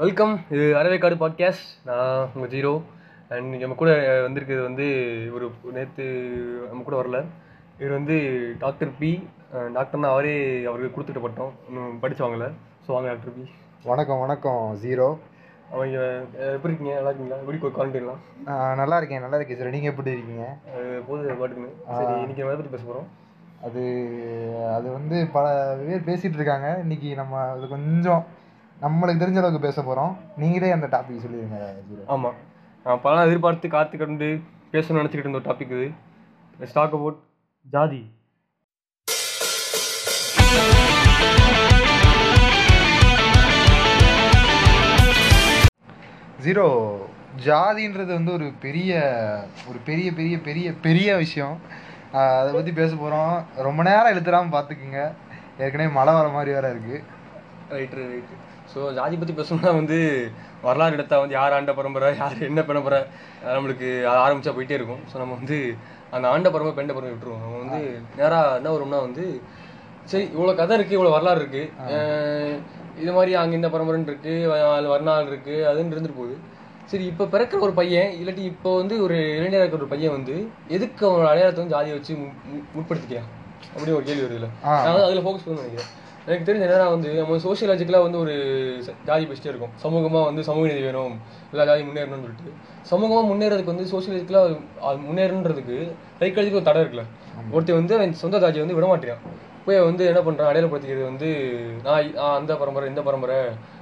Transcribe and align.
Welcome 0.00 0.34
இது 0.54 0.66
அறவைக்காடு 0.78 1.16
podcast 1.22 1.66
நான் 1.88 2.28
உங்கள் 2.34 2.50
ஜீரோ. 2.52 2.70
அண்ட் 3.34 3.56
நம்ம 3.62 3.76
கூட 3.80 3.90
வந்திருக்கிறது 4.26 4.62
வந்து 4.66 4.86
ஒரு 5.36 5.46
நேற்று 5.76 6.04
நம்ம 6.68 6.84
கூட 6.86 6.96
வரல. 7.00 7.18
இவர் 7.80 7.94
வந்து 7.96 8.16
டாக்டர் 8.62 8.92
பி 9.00 9.10
டாக்டர்னா 9.76 10.10
அவரே 10.14 10.34
அவருக்கு 10.70 10.94
கொடுத்துட்டு 10.96 11.24
பட்டோம். 11.26 11.52
இன்னும் 11.68 12.00
படிச்சு 12.04 12.24
வாங்கல. 12.24 12.48
ஸோ 12.86 12.90
வாங்க 12.96 13.10
டாக்டர் 13.12 13.36
பி 13.36 13.44
வணக்கம் 13.90 14.22
வணக்கம் 14.24 14.64
ஜீரோ. 14.86 15.08
அவங்க 15.74 15.98
எப்படி 16.56 16.70
இருக்கீங்க? 16.70 16.94
நல்லா 16.98 17.12
இருக்கீங்களா? 17.12 17.42
எப்படி 17.44 17.60
குவாரண்டைன்லாம் 17.62 18.22
நல்லா 18.82 18.98
இருக்கேன் 19.00 19.24
நல்லா 19.26 19.38
இருக்கேன் 19.38 19.60
சார் 19.62 19.74
நீங்கள் 19.78 19.92
எப்படி 19.94 20.18
இருக்கீங்க? 20.18 20.46
போது 21.08 21.22
பாட்டுக்குன்னு. 21.40 21.72
சரி 21.98 22.14
இன்னைக்கு 22.24 22.42
நம்ம 22.42 22.54
எதை 22.54 22.60
பற்றி 22.60 22.76
பேச 22.76 22.84
போகிறோம் 22.88 23.10
அது 23.66 23.82
அது 24.76 24.86
வந்து 24.98 25.16
பல 25.34 25.46
பேர் 25.88 26.08
பேசிகிட்டு 26.12 26.40
இருக்காங்க. 26.40 26.70
இன்னைக்கு 26.84 27.10
நம்ம 27.22 27.42
அது 27.56 27.74
கொஞ்சம் 27.78 28.22
நம்மளுக்கு 28.82 29.22
தெரிஞ்ச 29.22 29.38
அளவுக்கு 29.40 29.66
பேச 29.66 29.78
போகிறோம் 29.82 30.12
நீங்களே 30.40 30.70
அந்த 30.76 30.86
டாபிக் 30.92 31.22
சொல்லிடுங்க 31.24 31.58
ஆமாம் 32.14 32.38
நான் 32.84 33.02
பல 33.04 33.24
எதிர்பார்த்து 33.26 33.66
காத்து 33.74 33.96
கண்டு 33.98 34.28
பேசணும்னு 34.72 35.00
நினச்சிக்கிட்டு 35.00 35.26
இருந்த 35.26 35.40
ஒரு 35.40 35.48
டாபிக் 35.50 35.74
இது. 35.76 35.88
ஸ்டாக் 36.70 36.94
அபவுட் 36.96 37.18
ஜாதி. 37.74 38.02
ஜீரோ 46.44 46.66
ஜாதின்றது 47.46 48.12
வந்து 48.18 48.32
ஒரு 48.38 48.46
பெரிய 48.64 48.92
ஒரு 49.68 49.78
பெரிய 49.88 50.08
பெரிய 50.18 50.36
பெரிய 50.46 50.68
பெரிய 50.86 51.08
விஷயம். 51.24 51.56
அதை 52.40 52.50
பற்றி 52.56 52.72
பேச 52.80 52.92
போகிறோம் 52.94 53.34
ரொம்ப 53.66 53.82
நேரம் 53.90 54.12
இழுத்துடாமல் 54.12 54.54
பார்த்துக்குங்க. 54.56 55.02
ஏற்கனவே 55.62 55.90
மழை 55.98 56.14
வர 56.14 56.28
மாதிரி 56.36 56.52
வேற 56.56 56.66
இருக்குது 56.74 57.04
ரைட்டு 57.76 58.08
ரைட்டு 58.14 58.38
ஸோ 58.72 58.80
ஜாதி 58.98 59.16
பற்றி 59.20 59.34
பேசணும்னா 59.38 59.70
வந்து 59.78 59.96
வரலாறு 60.66 60.96
எடுத்தா 60.96 61.16
வந்து 61.22 61.36
யார் 61.38 61.56
ஆண்ட 61.56 61.72
பரம்பரை 61.78 62.10
யார் 62.20 62.46
என்ன 62.48 62.60
பரம்பரை 62.68 63.00
நம்மளுக்கு 63.56 63.88
அது 64.10 64.20
ஆரம்பிச்சா 64.24 64.54
போயிட்டே 64.56 64.78
இருக்கும். 64.78 65.02
ஸோ 65.10 65.16
நம்ம 65.22 65.36
வந்து 65.40 65.58
அந்த 66.16 66.26
ஆண்ட 66.34 66.48
பரம்பரை 66.54 66.76
பெண்ட 66.78 66.92
பரம்பரை 66.94 67.12
விட்டுருவோம். 67.14 67.42
நம்ம 67.44 67.58
வந்து 67.64 67.80
நேராக 68.20 68.56
என்ன 68.60 68.72
வரும்னா 68.74 69.00
வந்து 69.06 69.24
சரி 70.12 70.24
இவ்வளோ 70.34 70.54
கதை 70.60 70.76
இருக்குது 70.78 70.98
இவ்வளோ 70.98 71.14
வரலாறு 71.16 71.42
இருக்குது 71.42 72.62
இது 73.02 73.12
மாதிரி 73.16 73.32
அங்கே 73.42 73.58
இந்த 73.58 73.68
பரம்பரைன்னு 73.74 74.10
இருக்குது 74.10 74.48
வரலாறு 74.94 75.30
இருக்குது 75.32 75.66
அதுன்னு 75.70 75.94
இருந்துட்டு 75.94 76.20
போகுது. 76.20 76.36
சரி 76.90 77.04
இப்போ 77.10 77.24
பிறக்கிற 77.34 77.58
ஒரு 77.66 77.74
பையன் 77.78 78.10
இல்லாட்டி 78.20 78.44
இப்போ 78.52 78.70
வந்து 78.80 78.94
ஒரு 79.04 79.16
இளைஞராக 79.38 79.62
இருக்கிற 79.64 79.82
ஒரு 79.82 79.92
பையன் 79.92 80.16
வந்து 80.16 80.34
எதுக்கு 80.76 81.02
அவனோட 81.08 81.28
அடையாளத்தை 81.32 81.60
வந்து 81.62 81.74
ஜாதியை 81.76 81.94
வச்சு 81.98 82.14
முற்படுத்திக்கிறான்? 82.76 83.30
அப்படின்னு 83.72 83.98
ஒரு 83.98 84.06
கேள்வி 84.08 84.24
வருது 84.24 84.38
இல்லை 84.40 84.50
ஆ. 84.64 84.72
நான் 84.84 84.94
வந்து 84.94 85.08
அதில் 85.08 85.24
ஃபோக்கஸ் 85.26 85.44
பண்ண 85.44 85.62
நினைக்கிறேன். 85.62 85.90
எனக்கு 86.26 86.52
தெரிஞ்ச 86.52 86.56
என்னன்னா 86.56 86.88
வந்து 86.88 87.14
நம்ம 87.14 87.36
சோஷியலாஜிக்கலாக 87.36 88.02
வந்து 88.02 88.18
ஒரு 88.18 88.32
ச- 88.86 88.94
ஜாதி 89.04 89.24
பேசிட்டே 89.24 89.46
இருக்கும். 89.46 89.70
சமூகமாக 89.82 90.24
வந்து 90.24 90.44
சமூக 90.44 90.66
நீதி 90.66 90.80
வேணும் 90.80 91.20
எல்லா 91.52 91.64
ஜாதி 91.64 91.82
முன்னேறணும்னு 91.82 92.24
சொல்லிட்டு. 92.24 92.52
சமூகமாக 92.90 93.26
முன்னேறதுக்கு 93.26 93.64
வந்து 93.64 93.84
சோஷியலாஜிக்கலாக 93.84 94.60
முன்னேறணுன்றதுக்கு 94.82 95.92
சைக்காலஜிக்கு 96.20 96.54
ஒரு 96.54 96.62
தடை 96.62 96.82
இருக்குல்ல. 96.82 97.02
ஒருத்தன் 97.50 97.76
வந்து 97.76 97.94
அவன் 97.94 98.12
சொந்த 98.12 98.38
ஜாதியை 98.38 98.66
வந்து 98.66 98.86
விட 98.86 98.96
மாட்டேறான். 98.96 99.18
போய் 99.64 99.80
வந்து 99.80 100.06
என்ன 100.06 100.20
பண்ணுறான் 100.20 100.50
அடையாளப்படுத்திக்கிறது 100.50 101.04
வந்து 101.04 101.58
நான் 101.82 102.14
அந்த 102.14 102.56
பரம்பரை 102.56 102.88
இந்த 102.88 103.02
பரம்பரை 103.02 103.36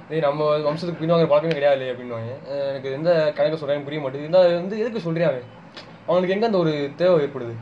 டேய் 0.09 0.19
நம்ம 0.19 0.55
வம்சத்துக்கு 0.57 1.03
பின்வாங்க 1.03 1.27
பழக்கமே 1.27 1.47
கிடையாது 1.47 1.85
அப்படின்னுவாங்க. 1.85 2.51
அஹ் 2.51 2.69
எனக்கு 2.69 2.91
எந்த 2.91 3.31
கணக்கு 3.35 3.57
சொல்கிறேன் 3.57 3.83
புரிய 3.83 4.01
மாட்டேங்குது. 4.01 4.39
இந்த 4.39 4.55
வந்து 4.55 4.79
எதுக்கு 4.79 4.99
சொல்கிறேன் 4.99 5.27
அவன்? 5.27 5.43
அவனுக்கு 6.07 6.33
எங்கே 6.33 6.45
அந்த 6.45 6.57
ஒரு 6.57 6.89
தேவை 6.95 7.23
ஏற்படுது? 7.23 7.55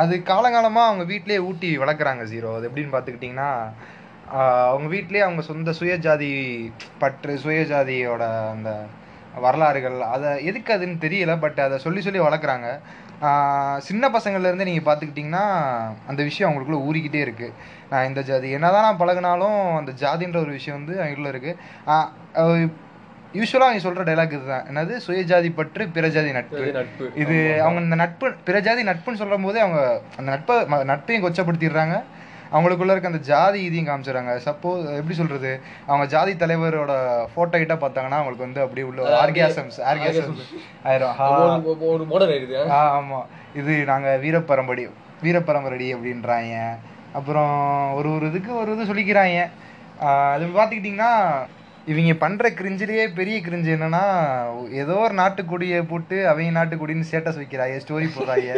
அது 0.00 0.14
காலங்காலமாக 0.30 0.90
அவங்க 0.90 1.04
வீட்டிலே 1.12 1.38
ஊட்டி 1.48 1.68
வளர்க்குறாங்க 1.82 2.24
ஜீரோ 2.32 2.50
அது 2.56 2.68
எப்படின்னு 2.70 2.94
பார்த்துக்கிட்டிங்கன்னா 2.94 3.50
அவங்க 4.72 4.88
வீட்டிலே 4.94 5.24
அவங்க 5.24 5.42
சொந்த 5.48 5.72
சுயஜாதி 5.80 6.30
பற்று 7.02 7.34
சுயஜாதியோட 7.44 8.24
அந்த 8.54 8.70
வரலாறுகள் 9.44 9.96
அதை 10.14 10.30
எதுக்கு 10.48 10.70
அதுன்னு 10.74 11.02
தெரியல 11.04 11.32
பட் 11.44 11.58
அதை 11.64 11.76
சொல்லி 11.84 12.00
சொல்லி 12.06 12.20
வளர்க்குறாங்க. 12.24 12.68
சின்ன 13.88 14.08
பசங்கள்லேருந்து 14.16 14.68
நீங்கள் 14.68 14.86
பார்த்துக்கிட்டிங்கன்னா 14.88 15.44
அந்த 16.10 16.20
விஷயம் 16.28 16.48
அவங்களுக்குள்ளே 16.48 16.84
ஊறிக்கிட்டே 16.88 17.20
இருக்குது 17.26 17.56
நான் 17.90 18.08
இந்த 18.10 18.20
ஜாதி. 18.30 18.48
என்னதான் 18.56 18.86
நான் 18.86 19.00
பழகுனாலும் 19.02 19.58
அந்த 19.80 19.92
ஜாதின்ற 20.02 20.38
ஒரு 20.44 20.52
விஷயம் 20.58 20.78
வந்து 20.80 20.94
அவங்களுக்குள்ள 21.00 21.32
இருக்குது 21.34 22.70
யூஸ்வலாக 23.34 23.64
அவங்க 23.64 23.78
சொல்கிற 23.78 24.14
டைலாக் 24.14 24.26
இதுதான். 24.26 24.66
என்னது? 24.66 25.00
சுயஜாதி 25.06 25.52
பற்று 25.54 25.88
பிற 25.88 26.08
ஜாதி 26.08 26.32
நட்பு. 26.32 26.56
இது 27.14 27.62
அவங்க 27.62 27.80
இந்த 27.80 27.94
நட்பு 27.94 28.32
பிற 28.44 28.60
ஜாதி 28.60 28.82
நட்புன்னு 28.82 29.14
சொல்லும் 29.14 29.42
போதே 29.42 29.60
அவங்க 29.60 30.00
அந்த 30.16 30.30
நட்பை 30.30 30.56
நட்பையும் 30.62 31.26
கொச்சப்படுத்திடுறாங்க. 31.26 32.02
அவங்களுக்குள்ள 32.52 32.90
இருக்க 32.90 33.06
அந்த 33.06 33.18
ஜாதி 33.18 33.62
இதையும் 33.62 33.86
காமிச்சிடுறாங்க. 33.86 34.40
சப்போஸ் 34.44 34.96
எப்படி 34.96 35.14
சொல்றது? 35.14 35.60
அவங்க 35.86 36.06
ஜாதி 36.06 36.32
தலைவரோட 36.32 37.24
போட்டோ 37.34 37.58
கிட்ட 37.58 37.74
பார்த்தாங்கன்னா 37.74 38.16
அவங்களுக்கு 38.18 38.44
வந்து 38.44 38.60
அப்படியே 38.60 38.86
உள்ள 38.86 39.24
ஆர்கியாசம்ஸ் 39.24 39.80
ஆர்கியாசம்ஸ் 39.80 40.44
ஆயிரும். 40.84 41.14
ஆ, 41.18 41.58
ஒரு- 41.58 41.78
ஒரு 41.78 42.06
மோடல் 42.10 42.28
ஆயிடுது 42.28 42.70
ஆ, 42.70 43.00
ஆமா. 43.00 43.24
இது 43.58 43.84
நாங்க 43.84 44.18
வீரப்பரம்படி 44.22 44.90
வீரப்பரம்பரடி 45.22 45.94
அப்படின்றாங்க 45.94 46.68
அப்புறம் 47.12 47.92
ஒரு 47.92 48.14
ஒரு 48.14 48.26
இதுக்கு 48.26 48.56
ஒரு 48.56 48.78
இது 48.78 48.94
சொல்லிக்கிறாங்க 48.94 49.50
அது 49.98 50.46
பார்த்துக்கிட்டிங்கன்னா 50.46 51.32
இவங்க 51.86 52.12
பண்ற 52.20 52.48
கிரிஞ்சிலேயே 52.58 53.04
பெரிய 53.16 53.36
கிரிஞ்சு 53.42 53.70
என்னன்னா 53.74 54.04
ஏதோ 54.82 54.94
ஒரு 55.02 55.14
நாட்டுக்கொடியை 55.18 55.80
போட்டு 55.86 56.16
அவங்க 56.28 56.56
நாட்டுக்கொடின்னு 56.56 57.08
ஸ்டேட்டஸ் 57.08 57.40
வைக்கிறாங்க 57.40 57.82
ஸ்டோரி 57.82 58.08
போடுறாங்க 58.12 58.54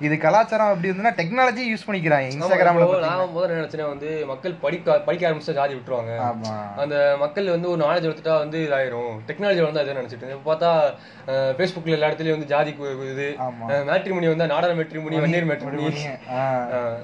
இது 0.00 0.14
கலாச்சாரம் 0.18 0.68
அப்படி 0.68 0.88
இருந்துன்னா 0.88 1.10
டெக்னாலஜி 1.16 1.62
யூஸ் 1.66 1.84
பண்ணிக்கிறாங்க 1.86 2.26
இன்ஸ்டாகிராம்ல 2.28 2.84
நான் 3.02 3.32
முதல்ல 3.34 3.56
நினைச்சேன்னா 3.56 3.88
வந்து 3.88 4.10
மக்கள் 4.30 4.54
படிக்க 4.62 4.94
படிக்க 5.06 5.26
ஆரம்பிச்சா 5.28 5.54
ஜாதி 5.58 5.74
விட்டுருவாங்க. 5.74 6.12
அந்த 6.76 6.94
மக்கள் 7.20 7.50
வந்து 7.50 7.68
ஒரு 7.70 7.80
நாலேஜ் 7.82 8.06
எடுத்துட்டா 8.08 8.36
வந்து 8.38 8.58
இதாயிரும். 8.66 9.12
டெக்னாலஜி 9.28 9.60
வளர்ந்தா 9.60 9.82
இதை 9.82 9.94
நினைச்சிட்டு. 9.94 10.30
இப்ப 10.30 10.46
பார்த்தா 10.46 10.70
ஃபேஸ்புக்ல 11.58 11.96
எல்லா 11.96 12.08
இடத்துலயும் 12.08 12.36
வந்து 12.36 12.50
ஜாதி 12.50 12.72
இது. 13.08 13.26
ஆமா. 13.40 13.66
மேட்ரிமணி 13.90 14.30
வந்தா 14.30 14.46
நாடார் 14.46 14.78
மேட்ரிமணி 14.80 15.20
வன்னியர் 15.20 15.48
மேட்ரிமணி 15.50 15.92
ஆ, 16.32 16.46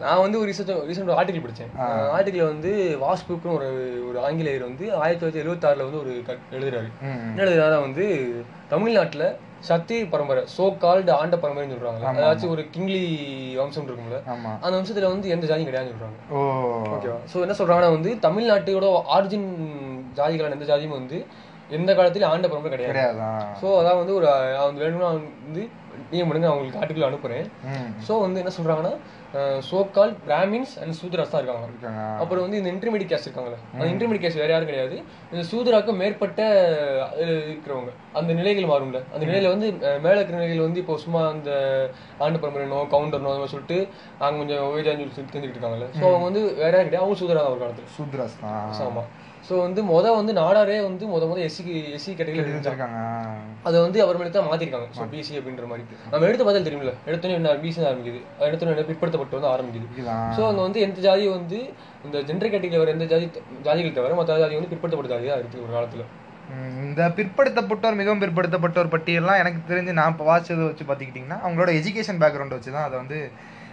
நான் 0.00 0.22
வந்து 0.22 0.40
ஒரு 0.40 0.48
ரீசெண்ட் 0.50 0.72
ரீசெண்ட் 0.88 1.08
ஒரு 1.08 1.18
ஆர்டிகல் 1.18 1.44
படித்தேன் 1.44 1.74
ஆர்டிகல் 2.16 2.50
வந்து 2.50 2.72
வாஸ்புக்னு 3.04 3.54
ஒரு 3.58 3.68
ஒரு 4.08 4.18
ஆங்கிலேயர் 4.24 4.66
வந்து 4.66 4.84
ஆயிரத்தி 4.96 5.22
தொள்ளாயிரத்தி 5.22 5.46
எழுபத்தாறுல 5.66 5.88
வந்து 5.88 6.02
ஒரு 6.04 6.12
எழுதுறாரு. 6.56 6.88
என்ன 7.30 7.44
எழுதுறாரா 7.46 7.78
வந்து 7.86 8.04
தமிழ்நாட்டுல 8.72 9.24
சத்திய 9.68 10.06
பரம்பரை 10.12 10.42
சோ 10.56 10.64
கால்டு 10.82 11.10
ஆண்ட 11.20 11.36
பரம்பரைன்னு 11.42 11.76
சொல்றாங்க 11.76 12.08
அதாச்சும் 12.18 12.52
ஒரு 12.54 12.62
கிங்லி 12.74 13.04
வம்சம் 13.60 13.86
இருக்கும்ல. 13.88 14.18
அந்த 14.62 14.74
வம்சத்துல 14.78 15.10
வந்து 15.14 15.32
எந்த 15.34 15.44
ஜாதியும் 15.50 15.70
கிடையாதுன்னு 15.70 15.94
சொல்றாங்க. 15.94 16.18
ஓகேவா 16.96 17.18
ஸோ 17.32 17.36
என்ன 17.44 17.56
சொல்றாங்கன்னா 17.60 17.90
வந்து 17.96 18.12
தமிழ்நாட்டோட 18.26 18.88
ஆரிஜின் 19.16 19.48
ஜாதிகளான 20.20 20.56
எந்த 20.58 20.68
ஜாதியும் 20.72 20.98
வந்து 21.00 21.18
எந்த 21.78 21.90
காலத்திலயும் 21.98 22.32
ஆண்ட 22.32 22.48
பரம்பரை 22.50 22.72
கிடையாது. 22.74 23.24
ஸோ 23.60 23.66
அதான் 23.80 24.00
வந்து 24.02 24.14
ஒரு 24.18 24.26
அவன் 24.60 24.80
வேணும்னா 24.82 25.10
வந்து 25.18 25.64
நீங்க 26.10 26.24
பண்ணுங்க 26.26 26.48
அவங்களுக்கு 26.50 26.80
ஆர்டிக்கல் 26.82 27.08
அனுப்புறேன். 27.08 27.46
ஸோ 28.06 28.12
வந்து 28.24 28.40
என்ன 28.42 28.52
சொல்றாங்கன்னா 28.58 28.92
so 29.68 29.78
called 29.96 30.12
Brahmins 30.26 30.72
and 30.82 30.94
Shudras 30.98 31.32
தான் 31.32 31.42
இருக்காங்க. 31.42 31.66
அப்புறம் 32.22 32.44
வந்து 32.44 32.58
இந்த 32.60 32.70
இன்டர்மீடியட் 32.74 33.10
கேஸ்ட் 33.12 33.28
இருக்காங்கல்ல. 33.28 33.58
அந்த 33.74 33.88
இன்டர்மீடியட் 33.92 34.24
கேஸ்ட் 34.24 34.42
வேற 34.42 34.50
யாரும் 34.54 34.70
கிடையாது. 34.70 34.96
இந்த 35.32 35.42
சூதராக்கு 35.50 35.94
மேற்பட்ட 36.02 36.40
இருக்கிறவங்க. 37.46 37.92
அந்த 38.20 38.30
நிலைகள் 38.40 38.70
மாறும்ல. 38.72 39.00
அந்த 39.14 39.22
நிலையில 39.30 39.52
வந்து 39.54 39.68
மேல 40.06 40.16
இருக்கிற 40.18 40.38
நிலைகள் 40.40 40.66
வந்து 40.66 40.82
இப்போ 40.84 40.96
சும்மா 41.04 41.22
அந்த 41.34 41.50
ஆண்டு 42.26 42.42
பரம்பரைனோ 42.44 42.80
கவுண்டர்னோ 42.94 43.32
அந்த 43.32 43.42
மாதிரி 43.42 43.54
சொல்லிட்டு 43.56 43.78
அவங்க 44.22 44.38
கொஞ்சம் 44.42 44.64
ஓய்ஜான்னு 44.72 45.14
சொல்லி 45.18 45.30
தெரிஞ்சுக்கிட்டு 45.32 45.58
இருக்காங்கல்ல. 45.58 45.88
ஸோ 45.98 46.04
அவங்க 46.10 46.26
வந்து 46.30 46.42
வேற 46.62 46.72
யாரும் 46.76 46.88
கிடையாது. 46.88 47.04
அவங்க 47.04 47.20
சூதரா 47.22 47.42
தான் 47.44 47.54
ஒரு 47.54 47.62
காலத்துல. 47.64 47.88
சூத்ராஸ் 47.98 48.40
தான். 48.42 48.88
ஆமா. 48.88 49.04
ஸோ 49.46 49.54
வந்து 49.64 49.80
முத 49.90 50.06
வந்து 50.18 50.32
நாடாரே 50.38 50.76
வந்து 50.86 51.04
முத 51.12 51.24
முத 51.30 51.38
எஸ்சி 51.48 51.62
எஸ்சி 51.96 52.10
கேட்டகரியில் 52.18 52.42
இருந்தாங்க 52.42 52.72
இருக்காங்க 52.72 52.98
அதை 53.68 53.76
வந்து 53.84 53.98
அப்புறமேட்டு 54.04 54.36
தான் 54.36 54.48
மாத்திருக்காங்க. 54.50 54.88
ஸோ 54.96 55.04
பிசி 55.12 55.34
அப்படின்ற 55.40 55.66
மாதிரி. 55.70 55.84
நம்ம 56.12 56.26
எடுத்த 56.28 56.44
பதில் 56.48 56.66
தெரியுமில்ல. 56.66 56.94
எடுத்தோன்னே 57.08 57.36
என்ன 57.40 57.52
பிசி 57.64 57.86
ஆரம்பிக்குது. 57.90 58.20
எடுத்தோன்னே 58.48 58.86
பிற்படுத்தப்பட்டு 58.90 59.38
வந்து 59.38 59.50
ஆரம்பிக்குது. 59.54 59.88
ஸோ 60.36 60.42
அங்கே 60.50 60.62
வந்து 60.66 60.80
எந்த 60.86 61.00
ஜாதி 61.06 61.26
வந்து 61.36 61.58
இந்த 62.06 62.18
ஜென்டர் 62.28 62.52
கேட்டகரியில் 62.54 62.82
வர 62.84 62.94
எந்த 62.96 63.08
ஜாதி 63.12 63.26
ஜாதிகள் 63.66 63.98
தவிர 63.98 64.14
மற்ற 64.20 64.38
ஜாதி 64.44 64.58
வந்து 64.58 64.72
பிற்படுத்தப்பட்ட 64.72 65.12
ஜாதியாக 65.14 65.40
இருக்குது 65.42 65.64
ஒரு 65.66 65.74
காலத்தில். 65.76 66.06
இந்த 66.86 67.02
பிற்படுத்தப்பட்டோர் 67.18 68.00
மிகவும் 68.00 68.22
பிற்படுத்தப்பட்டோர் 68.24 68.92
பட்டியல்லாம் 68.94 69.40
எனக்கு 69.42 69.60
தெரிஞ்சு 69.70 69.94
நான் 69.98 70.12
இப்போ 70.14 70.26
வாட்சதை 70.28 70.64
வச்சு 70.68 70.84
பார்த்துக்கிட்டிங்கன்னா 70.88 71.38
அவங்களோட 71.44 71.70
எஜுகேஷன் 71.78 72.20
பேக்ரவுண்ட் 72.22 72.56
வச்சு 72.56 72.70
தான் 72.76 72.86
அதை 72.88 72.96
வந்து 73.02 73.18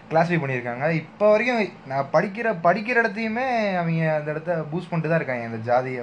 கிளாஸிஃபை 0.09 0.39
பண்ணியிருக்காங்க. 0.39 0.85
இப்போ 0.99 1.25
வரைக்கும் 1.31 1.59
நான் 1.87 2.09
படிக்கிற 2.13 2.47
படிக்கிற 2.63 2.95
இடத்தையுமே 3.01 3.45
அவங்க 3.77 4.01
அந்த 4.15 4.29
இடத்த 4.33 4.55
பூஸ்ட் 4.71 4.89
பண்ணிட்டு 4.89 5.11
தான் 5.11 5.21
இருக்காங்க. 5.21 5.45
இந்த 5.49 5.59
ஜாதிய 5.67 5.99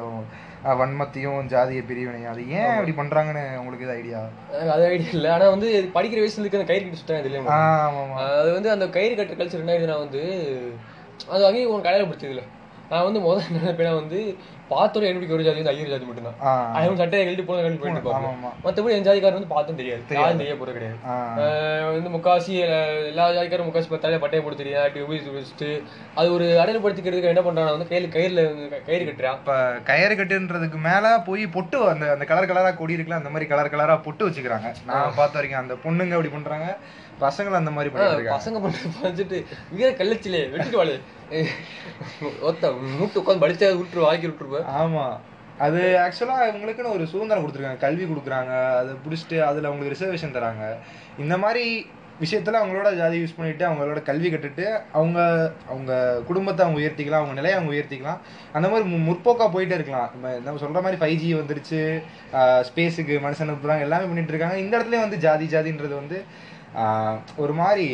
அஹ், 0.63 0.77
வன்மத்தையும் 0.81 1.47
ஜாதிய 1.53 1.83
பிரிவினையும். 1.87 2.31
அது 2.33 2.43
ஏன் 2.55 2.71
அப்படி 2.71 2.95
பண்ணுறாங்கன்னு 2.97 3.45
உங்களுக்கு 3.61 3.87
இது 3.87 3.95
ஐடியா 3.95 4.21
அது 4.71 4.85
ஐடியா 4.89 5.11
இல்லை. 5.13 5.31
ஆனால் 5.35 5.53
வந்து 5.55 5.69
படிக்கிற 5.95 6.19
வயசுல 6.21 6.45
இருக்க 6.45 6.61
அந்த 6.61 6.71
கயிறு 6.71 6.85
கட்டி 6.85 7.01
சுட்டாங்க 7.01 7.29
இல்லையா 7.31 7.61
அது 8.35 8.51
வந்து 8.57 8.73
அந்த 8.75 8.89
கயிறு 8.97 9.15
கட்டுற 9.15 9.37
கல்ச்சர் 9.39 9.63
என்ன 9.63 9.75
ஆகுதுன்னா 9.77 9.99
வந்து 10.03 10.23
அது 11.29 11.47
அங்கேயும் 11.47 11.73
உனக்கு 11.73 11.89
கடையில் 11.89 12.09
பிடிச்சது 12.09 12.35
இல்லை 12.35 12.47
நான் 12.91 13.07
வந்து 13.07 13.21
முதல்ல 13.25 13.49
என்ன 13.49 13.61
நினைப்பேன்னா 13.65 13.95
வந்து 13.99 14.21
பார்த்தோட 14.73 15.05
எனக்கு 15.11 15.35
ஒரு 15.37 15.45
ஜாதி 15.47 15.61
வந்து 15.61 15.73
ஐயர் 15.73 15.93
ஜாதி 15.93 16.07
மட்டும்தான். 16.09 16.39
அவன் 16.79 17.01
சட்டையை 17.03 17.23
கழட்டி 17.27 17.45
போன 17.49 17.63
கழட்டி 17.63 17.81
போயிட்டு 17.83 18.01
இருப்பாங்க 18.01 18.51
மத்தபடி 18.65 18.95
என் 18.97 19.07
ஜாதிக்காரன் 19.09 19.39
வந்து 19.39 19.53
பார்த்தும் 19.55 19.81
தெரியாது. 19.81 20.03
யாரும் 20.19 20.43
தெரிய 20.43 20.55
போறது 20.61 20.77
கிடையாது. 20.79 20.99
வந்து 21.97 22.13
முக்காசி 22.17 22.55
எல்லா 23.11 23.27
ஜாதிக்காரும் 23.39 23.69
முக்காசி 23.71 23.91
தலையில 23.97 24.23
பட்டையை 24.25 24.43
போட்டு 24.45 24.63
தெரியாது. 24.63 25.05
உபயோகிச்சு 25.07 25.37
வச்சுட்டு 25.37 25.71
அது 26.21 26.29
ஒரு 26.37 26.47
அடையாளப்படுத்திக்கிறதுக்கு 26.63 27.33
என்ன 27.33 27.45
பண்றான் 27.49 27.75
வந்து 27.77 27.91
கையில 27.93 28.13
கயிறுல 28.17 28.45
கயிறு 28.89 29.05
கட்டுறான் 29.11 29.39
இப்ப 29.41 29.59
கயிறு 29.91 30.17
கட்டுன்றதுக்கு 30.21 30.81
மேல 30.89 31.15
போய் 31.29 31.45
பொட்டு 31.57 31.79
அந்த 31.93 32.07
அந்த 32.17 32.27
கலர் 32.33 32.51
கலரா 32.53 32.73
கொடி 32.81 32.97
இருக்குல்ல 32.97 33.21
அந்த 33.23 33.33
மாதிரி 33.35 33.51
கலர் 33.53 33.75
கலரா 33.75 33.97
பொட்டு 34.09 34.29
வச்சுக்கிறாங்க. 34.29 34.71
நான் 34.91 35.19
பார்த்த 35.21 35.41
வரைக்கும் 35.41 35.63
அந்த 35.65 35.77
பொண்ணுங்க 35.87 36.17
அப்படி 36.19 36.35
பண்றாங்க. 36.37 36.69
பசங்க 37.21 37.51
அந்த 37.51 37.71
மாதிரி 37.71 37.95
பண்ணிட்டு 37.95 38.35
பசங்க 38.35 38.53
பண்ண 38.53 38.77
பண்ணிட்டு 39.03 39.47
வீர 39.71 39.91
கள்ளச்சிலே 39.91 40.51
வெட்டிட்டு 40.51 40.77
வாழு 40.77 41.01
ஒத்த 42.41 42.73
மூட்டு 42.73 43.21
உட்காந்து 43.21 43.39
படிச்சா 43.39 43.77
விட்டுரு 43.77 44.01
வாங்கி 44.01 44.27
விட்டுருப்ப 44.27 44.65
ஆமா. 44.81 45.17
அது 45.59 45.81
ஆக்சுவலா 45.81 46.43
இவங்களுக்குன்னு 46.43 46.93
ஒரு 46.93 47.07
சுதந்திரம் 47.07 47.47
கொடுத்துருக்காங்க. 47.47 47.77
கல்வி 47.77 48.05
கொடுக்குறாங்க. 48.05 48.77
அதை 48.77 48.95
பிடிச்சிட்டு 48.95 49.41
அதுல 49.41 49.69
அவங்களுக்கு 49.69 50.07
ரிசர்வேஷன் 50.07 50.31
தராங்க. 50.31 50.77
இந்த 51.19 51.39
மாதிரி 51.39 51.87
விஷயத்துல 52.21 52.59
அவங்களோட 52.59 52.97
ஜாதி 52.97 53.23
யூஸ் 53.23 53.35
பண்ணிட்டு 53.37 53.69
அவங்களோட 53.69 54.03
கல்வி 54.03 54.31
கட்டுட்டு 54.31 54.81
அவங்க 54.93 55.53
அவங்க 55.69 56.21
குடும்பத்தை 56.27 56.67
அவங்க 56.67 56.87
உயர்த்திக்கலாம் 56.87 57.17
அவங்க 57.17 57.33
நிலையை 57.33 57.59
அவங்க 57.59 57.77
உயர்த்திக்கலாம். 57.77 58.19
அந்த 58.53 58.69
மாதிரி 58.69 58.95
மு- 58.95 59.09
முற்போக்கா 59.09 59.51
போயிட்டே 59.55 59.75
இருக்கலாம். 59.75 60.11
நம்ம 60.21 60.39
நம்ம 60.45 60.67
சொல்ற 60.67 60.83
மாதிரி 60.83 60.97
ஃபைவ் 60.97 61.19
ஜி 61.19 61.35
வந்துருச்சு. 61.35 62.03
ஸ்பேஸுக்கு 62.35 63.13
மனுஷன் 63.13 63.51
அனுப்புறாங்க 63.51 63.81
எல்லாமே 63.81 64.05
பண்ணிட்டு 64.05 64.29
இருக்காங்க. 64.29 64.59
இந்த 64.59 64.79
இடத்துல 64.79 65.01
வந்து 65.01 65.19
ஜாதி 65.19 65.47
ஜாதின்றது 65.47 65.95
வந்து 65.95 66.23
ஒரு 67.37 67.53
மாதிரி 67.53 67.87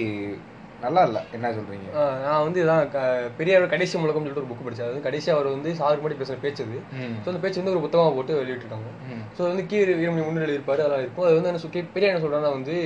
நல்லா 0.80 1.02
இல்ல. 1.02 1.24
என்ன 1.32 1.50
சொல்றீங்க? 1.50 1.88
நான் 2.24 2.42
வந்து 2.42 2.62
இதான் 2.62 2.90
பெரியாரோட 3.38 3.68
கடைசி 3.68 3.98
முழக்கம்னு 3.98 4.26
சொல்லிட்டு 4.26 4.42
ஒரு 4.42 4.50
புக் 4.50 4.66
படிச்சேன். 4.66 4.88
அது 4.88 5.00
கடைசி 5.00 5.30
அவர் 5.30 5.46
வந்து 5.46 5.74
சாருக்கு 5.74 6.02
முன்னாடி 6.02 6.20
பேசுற 6.22 6.40
பேச்சு 6.40 6.64
அது. 6.64 6.78
ம். 6.92 7.14
ஸோ 7.22 7.26
அந்த 7.26 7.38
பேச்சு 7.38 7.64
வந்து 7.64 7.74
ஒரு 7.74 7.84
புத்தகமா 7.86 8.14
போட்டு 8.14 8.40
வெளியிட்டிருக்காங்க. 8.40 8.90
ஸோ 9.38 9.42
வந்து 9.42 9.66
கீழே 9.66 9.92
வீரமணி 9.92 10.24
முன்னிலை 10.24 10.54
இருப்பாரு 10.54 10.78
அதெல்லாம் 10.78 11.00
இருக்கும். 11.00 11.24
அது 11.24 11.34
வந்து 11.34 11.48
என்ன 11.48 11.58
சொல்லி 11.58 11.82
பெரியார் 11.94 12.12
என்ன 12.12 12.24
சொல்றாருன்னா 12.24 12.52
வந்து 12.52 12.76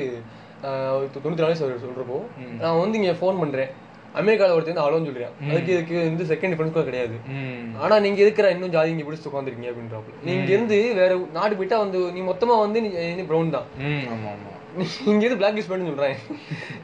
தொண்ணூத்தி 1.15 1.43
நாலு 1.43 1.83
சொல்றப்போ. 1.85 2.19
நான் 2.59 2.79
வந்து 2.79 2.99
இங்க 2.99 3.13
ஃபோன் 3.13 3.39
பண்றேன். 3.39 3.71
அமெரிக்காவில் 4.15 4.55
ஒருத்தர் 4.55 4.85
அலோன்னு 4.85 5.05
சொல்றேன் 5.05 5.35
அதுக்கு 5.51 5.73
இதுக்கு 5.73 5.95
வந்து 5.95 6.25
செகண்ட் 6.25 6.53
டிஃபரன்ஸ் 6.53 6.73
கூட 6.73 6.85
கிடையாது. 6.85 7.17
ம். 7.35 7.77
ஆனா 7.77 7.99
நீங்க 7.99 8.21
இருக்கிற 8.21 8.51
இன்னும் 8.51 8.71
ஜாதி 8.71 8.91
இங்க 8.91 9.05
பிடிச்சி 9.05 9.29
உட்காந்துருக்கீங்க 9.29 9.71
அப்படின்றாப்புல. 9.73 10.17
நீங்க 10.23 10.51
இருந்து 10.53 10.95
வேற 10.95 11.19
நாடு 11.33 11.55
போயிட்டா 11.55 11.79
வந்து 11.79 12.13
நீ 12.13 12.21
மொத்தமா 12.21 12.59
வந்து 12.59 12.81
நீ 12.81 13.23
ப்ரௌன் 13.23 13.51
தான். 13.51 13.65
ம். 13.79 14.05
ஆமா. 14.07 14.33
ஆமா 14.71 14.79
நீ 14.79 14.85
இங்க 15.05 15.25
இருந்து 15.25 15.37
பிளாக் 15.37 15.57
லிஸ்ட் 15.57 15.69
பண்ணு 15.69 15.87
சொல்றேன். 15.87 16.17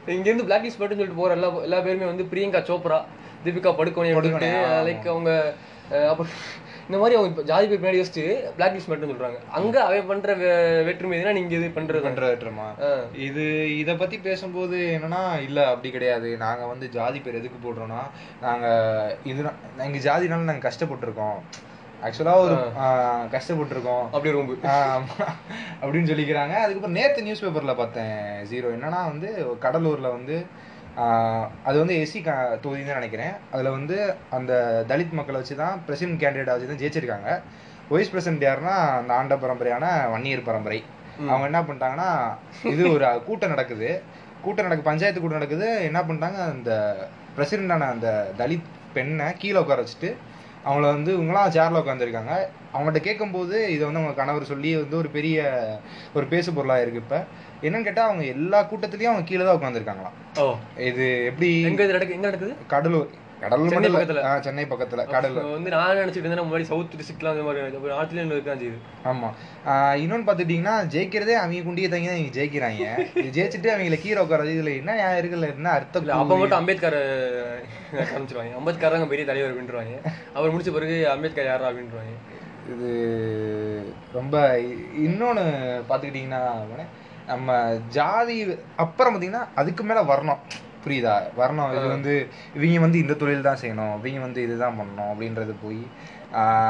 இங்க 0.07 0.27
இருந்து 0.29 0.45
பிளாக் 0.45 0.63
லிஸ்ட் 0.63 0.77
பண்ணு 0.77 0.95
சொல்லிட்டு 0.95 1.21
போற 1.21 1.33
எல்லா 1.33 1.61
எல்லா 1.61 1.79
பேருமே 1.79 2.05
வந்து 2.05 2.23
பிரியங்கா 2.23 2.61
சோப்ரா 2.67 2.99
தீபிகா 3.45 3.71
படுகோனே, 3.73 4.13
ஆமா. 4.61 4.85
லைக் 4.87 5.07
அவங்க 5.07 5.31
அப்புறம் 6.09 6.31
இந்த 6.87 6.97
மாதிரி 6.97 7.15
அவங்க 7.15 7.31
இப்ப 7.31 7.43
ஜாதி 7.43 7.67
பேர் 7.67 7.79
பின்னாடி 7.79 7.99
யோசிச்சு 7.99 8.23
பிளாக் 8.55 8.75
லிஸ்ட் 8.75 8.87
மட்டும் 8.87 9.11
சொல்றாங்க. 9.11 9.37
அங்க 9.49 9.83
அவன் 9.83 10.07
பண்ற 10.07 10.35
வே- 10.35 10.51
வேற்றுமை 10.83 11.19
எதுனா 11.19 11.33
நீங்க 11.33 11.55
இது 11.55 11.71
பண்றது 11.75 12.03
பண்றமா 12.03 12.67
ஆஹ். 12.81 13.03
இது 13.19 13.43
இத 13.77 13.95
பத்தி 13.95 14.17
பேசும்போது 14.19 14.77
என்னன்னா 14.95 15.39
இல்ல 15.41 15.67
அப்படி 15.67 15.91
கிடையாது. 15.91 16.37
நாங்க 16.37 16.65
வந்து 16.65 16.89
ஜாதி 16.89 17.19
பேர் 17.19 17.35
எதுக்கு 17.35 17.59
போடுறோம்னா 17.63 18.01
நாங்க 18.41 18.67
இது 19.23 19.43
எங்க 19.79 19.97
ஜாதினால 19.99 20.43
நாங்க 20.43 20.69
கஷ்டப்பட்டிருக்கோம். 20.69 21.39
ஆக்சுவலா 22.05 22.33
ஒரு 22.45 22.55
கஷ்டப்பட்டிருக்கோம். 23.33 24.05
அப்படி 24.15 24.31
ரொம்ப. 24.31 24.53
அப்படின்னு 25.81 26.09
சொல்லிக்கிறாங்க. 26.11 26.55
அதுக்கப்புறம் 26.63 26.97
நேத்து 26.97 27.25
நியூஸ் 27.27 27.43
பேப்பர்ல 27.45 27.75
பார்த்தேன் 27.75 28.17
ஜீரோ 28.51 28.67
என்னன்னா 28.75 29.01
வந்து 29.11 29.29
கடலூர்ல 29.65 30.09
வந்து 30.17 30.37
அது 31.69 31.77
வந்து 31.81 31.95
எஸ்சி 32.03 32.19
தொகுதி 32.63 32.83
தான் 32.85 32.99
நினைக்கிறேன். 33.01 33.33
அதுல 33.51 33.71
வந்து 33.77 33.97
அந்த 34.37 34.53
தலித் 34.87 35.17
மக்களை 35.19 35.39
வச்சு 35.41 35.55
தான் 35.55 35.81
பிரசிடென்ட் 35.85 36.21
கேண்டிடேட் 36.21 36.53
வச்சு 36.53 36.69
தான் 36.69 36.81
ஜெயிச்சிருக்காங்க. 36.83 37.31
வைஸ் 37.89 38.11
பிரசிடென்ட் 38.13 38.45
யாருன்னா 38.47 38.75
அந்த 38.99 39.11
ஆண்ட 39.19 39.35
பரம்பரையான 39.35 39.85
வன்னியர் 40.13 40.47
பரம்பரை. 40.49 40.79
அவங்க 41.27 41.45
என்ன 41.49 41.61
பண்ணிட்டாங்கன்னா 41.67 42.09
இது 42.73 42.83
ஒரு 42.93 43.07
கூட்டம் 43.27 43.53
நடக்குது. 43.55 43.89
கூட்டம் 44.45 44.67
நடக்கு 44.67 44.89
பஞ்சாயத்து 44.89 45.21
கூட்டம் 45.21 45.39
நடக்குது. 45.39 45.69
என்ன 45.89 45.99
பண்ணிட்டாங்க 46.07 46.39
அந்த 46.55 46.71
பிரசிடென்டான 47.37 47.87
அந்த 47.95 48.09
தலித் 48.41 48.67
பெண்ணை 48.95 49.27
கீழே 49.41 49.59
உட்கார 49.63 49.81
வச்சுட்டு 49.81 50.09
அவங்கள 50.65 50.85
வந்து 50.87 51.11
இவங்களாம் 51.15 51.49
சேர்ல 51.49 51.81
உட்காந்துருக்காங்க 51.81 52.33
அவங்கள்ட்ட 52.73 52.99
கேட்கும்போது 52.99 53.69
இதை 53.69 53.85
வந்து 53.85 53.99
அவங்க 53.99 54.13
கணவர் 54.13 54.43
சொல்லி 54.43 54.75
வந்து 54.75 54.97
ஒரு 54.97 55.09
பெரிய 55.09 55.37
ஒரு 56.13 56.25
பேசு 56.25 56.53
பொருளா 56.53 56.79
இருக்கு 56.79 56.99
இப்ப. 56.99 57.19
என்னன்னு 57.61 57.83
கேட்டா 57.83 58.03
அவங்க 58.03 58.25
எல்லா 58.25 58.63
கூட்டத்திலயும் 58.63 59.05
அவங்க 59.05 59.23
கீழே 59.23 59.43
தான் 59.43 59.57
உட்காந்துருக்காங்களாம் 59.59 60.17
ஓ. 60.37 60.47
இது 60.83 61.05
எப்படி? 61.25 61.49
எங்க 61.63 61.83
இது 61.83 61.93
நடக்கு 61.93 62.13
எங்க 62.13 62.27
நடக்குது? 62.27 62.53
கடலூர். 62.67 63.09
சென்னை 63.41 63.65
மட்டும். 63.71 63.95
பக்கத்துல. 63.95 64.21
சென்னை 64.45 64.63
பக்கத்துல 64.69 65.03
இப்ப 65.29 65.41
வந்து 65.55 65.71
நான் 65.73 65.99
நினைச்சிட்டு 65.99 66.25
இருந்தேன் 66.25 66.47
முன்னாடி 66.47 66.65
சவுத் 66.69 66.95
டிஸ்ட்ரிக்ட்லாம் 66.99 67.33
அந்த 67.33 67.43
மாதிரி 67.47 67.91
நார்த்ல 67.95 68.23
இருக்கான் 68.35 68.61
செய்யுது. 68.61 68.79
ஆமா. 69.11 69.29
இன்னொன்னு 70.03 70.27
பாத்துட்டீங்கன்னா 70.29 70.75
ஜெயிக்கிறதே 70.93 71.35
அவங்க 71.41 71.61
குண்டியை 71.67 71.89
தங்கி 71.93 72.09
தான் 72.11 72.37
ஜெயிக்கிறாங்க. 72.37 72.85
ஜெயிச்சுட்டு 73.35 73.71
அவங்களை 73.73 73.99
கீழே 74.05 74.19
உட்கார 74.23 74.47
இதுல 74.55 74.73
என்ன 74.81 74.97
நியாயம் 74.99 75.21
இருக்குல்ல 75.21 75.49
என்ன 75.55 75.71
அர்த்தம் 75.77 76.09
அப்ப 76.19 76.37
மட்டும் 76.41 76.59
அம்பேத்கர் 76.61 76.99
காமிச்சிருவாங்க. 78.11 78.55
அம்பேத்கர் 78.61 78.97
தான் 78.97 79.13
பெரிய 79.13 79.25
தலைவர் 79.31 79.53
அப்படின்றாங்க 79.53 79.97
அவர் 80.37 80.53
முடிச்ச 80.55 80.73
பிறகு 80.77 80.97
அம்பேத்கர் 81.15 81.51
யாரா 81.51 81.69
அப்படின்றாங்க 81.71 82.15
இது 82.73 82.89
ரொம்ப 84.19 84.35
இன்னொன்னு 85.07 85.43
பாத்துக்கிட்டீங்கன்னா 85.89 86.41
நம்ம 87.31 87.51
ஜாதி 87.95 88.35
அப்புறம் 88.83 89.13
பாத்தீங்கன்னா 89.13 89.45
அதுக்கு 89.61 89.83
மேல 89.83 90.01
வரணும். 90.13 90.41
புரியுதா? 90.83 91.15
வரணும். 91.39 91.71
இது 91.77 91.87
வந்து 91.95 92.13
இவங்க 92.57 92.83
வந்து 92.85 93.01
இந்த 93.03 93.15
தொழில் 93.23 93.47
தான் 93.49 93.61
செய்யணும். 93.63 93.95
இவங்க 94.03 94.21
வந்து 94.27 94.43
இதுதான் 94.47 94.77
பண்ணணும் 94.79 95.11
அப்படின்றது 95.13 95.55
போய் 95.65 95.81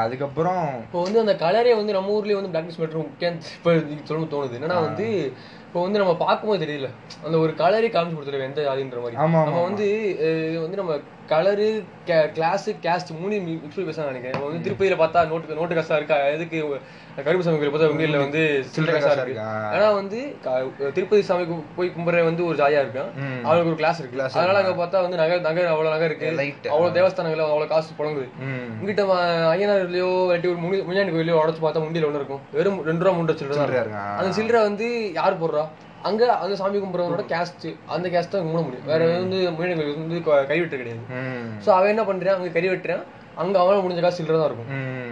அதுக்கப்புறம் 0.04 0.64
இப்போ 0.86 1.00
வந்து 1.04 1.20
அந்த 1.22 1.32
கலரே 1.44 1.72
வந்து 1.78 1.94
நம்ம 1.96 2.12
ஊர்லயே 2.16 2.38
வந்து 2.38 2.52
பிளாக் 2.54 2.68
மேட்டர் 2.82 3.04
முக்கியம். 3.04 3.38
இப்போ 3.58 3.70
சொல்லணும் 4.08 4.32
தோணுது. 4.34 4.56
என்னன்னா 4.58 4.78
வந்து 4.88 5.06
இப்போ 5.66 5.80
வந்து 5.86 6.00
நம்ம 6.02 6.12
பார்க்கும்போது 6.24 6.62
தெரியல 6.64 6.88
அந்த 7.26 7.36
ஒரு 7.44 7.52
கலரே 7.62 7.88
காமிச்சு 7.94 8.18
கொடுத்துருவேன் 8.18 8.50
எந்த 8.50 8.62
ஜாதின்ற 8.68 9.00
மாதிரி. 9.04 9.18
நம்ம 9.22 9.62
வந்து 9.68 9.88
வந்து 10.64 10.80
நம்ம 10.82 10.94
கலரு 11.28 11.84
கிளாஸ் 12.32 12.70
கேஸ்ட் 12.70 13.20
மூணு 13.20 13.36
மிக்ஸ் 13.38 13.74
பேச 13.74 14.02
நினைக்கிறேன். 14.02 14.50
வந்து 14.50 14.70
திருப்பதியில 14.70 14.98
பார்த்தா 14.98 15.26
நோட்டு 15.26 15.54
நோட்டு 15.54 15.74
காசா 15.74 15.96
இருக்கா? 15.96 16.16
எதுக்கு 16.16 16.80
கருப்பு 17.16 17.42
சாமி 17.42 17.56
கோயில் 17.56 17.72
பார்த்தா 17.72 17.86
உங்க 17.86 18.18
வந்து 18.18 18.64
சில்லறை 18.66 19.00
காசா 19.00 19.12
இருக்கு. 19.12 19.30
இருக்கா? 19.30 19.70
ஆனா 19.72 19.90
வந்து 19.90 20.36
க- 20.42 20.62
திருப்பதி 20.94 21.22
சாமிக்கு 21.28 21.62
போய் 21.76 21.92
கும்பிடுற 21.98 22.24
வந்து 22.24 22.44
ஒரு 22.44 22.56
ஜாதியா 22.56 22.86
இருக்கான் 22.86 23.14
ம். 23.14 23.44
அவனுக்கு 23.44 23.66
ஒரு 23.66 23.76
கிளாஸ் 23.76 23.98
இருக்கு. 23.98 24.22
அதனால 24.22 24.58
அங்க 24.58 24.84
பார்த்தா 24.84 25.00
வந்து 25.00 25.16
நகை 25.16 25.40
நகை 25.40 25.64
அவ்வளவு 25.64 25.98
நகை 25.98 26.04
இருக்கு. 26.04 26.70
அவ்வளவு 26.70 27.00
தேவஸ்தானங்கள் 27.00 27.42
அவ்வளவு 27.42 27.68
காசு 27.68 27.92
புழங்குது. 27.98 28.28
ம- 29.04 29.16
ஐயனார்லயோ 29.54 30.08
இல்லாட்டி 30.08 30.46
ஒரு 30.46 30.56
முனி 30.56 30.80
முனியாண்டி 30.80 31.12
கோயிலையோ 31.12 31.34
உடச்சு 31.34 31.64
பார்த்தா 31.64 31.80
முண்டியில 31.80 32.08
ஒண்ணு 32.08 32.14
இருக்கும். 32.14 32.40
வெறும் 32.52 32.82
ரெண்டு 32.82 33.04
ரூபா 33.04 33.16
மூன்று 33.16 33.36
சில்லறை 33.36 33.64
தான் 33.64 33.66
இருக்கும். 33.66 33.92
இருக்கா? 33.92 34.16
அந்த 34.16 34.32
சில்லறை 34.32 34.62
வந்து 34.62 35.12
யார் 35.12 35.42
போடுறா? 35.42 35.68
அங்க 36.02 36.32
அந்த 36.32 36.56
சாமி 36.56 36.78
கும்பிடுறவனோட 36.78 37.24
கேஸ்ட் 37.28 37.76
அந்த 37.86 38.08
கேஸ்ட் 38.08 38.28
தான் 38.28 38.44
மூட 38.44 38.60
முடியும். 38.62 38.86
வேற 38.86 39.06
வந்து 39.06 39.54
கோயில் 39.56 39.96
வந்து 39.96 40.22
க- 40.22 40.44
கைவிட்டு 40.44 40.76
கிடையாது. 40.76 41.02
சோ 41.66 41.70
அவன் 41.70 41.88
என்ன 41.88 42.02
பண்றான்? 42.02 42.34
அங்க 42.34 42.48
கறி 42.48 42.68
வெட்டுறான். 42.68 43.02
அங்க 43.34 43.60
அவன 43.60 43.76
முடிஞ்ச 43.76 44.00
காசு 44.00 44.16
சில்லறை 44.16 44.40
தான் 44.40 44.54
இருக்கும். 44.54 45.07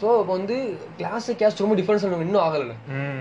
சோ 0.00 0.08
இப்போ 0.20 0.34
வந்து 0.36 0.56
கிளாஸ் 0.98 1.26
கேஸ்ட் 1.40 1.62
ரொம்ப 1.62 1.74
டிஃபரன்ஸ் 1.78 2.04
இன்னும் 2.26 2.42
ஆகல. 2.44 2.74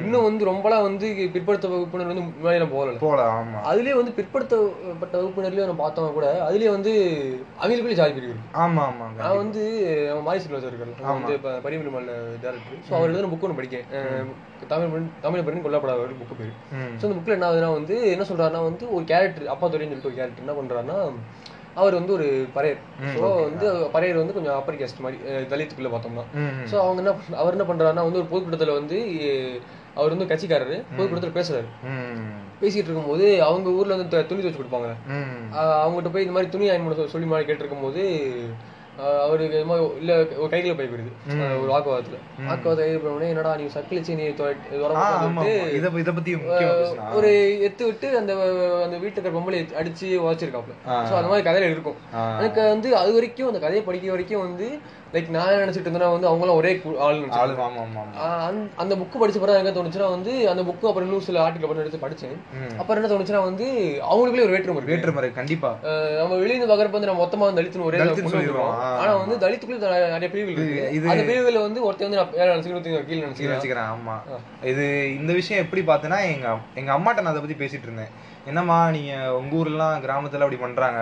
இன்னும் 0.04 0.26
வந்து 0.28 0.44
ரொம்பலாம் 0.50 0.86
வந்து 0.88 1.08
பிற்படுத்த 1.34 1.72
வகுப்பினர் 1.72 2.12
வந்து 2.12 2.24
முன்னாடி 2.26 2.68
போகல 2.74 2.94
போல 3.04 3.24
ஆமா. 3.38 3.60
அதுலயே 3.72 3.96
வந்து 4.00 4.12
பிற்படுத்தப்பட்ட 4.20 5.14
வகுப்பினர்லயும் 5.22 5.70
நம்ம 5.72 5.82
பார்த்தோம்னா 5.84 6.14
கூட 6.18 6.28
அதுலயே 6.48 6.70
வந்து 6.76 6.92
அவங்களுக்குள்ளே 7.62 8.00
ஜாதி 8.02 8.16
பிரிவு 8.18 8.32
இருக்கு. 8.32 8.54
ஆமா 8.66 8.84
ஆமா 8.90 9.08
நான் 9.20 9.40
வந்து 9.44 9.64
நம்ம 10.10 10.22
மாரி 10.28 10.44
சில்வாசர் 10.46 10.72
இருக்காரு 10.74 10.96
வந்து 11.12 11.36
இப்போ 11.40 11.54
பரிமளமல்ல 11.66 12.14
டேரக்டர் 12.46 12.86
ஸோ 12.88 12.94
அவர் 13.00 13.10
எழுதின 13.10 13.32
புக் 13.34 13.46
ஒன்று 13.48 13.60
படிக்கேன். 13.60 13.86
தமிழ் 14.72 15.12
தமிழ் 15.26 15.46
பெண் 15.48 15.66
கொல்லப்படாத 15.66 16.06
ஒரு 16.06 16.16
புக்கு 16.22 16.38
பேர். 16.40 16.56
ஸோ 17.00 17.04
அந்த 17.08 17.16
புக்கில் 17.18 17.38
என்ன 17.38 17.48
ஆகுதுன்னா 17.50 17.72
வந்து 17.78 17.98
என்ன 18.16 18.26
சொல்றாருன்னா 18.32 18.64
வந்து 18.70 18.86
ஒரு 18.96 19.06
கேரக்டர் 19.12 19.54
அப்பா 19.56 19.68
துறைன்னு 19.68 19.94
சொல்லிட்டு 19.94 20.12
ஒரு 20.12 20.20
கேரக்டர் 20.20 20.46
என்ன 20.46 20.56
பண்றாருன்னா 20.60 20.98
அவர் 21.80 21.98
வந்து 22.00 22.14
ஒரு 22.18 22.28
பறையர். 22.56 22.80
ஸோ 23.14 23.22
வந்து 23.48 23.68
பறையர் 23.96 24.22
வந்து 24.22 24.36
கொஞ்சம் 24.38 24.58
அப்பர் 24.60 24.80
கேஸ்ட் 24.82 25.04
மாதிரி 25.06 25.20
தலித்துக்குள்ள 25.52 25.92
பார்த்தோம்னா. 25.94 26.26
ஸோ 26.72 26.76
அவங்க 26.86 27.00
என்ன 27.04 27.14
அவர் 27.42 27.56
என்ன 27.58 27.68
பண்றாருன்னா 27.70 28.06
வந்து 28.08 28.22
ஒரு 28.22 28.30
பொதுக்கூட்டத்துல 28.34 28.76
வந்து 28.80 29.00
அவர் 30.00 30.14
வந்து 30.16 30.30
கட்சிக்காரரு. 30.32 30.78
பொதுக்கூட்டத்துல 30.98 31.38
பேசுறாரு. 31.40 31.70
பேசிட்டு 32.62 32.88
இருக்கும்போது 32.88 33.26
அவங்க 33.48 33.70
ஊர்ல 33.80 33.96
வந்து 33.96 34.26
துணி 34.30 34.42
துவச்சு 34.42 34.62
கொடுப்பாங்க. 34.62 34.90
அவங்ககிட்ட 35.84 36.12
போய் 36.14 36.26
இந்த 36.26 36.36
மாதிரி 36.36 36.52
துணி 36.56 36.70
அயன் 36.70 36.86
பண்ண 36.86 37.14
சொல்லி 37.16 37.30
மாதிரி 37.32 37.48
கேட்டிருக்கும் 37.50 37.86
போது 37.86 38.02
அவருக்கு 39.24 39.58
இது 39.58 39.66
மாதிரி 39.66 39.86
இல்ல 40.00 40.12
ஒரு 40.38 40.50
கைகளை 40.50 40.74
போய் 40.74 40.90
போயிருது 40.90 41.12
ஆஹ் 41.36 41.60
ஒரு 41.60 41.70
வாக்குவாதத்துல. 41.72 42.18
வாக்குவாதம் 42.48 42.88
இது 42.88 43.00
பண்ண 43.00 43.28
என்னடா 43.28 43.56
நீ 43.56 43.66
சக்கிலிச்சு 43.76 44.16
நீ 44.16 44.26
இது 44.26 45.90
பத்தி. 45.90 46.34
ஒரு 47.14 47.30
எத்து 47.62 47.84
விட்டு 47.84 48.18
அந்த 48.18 48.32
அந்த 48.84 48.98
வீட்டுக்கு 48.98 49.36
பொம்பளை 49.36 49.60
அடிச்சு 49.76 50.08
உதச்சிருக்காப்ல 50.24 50.76
ஆ. 50.88 50.98
சோ 51.04 51.14
அந்த 51.14 51.28
மாதிரி 51.28 51.48
கதையில 51.50 51.72
இருக்கும். 51.72 51.98
எனக்கு 52.38 52.62
வந்து 52.68 52.90
அது 52.98 53.14
வரைக்கும் 53.14 53.48
அந்த 53.48 53.60
கதையை 53.60 53.84
படிக்க 53.84 54.12
வரைக்கும் 54.12 54.42
வந்து 54.42 54.68
லைக் 55.14 55.30
நான் 55.30 55.48
நினைச்சிட்டு 55.48 55.88
இருந்தேன்னா 55.88 56.12
வந்து 56.12 56.30
அவங்களாம் 56.30 56.54
ஒரே 56.54 56.82
ஆள் 57.00 57.28
அந்த- 58.76 58.96
புக்கு 58.96 59.16
படிச்ச 59.16 59.40
பிறகு 59.40 59.58
எனக்கு 59.58 59.84
தோணுச்சுன்னா 59.84 60.10
வந்து 60.10 60.50
அந்த 60.50 60.62
புக்கு 60.62 60.74
அப்புறம் 60.74 61.04
இன்னும் 61.04 61.20
சில 61.20 61.50
ஆர்டிகல் 61.50 61.68
பண்ணி 61.68 61.78
எடுத்து 61.78 62.08
படிச்சேன். 62.08 62.36
அப்புறம் 62.78 63.04
என்ன 63.04 63.16
தோணுச்சுன்னா 63.16 63.44
வந்து 63.44 64.00
அவங்களுக்குள்ளே 64.12 64.18
ஒரு 64.18 64.30
வேற்றுமை 64.30 64.76
இருக்கு. 64.76 64.94
வேற்றுமுறை 64.94 65.34
கண்டிப்பா. 65.34 65.78
நம்ம 66.18 66.36
வெளியில 66.36 66.46
இருந்து 66.46 66.76
பாக்குறப்ப 66.76 66.90
வந்து 66.90 67.08
நம்ம 67.08 67.26
மொத்தமா 67.26 67.38
வந்து 67.38 67.62
தலித்துன்னு 67.62 67.84
ஒரே. 67.84 67.98
ஆனா 68.72 69.16
வந்து 69.16 69.48
தலித்துக்குள்ள 69.48 69.78
நிறைய- 69.78 70.30
பிரிவுகள் 70.30 70.70
இருக்கு. 70.70 71.00
இது- 71.00 71.12
அந்த 71.12 71.24
பிரிவுகளை 71.24 71.62
வந்து 71.62 71.92
ஒருத்தர் 71.92 72.10
வந்து 72.10 72.18
நான் 72.18 72.34
நினைச்சுக்கிறேன். 72.34 73.06
கீழே 73.06 73.22
நினைச்சுக்கிறேன் 73.22 73.84
ஆமா. 73.84 74.66
இது 74.66 75.16
இந்த 75.20 75.34
விஷயம் 75.34 75.66
எப்படி 75.66 75.82
பார்த்தேன்னா 75.82 76.34
எங்க 76.34 76.58
எங்க 76.76 76.94
அம்மாட்ட 76.94 77.22
நான் 77.22 77.26
அதை 77.26 77.42
பத்தி 77.42 77.66
பேசிட்டு 77.66 77.84
இருந்தேன். 77.84 78.28
என்னம்மா 78.50 78.78
நீங்கள் 78.96 79.34
உங்கள் 79.40 79.60
ஊர்லாம் 79.62 80.02
கிராமத்தில் 80.06 80.44
அப்படி 80.46 80.60
பண்ணுறாங்க 80.64 81.00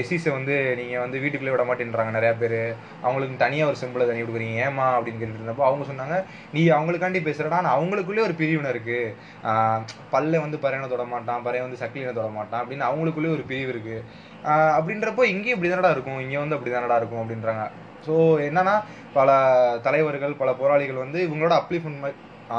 எஸ்சிஸை 0.00 0.30
வந்து 0.36 0.54
நீங்கள் 0.80 1.02
வந்து 1.04 1.20
வீட்டுக்குள்ளே 1.22 1.54
விட 1.54 1.64
மாட்டேன்றாங்க 1.68 2.12
நிறையா 2.16 2.34
பேர். 2.42 2.56
அவங்களுக்கு 3.04 3.42
தனியாக 3.44 3.70
ஒரு 3.70 3.78
சிம்பிளை 3.82 4.06
தனி 4.10 4.22
கொடுக்குறீங்க. 4.22 4.56
ஏமா 4.66 4.86
அப்படின்னு 4.96 5.20
கேட்டுட்டு 5.20 5.42
இருந்தப்போ 5.42 5.66
அவங்க 5.68 5.84
சொன்னாங்க 5.90 6.16
நீ 6.56 6.62
அவங்களுக்காண்டி 6.78 7.22
பேசுகிறடா 7.28 7.60
நான் 7.66 7.76
அவங்களுக்குள்ளே 7.78 8.24
ஒரு 8.28 8.36
பிரிவினை 8.40 8.72
இருக்குது 8.74 9.84
பல்ல 10.14 10.42
வந்து 10.46 10.62
பறையனை 10.64 10.88
தொட 10.94 11.06
மாட்டான் 11.14 11.44
பறையன் 11.46 11.68
வந்து 11.68 11.82
சக்லினை 11.84 12.14
தொட 12.20 12.30
மாட்டான் 12.38 12.62
அப்படின்னு 12.62 12.88
அவங்களுக்குள்ளே 12.90 13.34
ஒரு 13.36 13.44
பிரிவு 13.52 13.72
இருக்குது 13.74 14.04
அப்படின்றப்போ 14.78 15.22
இங்கேயும் 15.34 15.56
இப்படி 15.56 15.70
தானடா 15.70 15.94
இருக்கும்? 15.96 16.20
இங்கே 16.24 16.38
வந்து 16.42 16.56
அப்படி 16.56 16.72
தானடா 16.74 16.98
இருக்கும்? 17.00 17.22
அப்படின்றாங்க. 17.22 17.64
ஸோ 18.06 18.14
என்னன்னா 18.48 18.74
பல 19.16 19.30
தலைவர்கள் 19.86 20.34
பல 20.42 20.50
போராளிகள் 20.60 21.04
வந்து 21.04 21.18
இவங்களோட 21.26 21.54
அப்ளிஃபன் 21.60 21.98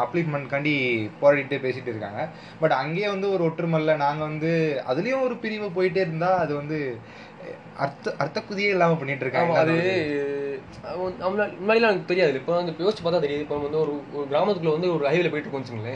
அப்ளிஃப்மெண்ட்காண்டி 0.02 0.74
போராடிட்டு 1.22 1.58
பேசிட்டு 1.64 1.92
இருக்காங்க. 1.92 2.22
பட் 2.62 2.76
அங்கேயே 2.82 3.08
வந்து 3.08 3.28
ஒரு 3.32 3.44
ஒற்றுமல்ல. 3.50 3.96
நாங்க 3.98 4.22
வந்து 4.24 4.52
அதுலயும் 4.86 5.26
ஒரு 5.28 5.36
பிரிவு 5.38 5.70
போயிட்டே 5.78 6.02
இருந்தா 6.02 6.32
அது 6.38 6.54
வந்து 6.56 6.80
அர்த்த 7.78 8.16
அர்த்த 8.18 8.40
குதியே 8.42 8.70
இல்லாம 8.70 8.98
பண்ணிட்டு 8.98 9.26
இருக்காங்க 9.28 9.56
அது 9.64 9.76
முன்னாடிலாம் 11.62 11.92
எனக்கு 11.92 12.10
தெரியாது. 12.12 12.40
இப்போ 12.42 12.54
வந்து 12.60 12.74
யோசிச்சு 12.86 13.04
பார்த்தா 13.06 13.22
தெரியுது. 13.26 13.44
இப்போ 13.46 13.58
வந்து 13.66 13.80
ஒரு 13.84 13.94
ஒரு 14.18 14.26
கிராமத்துக்குள்ள 14.32 14.74
வந்து 14.78 14.90
ஒரு 14.96 15.04
ஹைவேல 15.12 15.30
போயிட்டு 15.32 15.48
இருக்கோம்னு 15.48 15.94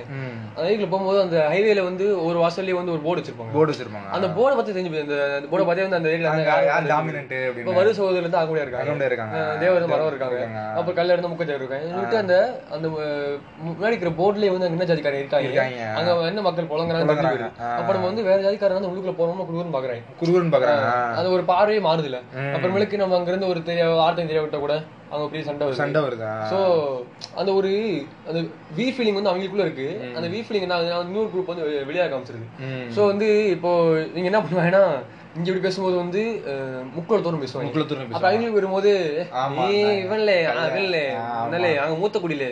அந்த 0.55 0.65
ஹைவேல 0.67 0.87
போகும்போது 0.93 1.19
அந்த 1.25 1.37
ஹைவேல 1.53 1.83
வந்து 1.89 2.05
ஒரு 2.27 2.37
வாசல்லயே 2.43 2.77
வந்து 2.79 2.93
ஒரு 2.95 3.01
போர்டு 3.05 3.21
வச்சிருப்பாங்க. 3.21 3.53
போர்டு 3.57 3.71
வச்சிருப்பாங்க. 3.73 4.09
அந்த 4.17 4.27
போர்டை 4.37 4.55
பத்தி 4.59 4.71
தெரிஞ்சு 4.75 4.91
போய் 4.93 5.05
அந்த 5.07 5.47
போர்டை 5.51 5.65
பார்த்தே 5.69 5.85
வந்து 5.87 5.99
அந்த 5.99 6.11
ஏரியால 6.15 6.91
டாமினன்ட் 6.93 7.33
இப்போ 7.61 7.75
வரு 7.79 7.95
சகோதரர் 7.99 8.23
இருந்து 8.23 8.39
ஆகக்கூடிய 8.41 8.65
இருக்காங்க. 8.67 9.07
இருக்காங்க. 9.11 9.37
தேவர் 9.63 9.87
மரம் 9.93 10.11
இருக்காங்க. 10.13 10.39
அப்புறம் 10.77 10.97
கல்ல 10.99 11.15
இருந்து 11.15 11.31
முக்கச்சார் 11.33 11.61
இருக்காங்க 11.61 12.21
அந்த 12.23 12.35
அந்த 12.75 12.87
முன்னாடி 13.65 13.93
இருக்கிற 13.93 14.13
போர்ட்லயே 14.21 14.51
வந்து 14.55 14.69
என்ன 14.71 14.87
ஜாதிக்காரங்க 14.91 15.23
இருக்காங்க. 15.23 15.85
அங்க 15.99 16.13
என்ன 16.31 16.45
மக்கள் 16.49 16.71
புலங்குறாங்க. 16.73 17.49
அப்ப 17.79 17.89
நம்ம 17.95 18.07
வந்து 18.11 18.27
வேற 18.29 18.37
ஜாதிக்காரங்க 18.47 18.79
வந்து 18.79 18.91
உள்ளுக்குள்ள 18.91 19.15
போனோம்னா 19.21 19.47
குடுக்குன்னு 19.49 19.75
பாக்குறாங்க. 19.77 20.03
குருவன் 20.21 20.53
பாக்குறாங்க. 20.55 20.85
அது 21.19 21.33
ஒரு 21.37 21.45
பார்வையே 21.51 21.81
மாறுது 21.87 22.09
இல்ல. 22.11 22.19
அப்புறமேலுக்கு 22.55 23.01
நம்ம 23.01 23.15
அங்க 23.19 23.31
இருந்து 23.33 23.51
ஒரு 23.53 23.59
தெரிய 23.69 23.83
வார்த்தை 24.01 24.27
தெரிய 24.31 24.41
விட்ட 24.43 24.57
கூட 24.65 24.75
அவங்க 25.07 25.25
அப்படியே 25.25 25.45
சண்டை 25.45 25.63
வருது. 25.65 25.79
சண்டை 25.79 25.99
வருதா? 26.01 26.29
சோ 26.51 26.59
அந்த 27.35 27.51
ஒரு 27.53 27.71
அந்த 28.27 28.39
வீ 28.77 28.85
ஃபீலிங் 28.93 29.17
வந்து 29.17 29.31
அவங்களுக்குள்ள 29.31 29.65
இருக்கு. 29.67 29.87
அந்த 30.15 30.27
வீ 30.29 30.39
ஃபீலிங் 30.45 30.65
என்ன 30.65 30.77
ஆகுதுன்னா, 30.77 31.01
இன்னொரு 31.05 31.29
குரூப் 31.33 31.51
வந்து 31.51 31.67
வெளியாக 31.89 32.09
காமிச்சிருது. 32.11 32.47
சோ 32.95 33.03
வந்து 33.07 33.27
இப்போ 33.51 33.71
நீங்க 34.13 34.29
என்ன 34.31 34.41
பண்ணுவாங்கன்னா 34.41 34.85
இங்க 35.35 35.47
இப்படி 35.47 35.63
பேசும்போது 35.63 35.95
வந்து 35.97 36.21
அஹ், 36.51 36.83
முக்குள 36.93 37.17
தோறும் 37.21 37.41
பேசுவாங்க. 37.41 37.65
முக்குளத்தூர்னு 37.67 38.05
அப்ப 38.09 38.27
அவங்களுக்கு 38.27 38.59
வரும்போது. 38.59 38.91
நீ 39.55 39.65
இவன்லே 40.03 40.35
ஆமா. 40.51 40.61
இவன்லே 41.45 41.71
அங்க 41.81 41.95
மூத்த 41.97 42.19
குடியிலே 42.19 42.47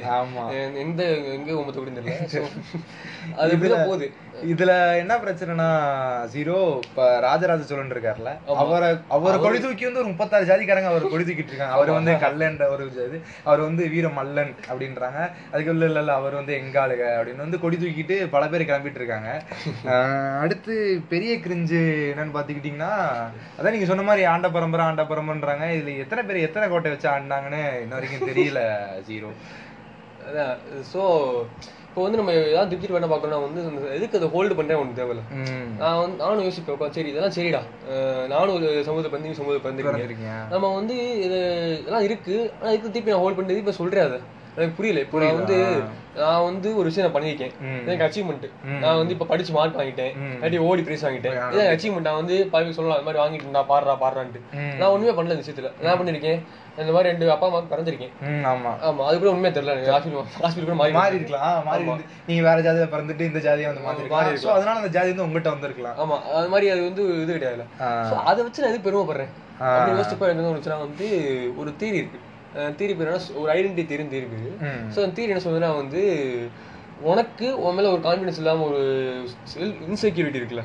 எந்த 0.82 1.04
எங்க 1.36 1.60
மூத்த 1.62 1.78
குடி 1.78 1.98
தெரியல. 2.00 2.18
So, 2.34 2.42
அது 3.38 3.54
இப்படிதான் 3.56 3.88
போகுது. 3.88 4.08
இதுல 4.52 4.72
என்ன 5.02 5.14
பிரச்சனைனா 5.24 5.68
ஜீரோ 6.34 6.56
இப்ப 6.88 7.04
ராஜராஜ 7.26 7.62
சோழன் 7.70 7.92
இருக்காருல்ல 7.96 8.32
அவரை 8.62 8.90
அவரை 9.16 9.38
கொடி 9.44 9.60
தூக்கி 9.66 9.88
வந்து 9.88 10.02
ஒரு 10.02 10.10
முப்பத்தாறு 10.12 10.48
ஜாதிக்காரங்க 10.50 10.90
அவர் 10.92 11.06
கொடி 11.14 11.24
தூக்கிட்டு 11.28 11.52
இருக்காங்க. 11.54 11.76
அவர் 11.78 11.92
வந்து 11.98 12.14
கல்லன்ற 12.24 12.66
ஒரு 12.74 12.86
இது. 13.08 13.20
அவர் 13.48 13.62
வந்து 13.68 13.84
வீர 13.94 14.08
மல்லன் 14.20 14.54
அப்படின்றாங்க. 14.70 15.20
அதுக்கு 15.54 15.74
இல்ல 15.76 16.02
இல்ல 16.04 16.14
அவர் 16.22 16.40
வந்து 16.40 16.54
எங்க 16.62 16.78
ஆளுக 16.84 17.04
அப்படின்னு 17.18 17.46
வந்து 17.46 17.62
கொடி 17.64 17.80
தூக்கிட்டு 17.84 18.18
பல 18.36 18.44
பேர் 18.54 18.68
கிளம்பிட்டு 18.70 19.02
இருக்காங்க. 19.02 19.32
அடுத்து 20.44 20.76
பெரிய 21.14 21.34
கிரிஞ்சு 21.46 21.82
என்னன்னு 22.12 22.38
பாத்துக்கிட்டீங்கன்னா 22.38 22.94
அதான் 23.58 23.76
நீங்க 23.78 23.90
சொன்ன 23.92 24.08
மாதிரி 24.10 24.26
ஆண்ட 24.34 24.50
பரம்பரை 24.58 24.86
ஆண்ட 24.90 25.06
பரம்பரைன்றாங்க. 25.12 25.68
இதுல 25.78 25.98
எத்தனை 26.06 26.24
பேர் 26.30 26.46
எத்தனை 26.48 26.68
கோட்டை 26.74 26.92
வச்சு 26.96 27.10
ஆண்டாங்கன்னு 27.18 27.64
இன்ன 27.84 27.96
வரைக்கும் 28.00 28.30
தெரியல 28.32 28.62
ஜீரோ. 29.12 29.32
அதான் 30.28 30.54
சோ 30.94 31.04
இப்போ 31.94 32.04
வந்து 32.04 32.20
நம்ம 32.20 32.34
ஏதாவது 32.52 32.70
திருப்தி 32.70 32.94
பண்ண 32.94 33.08
பார்க்கணும்னா 33.10 33.40
வந்து 33.44 33.64
எதுக்கு 33.96 34.18
அதை 34.20 34.28
ஹோல்டு 34.36 34.54
பண்றேன் 34.60 34.80
ஒன்று 34.82 34.98
தேவையில்ல. 35.00 35.24
நான் 35.82 36.00
வந்து 36.04 36.16
நானும் 36.22 36.46
யோசிப்பேன் 36.46 36.94
சரி 36.96 37.10
இதெல்லாம் 37.12 37.36
சரிடா. 37.36 37.60
நானும் 38.32 38.56
ஒரு 38.56 38.70
சமூகத்தை 38.88 39.12
பந்தி 39.16 39.34
சமூகத்தை 39.40 40.06
இருக்கீங்க. 40.08 40.32
நம்ம 40.54 40.72
வந்து 40.80 40.96
இது 41.26 41.40
இதெல்லாம் 41.82 42.06
இருக்கு. 42.08 42.38
ஆனா 42.60 42.72
இதுக்கு 42.72 42.94
திருப்பி 42.96 43.14
நான் 43.14 43.24
ஹோல்ட் 43.24 43.38
பண்ணி 43.40 43.62
இப்ப 43.64 43.76
சொல்றேன் 43.82 44.08
அதை. 44.10 44.20
எனக்கு 44.56 44.76
புரியல. 44.78 45.02
இப்போ 45.06 45.20
நான் 45.24 45.38
வந்து 45.40 45.58
நான் 46.22 46.44
வந்து 46.48 46.70
ஒரு 46.80 46.88
விஷயம் 46.90 47.06
நான் 47.06 47.16
பண்ணியிருக்கேன். 47.16 47.54
எனக்கு 47.86 48.06
அச்சீவ்மெண்ட் 48.08 48.44
நான் 48.84 48.98
வந்து 49.02 49.14
இப்ப 49.16 49.28
படிச்சு 49.32 49.52
மார்க் 49.56 49.80
வாங்கிட்டேன். 49.80 50.12
இல்லாட்டி 50.34 50.60
ஓடி 50.70 50.82
பிரைஸ் 50.88 51.06
வாங்கிட்டேன். 51.06 51.38
இது 51.54 51.64
அச்சீவ்மெண்ட் 51.76 52.08
நான் 52.10 52.20
வந்து 52.22 52.36
பதவி 52.56 52.76
சொல்லலாம் 52.78 52.98
அது 52.98 53.06
மாதிரி 53.08 53.22
வாங்கிட்டு 53.22 53.56
நான் 53.58 53.70
பாடுறா 53.72 53.96
பாடுறான்ட்டு. 54.04 54.42
நான் 54.80 54.92
ஒண்ணுமே 54.96 55.14
பண்ணல 55.18 55.36
இந்த 55.36 55.46
விஷயத்துல. 55.46 55.72
என்ன 55.82 55.96
பண்ணிருக்கேன் 56.02 56.42
இந்த 56.82 56.92
மாதிரி 56.94 57.10
ரெண்டு 57.12 57.26
அப்பா 57.34 57.48
அம்மா 57.50 57.60
பிறந்திருக்கேன். 57.72 58.14
ஆமா. 58.52 58.72
ஆமா 58.88 59.02
அது 59.10 59.16
கூட 59.22 59.32
உண்மையா 59.36 59.54
தெரியல. 59.58 59.74
எனக்கு 59.76 59.94
ஹாஸ்பிட்டல் 59.96 60.30
ஹாஸ்பிட்டல் 60.44 60.70
கூட 60.70 60.78
மாறி 60.82 60.94
மாறி 61.00 61.18
இருக்கலாம் 61.20 61.66
மாறி 61.70 61.86
நீங்க 62.30 62.42
வேற 62.50 62.58
ஜாதியில 62.68 62.88
பிறந்துட்டு 62.94 63.30
இந்த 63.32 63.42
ஜாதியை 63.48 63.70
வந்து 63.72 63.86
மாறி 63.88 64.10
மாறி 64.16 64.42
சோ 64.44 64.52
அதனால 64.58 64.76
அந்த 64.82 64.92
ஜாதி 64.98 65.12
வந்து 65.14 65.26
உங்ககிட்ட 65.26 65.52
வந்திருக்கலாம். 65.56 65.98
ஆமா 66.04 66.18
அது 66.40 66.52
மாதிரி 66.54 66.70
அது 66.76 66.84
வந்து 66.90 67.06
இது 67.24 67.32
கிடையாது 67.38 67.66
அதை 68.32 68.40
வச்சு 68.48 68.64
நான் 68.64 68.72
எதுக்கு 68.74 68.88
பெருமைப்படுறேன். 68.90 69.32
அப்படி 69.74 69.98
யோசிச்சப்ப 69.98 70.30
எனக்கு 70.36 70.78
வந்து 70.86 71.10
ஒரு 71.62 71.72
தீரி 71.82 72.00
இருக்கு. 72.04 72.22
தீரி 72.80 72.94
பேர் 73.00 73.12
ஒரு 73.42 73.50
ஐடென்டிட்டி 73.56 73.86
தீரின்னு 73.92 74.14
தீரி 74.16 74.28
பேரு. 74.34 74.50
ஸோ 74.94 75.00
அந்த 75.04 75.16
தீரி 75.20 75.32
என்ன 75.34 75.44
சொல்லுதுன்னா 75.46 75.72
வந்து 75.82 76.02
உனக்கு 77.04 77.62
உன் 77.62 77.76
மேல 77.76 77.92
ஒரு 77.92 78.02
கான்ஃபிடன்ஸ் 78.02 78.38
இல்லாம 78.38 78.64
ஒரு 78.64 78.78
இன்செக்யூரிட்டி 79.58 80.40
இருக்குல்ல. 80.40 80.62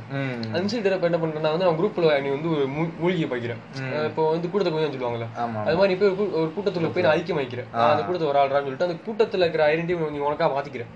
இன்செக்யூரிட்டி 0.53 1.01
என்ன 1.01 1.17
பண்றேன்னா 1.17 1.41
வந்து 1.41 1.65
நான் 1.65 1.79
குரூப்ல 1.79 2.21
நீ 2.21 2.29
வந்து 2.29 2.51
ஒரு 2.51 2.69
மூ- 2.69 2.99
மூழ்கி 2.99 3.25
வைக்கிறேன் 3.25 3.57
இப்போ 4.05 4.31
வந்து 4.31 4.51
கூட்டத்தை 4.51 4.83
கொஞ்சம் 4.83 5.01
சொல்லுவாங்கல்ல. 5.01 5.27
அது 5.65 5.77
மாதிரி 5.77 5.97
போய் 5.97 6.09
ஒரு 6.11 6.53
கூட்டத்துல 6.59 6.93
போய் 6.93 7.03
நான் 7.03 7.17
ஐக்கியம் 7.17 7.35
வைக்கிறேன் 7.35 7.65
அந்த 7.73 8.03
கூட்டத்தை 8.03 8.29
ஒரு 8.29 8.39
ஆள்றான்னு 8.39 8.69
சொல்லிட்டு 8.69 8.87
அந்த 8.87 9.25
கூட்டத்துல 9.25 9.39
இருக்கிற 9.39 9.77
ஐடென்டிட்டி 9.77 10.11
நீ 10.11 10.19
உனக்கா 10.19 10.49
மாத்திக்கிறேன். 10.49 10.91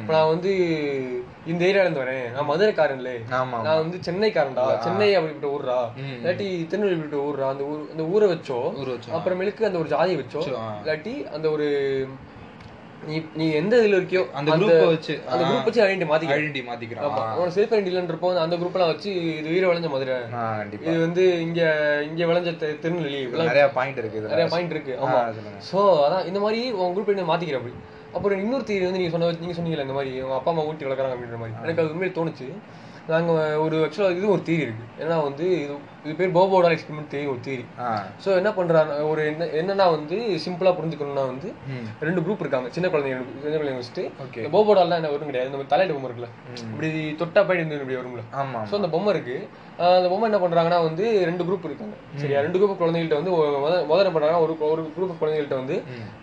இப்போ 0.00 0.12
நான் 0.12 0.28
வந்து 0.28 0.52
இந்த 1.46 1.64
ஏரியால 1.64 1.80
இருந்து 1.80 2.00
வரேன். 2.00 2.30
நான் 2.32 2.50
மதுரைக்காரன்ல. 2.50 3.08
நான் 3.62 3.76
வந்து 3.76 3.96
சென்னைக்காரன்டா. 3.96 4.78
சென்னை 4.78 5.14
அப்படிப்பட்ட 5.14 5.56
ஊர்ரா. 5.56 6.00
இல்லாட்டி 6.22 6.66
திருநெல்வேலி 6.66 6.94
அப்படிப்பட்ட 6.94 7.16
ஊர்ரா? 7.16 7.48
அந்த 7.48 7.64
ஊர் 7.64 7.86
அந்த 7.90 8.02
ஊரை 8.02 8.28
வச்சோ. 8.28 8.74
அப்புறமேலுக்கு 9.14 9.62
அந்த 9.62 9.78
ஒரு 9.78 9.88
ஜாதியை 9.88 10.20
வச்சோ. 10.20 10.42
இல்லாட்டி 10.84 11.24
அந்த 11.24 11.50
ஒரு 11.50 11.68
நீ 13.02 13.16
நீ 13.34 13.46
எந்த 13.52 13.74
இதுல 13.80 13.98
இருக்கியோ 13.98 14.22
அந்த 14.38 14.50
குரூப்பை 14.52 14.86
வச்சு 14.92 15.14
அந்த 15.30 15.42
குரூப் 15.44 15.66
வச்சு 15.68 15.82
ஐடென்டி 15.84 16.06
மாத்திக்க. 16.10 16.36
ஐடென்டி 16.36 16.62
மாத்திக்கிறோம் 16.68 17.04
ஆமா. 17.08 17.24
உனக்கு 17.38 17.56
செல்ஃப் 17.56 17.74
ஐடென்டிலன்றப்போ 17.74 18.28
அந்த 18.44 18.56
குரூப் 18.56 18.76
எல்லாம் 18.78 18.92
வச்சு 18.92 19.10
இது 19.40 19.48
வீர 19.54 19.64
விளைஞ்ச 19.70 19.88
மதுரை. 19.88 20.16
இது 20.86 20.96
வந்து 21.00 21.24
இங்க 21.46 21.60
இங்க 22.08 22.24
விளைஞ்ச 22.26 22.52
திருநெல்வேலி 22.82 23.20
நிறைய 23.44 23.66
பாயிண்ட் 23.78 24.00
இருக்கு 24.02 24.24
நிறைய 24.26 24.46
பாயிண்ட் 24.46 24.74
இருக்கு. 24.76 24.94
ஆமா. 25.04 25.20
சோ 25.70 25.80
அதான் 26.06 26.26
இந்த 26.30 26.40
மாதிரி 26.40 26.60
உங்க 26.78 26.90
குரூப் 26.96 27.12
என்ன 27.14 27.28
மாத்திக்கிற 27.32 27.60
அப்படி. 27.60 27.74
அப்புறம் 28.14 28.40
இன்னொரு 28.42 28.64
தீரி 28.64 28.84
வந்து 28.84 29.00
நீங்க 29.00 29.14
சொன்ன 29.14 29.32
நீங்க 29.42 29.54
சொன்னீங்கல்ல 29.56 29.86
இந்த 29.88 29.96
மாதிரி 29.98 30.12
உங்க 30.22 30.34
அப்பா 30.34 30.50
அம்மா 30.50 30.64
ஊட்டி 30.64 30.86
வளர்க்குறாங்க 30.86 31.16
அப்படின்ற 31.16 31.38
மாதிரி. 31.38 31.56
எனக்கு 31.64 31.82
அது 31.82 31.92
உண்மையில 31.94 32.16
தோணுச்சு. 32.18 32.48
நாங்க 33.08 33.32
ஒரு 33.64 33.76
ஆக்சுவலா 33.84 34.10
இது 34.18 34.28
ஒரு 34.28 34.42
தீரி 34.42 34.62
இருக்கு. 34.62 34.86
ஏன்னா 35.02 35.16
வந்து 35.22 35.44
இது 35.64 35.74
இது 36.06 36.14
பேர் 36.18 36.34
போபோடால் 36.36 36.74
எக்ஸ்பெரிமெண்ட் 36.74 37.10
தேரி 37.12 37.26
ஒரு 37.32 37.40
தீரி. 37.46 37.64
சோ 38.24 38.28
என்ன 38.40 38.50
பண்றாங்க 38.58 38.96
ஒரு 39.10 39.22
என்ன 39.30 39.48
என்னன்னா 39.60 39.86
வந்து 39.96 40.16
சிம்பிளா 40.44 40.72
புரிஞ்சுக்கணும்னா 40.78 41.24
வந்து. 41.32 41.48
ரெண்டு 42.06 42.20
குரூப் 42.26 42.42
இருக்காங்க. 42.44 42.68
சின்ன 42.76 42.86
குழந்தைங்க 42.94 43.18
சின்ன 43.44 43.54
குழந்தைங்க 43.56 43.80
வச்சுட்டு 43.82 44.04
ஓகே 44.24 44.40
இந்த 44.42 44.50
போபோடால் 44.56 44.98
என்ன 45.00 45.12
வரும் 45.14 45.30
கிடையாது. 45.30 45.50
இந்த 45.52 45.70
தலையில 45.74 45.94
பொம்மை 45.96 46.10
இருக்குல்ல. 46.10 46.30
இப்படி 46.72 46.90
தொட்டா 47.22 47.42
போய் 47.48 47.62
இப்படி 47.80 47.98
வரும்ல. 48.00 48.24
ஸோ 48.70 48.76
அந்த 48.80 48.90
பொம்மை 48.96 49.12
இருக்கு. 49.14 49.36
அந்த 49.96 50.08
பொம்மை 50.10 50.26
என்ன 50.28 50.38
பண்றாங்கன்னா 50.42 50.78
வந்து 50.88 51.06
ரெண்டு 51.28 51.42
குரூப் 51.46 51.66
இருக்காங்க. 51.68 51.96
சரியா? 52.20 52.38
ரெண்டு 52.46 52.58
குரூப் 52.60 52.80
குழந்தைகள்ட்ட 52.82 53.18
வந்து 53.20 53.32
முதல்ல 53.90 54.12
பண்றாங்கன்னா 54.14 54.42
ஒரு 54.44 54.54
ஒரு 54.72 54.82
குரூப் 54.96 55.20
குழந்தைகள்ட்ட 55.22 55.58
வந்து. 55.62 55.76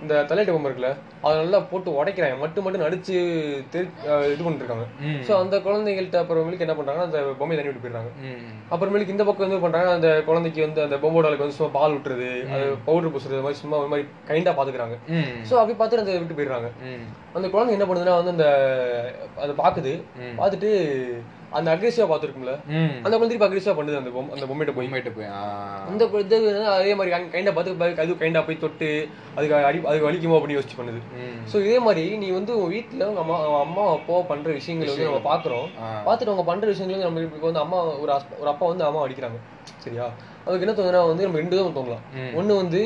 இந்த 0.03 0.13
தலையிட்ட 0.29 0.55
பொம்மை 0.55 0.69
இருக்குல்ல 0.69 0.91
அதை 1.25 1.33
நல்லா 1.41 1.59
போட்டு 1.71 1.89
உடைக்கிறாங்க. 1.99 2.37
மட்டும் 2.43 2.65
மட்டும் 2.65 2.85
நடிச்சு 2.85 3.13
இது 4.33 4.43
ம். 5.09 5.19
ஸோ 5.27 5.33
அந்த 5.43 5.55
குழந்தைகள்ட்ட 5.67 6.17
அப்புறமேலுக்கு 6.23 6.65
என்ன 6.67 6.77
பண்றாங்கன்னா 6.79 7.07
அந்த 7.09 7.21
பொம்மையை 7.41 7.57
தண்ணி 7.59 7.71
விட்டு 7.71 7.83
போயிடுறாங்க. 7.85 8.11
அப்புறமேலுக்கு 8.73 9.15
இந்த 9.15 9.23
பக்கம் 9.27 9.45
வந்து 9.45 9.63
பண்றாங்க 9.73 9.93
அந்த 9.93 10.09
குழந்தைக்கு 10.25 10.61
வந்து 10.61 10.79
அந்த 10.83 10.95
பொம்மைடாலுக்கு 11.03 11.45
வந்து 11.45 11.57
சும்மா 11.57 11.71
பால் 11.73 11.93
விட்டுறது 11.93 12.27
அது 12.53 12.65
பவுடர் 12.85 13.13
பூசுறது 13.13 13.35
அது 13.35 13.45
மாதிரி 13.45 13.59
சும்மா 13.59 13.77
ஒரு 13.77 13.89
மாதிரி 13.89 14.05
கைண்டா 14.27 14.51
பாத்துக்கிறாங்க 14.53 14.95
ம். 15.13 15.29
ஸோ 15.43 15.53
அப்படி 15.55 15.75
பார்த்துட்டு 15.75 16.03
அந்த 16.03 16.17
விட்டு 16.17 16.37
போயிடுறாங்க. 16.37 16.69
அந்த 17.35 17.47
குழந்தை 17.49 17.73
என்ன 17.73 17.85
பண்ணுதுன்னா 17.85 18.15
வந்து 18.19 18.33
அந்த 18.35 18.47
அதை 19.37 19.53
பாக்குது. 19.57 19.93
பார்த்துட்டு 20.37 20.71
அந்த 21.53 21.67
அக்ரெசிவா 21.73 22.05
பார்த்துருக்கும்ல 22.07 22.53
ம். 22.73 22.91
அந்த 22.97 23.11
குழந்தை 23.11 23.29
திருப்பி 23.29 23.47
அக்ரெசிவா 23.47 23.73
பண்ணுது 23.75 23.97
அந்த 23.97 24.11
பொம்மை 24.13 24.31
அந்த 24.35 24.45
பொம்மைட்ட 24.49 24.73
போய் 24.73 24.87
உண்மையிட்ட 24.87 25.11
போய். 25.13 25.27
அந்த 25.87 26.03
இது 26.23 26.37
அதே 26.73 26.93
மாதிரி 26.95 27.11
கைண்டா 27.33 27.53
பார்த்து 27.53 27.73
அது 28.03 28.17
கைண்டா 28.21 28.41
போய் 28.45 28.61
தொட்டு 28.61 28.89
அதுக்கு 29.35 29.55
அடி 29.61 29.79
அதுக்கு 29.85 30.07
வலிக்குமோ 30.07 30.37
அப்படின்னு 30.37 30.57
யோசிச்சு 30.57 30.79
பண்ணுது. 30.79 31.01
ஸோ 31.51 31.63
இதே 31.63 31.77
மாதிரி 31.85 32.05
நீ 32.17 32.29
வந்து 32.33 32.53
உங்க 32.57 32.69
வீட்டுல 32.73 33.07
உங்க 33.09 33.23
அம்மா 33.23 33.37
அம்மா 33.61 33.85
அப்பா 33.93 34.17
பண்ற 34.29 34.49
விஷயங்களை 34.57 34.91
வந்து 34.91 35.09
நம்ம 35.09 35.23
பாக்குறோம் 35.27 35.67
ஆ. 35.79 35.89
பார்த்துட்டு 36.05 36.31
அவங்க 36.31 36.47
பண்ற 36.49 36.65
விஷயங்களை 36.67 36.97
வந்து 36.99 37.09
நம்ம 37.09 37.25
இப்போ 37.31 37.47
வந்து 37.47 37.63
அம்மா 37.63 37.79
ஒரு 37.95 38.11
ஒரு 38.39 38.51
அப்பா 38.51 38.67
வந்து 38.67 38.85
அம்மா 38.85 39.01
அடிக்கிறாங்க 39.05 39.39
சரியா 39.81 40.07
அதுக்கு 40.43 40.63
என்ன 40.65 40.75
தோணுதுன்னா 40.75 41.03
வந்து 41.07 41.25
நம்ம 41.25 41.39
ரெண்டு 41.39 41.57
தான் 41.57 41.77
தோணலாம். 41.77 42.05
ஒண்ணு 42.35 42.53
வந்து 42.57 42.81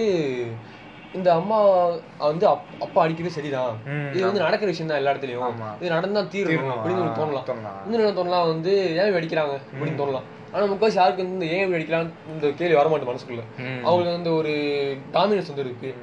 இந்த 1.17 1.33
அம்மா 1.33 1.87
வந்து 2.17 2.47
அப்- 2.47 2.67
அப்பா 2.79 3.01
அடிக்கிறது 3.01 3.33
சரிதான். 3.33 3.77
இது 4.13 4.25
வந்து 4.25 4.39
நடக்கிற 4.39 4.71
விஷயம் 4.71 4.91
தான் 4.91 4.97
எல்லா 4.97 5.11
இடத்துலயும். 5.11 5.51
இது 5.79 5.89
நடந்தா 5.89 6.19
தீரணும், 6.19 6.77
அப்படின்னு 6.83 7.19
தோணலாம். 7.19 7.43
இன்னும் 7.91 8.17
தோணலாம் 8.17 8.47
வந்து 8.47 8.95
ஏன் 8.95 9.13
அடிக்கிறாங்க 9.13 9.57
அப்படின்னு 9.75 10.01
தோணலாம். 10.01 10.21
ஆனா 10.51 10.65
முக்காசி 10.65 10.93
யாருக்கு 10.93 11.23
வந்து 11.23 11.49
ஏன் 11.49 11.73
அடிக்கிறாங்க 11.73 12.09
இந்த 12.27 12.49
கேள்வி 12.49 12.75
வரமாட்டேன் 12.75 13.07
மனசுக்குள்ள. 13.07 13.39
அவங்களுக்கு 13.83 14.13
வந்து 14.13 14.35
ஒரு 14.35 14.95
வந்து 15.11 15.59
இருக்கு. 15.59 15.95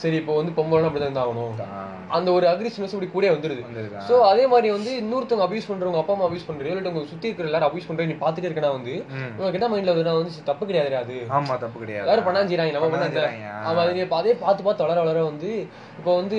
சரி 0.00 0.16
இப்போ 0.18 0.34
வந்து 0.36 0.52
பொம்பளைனா 0.56 0.88
அப்படிதான் 0.88 1.10
இருந்தாகணும் 1.10 1.56
ஆ, 1.70 1.80
அந்த 2.16 2.28
ஒரு 2.32 2.46
அக்ரிஷனஸ் 2.50 2.94
இப்படி 2.94 3.08
கூட 3.10 3.24
வந்துருது? 3.32 3.62
சோ 4.06 4.14
அதே 4.28 4.44
மாதிரி 4.50 4.68
வந்து 4.74 4.90
இன்னொருத்தவங்க 5.00 5.46
அபியூஸ் 5.46 5.68
பண்றவங்க 5.70 5.98
அப்பா 6.00 6.14
அம்மா 6.14 6.26
அபியூஸ் 6.28 6.46
பண்றீங்க 6.46 6.72
இல்லாட்டி 6.72 6.92
உங்க 6.92 7.10
சுத்தி 7.10 7.28
இருக்கிற 7.28 7.48
எல்லாரும் 7.50 7.68
அபியூஸ் 7.68 7.88
பண்றீங்க 7.88 8.12
நீ 8.12 8.18
பாத்துட்டே 8.20 8.48
இருக்கனா 8.48 8.70
வந்து. 8.76 8.94
உனக்கு 9.38 9.58
என்ன 9.58 9.68
மைண்ட்ல 9.72 9.94
வந்து 10.12 10.32
சரி, 10.32 10.46
தப்பு 10.48 10.66
கிடையாது 10.66 10.96
அது 11.00 11.16
ஆமா 11.36 11.56
தப்பு 11.58 11.78
கிடையாது 11.80 12.04
எல்லாரும் 12.04 12.28
பண்ணாஞ்சிராங்க 12.28 12.74
நம்ம 12.76 12.86
பண்ண 12.86 12.98
பண்ணாஞ்சிராங்க. 12.98 13.50
அவன் 13.68 13.82
அதே 13.84 14.04
அதே 14.14 14.34
பார்த்து 14.38 14.64
பார்த்து 14.64 14.86
வளர 14.86 14.98
வளர 15.02 15.18
வந்து 15.24 15.50
இப்போ 15.98 16.14
வந்து 16.16 16.38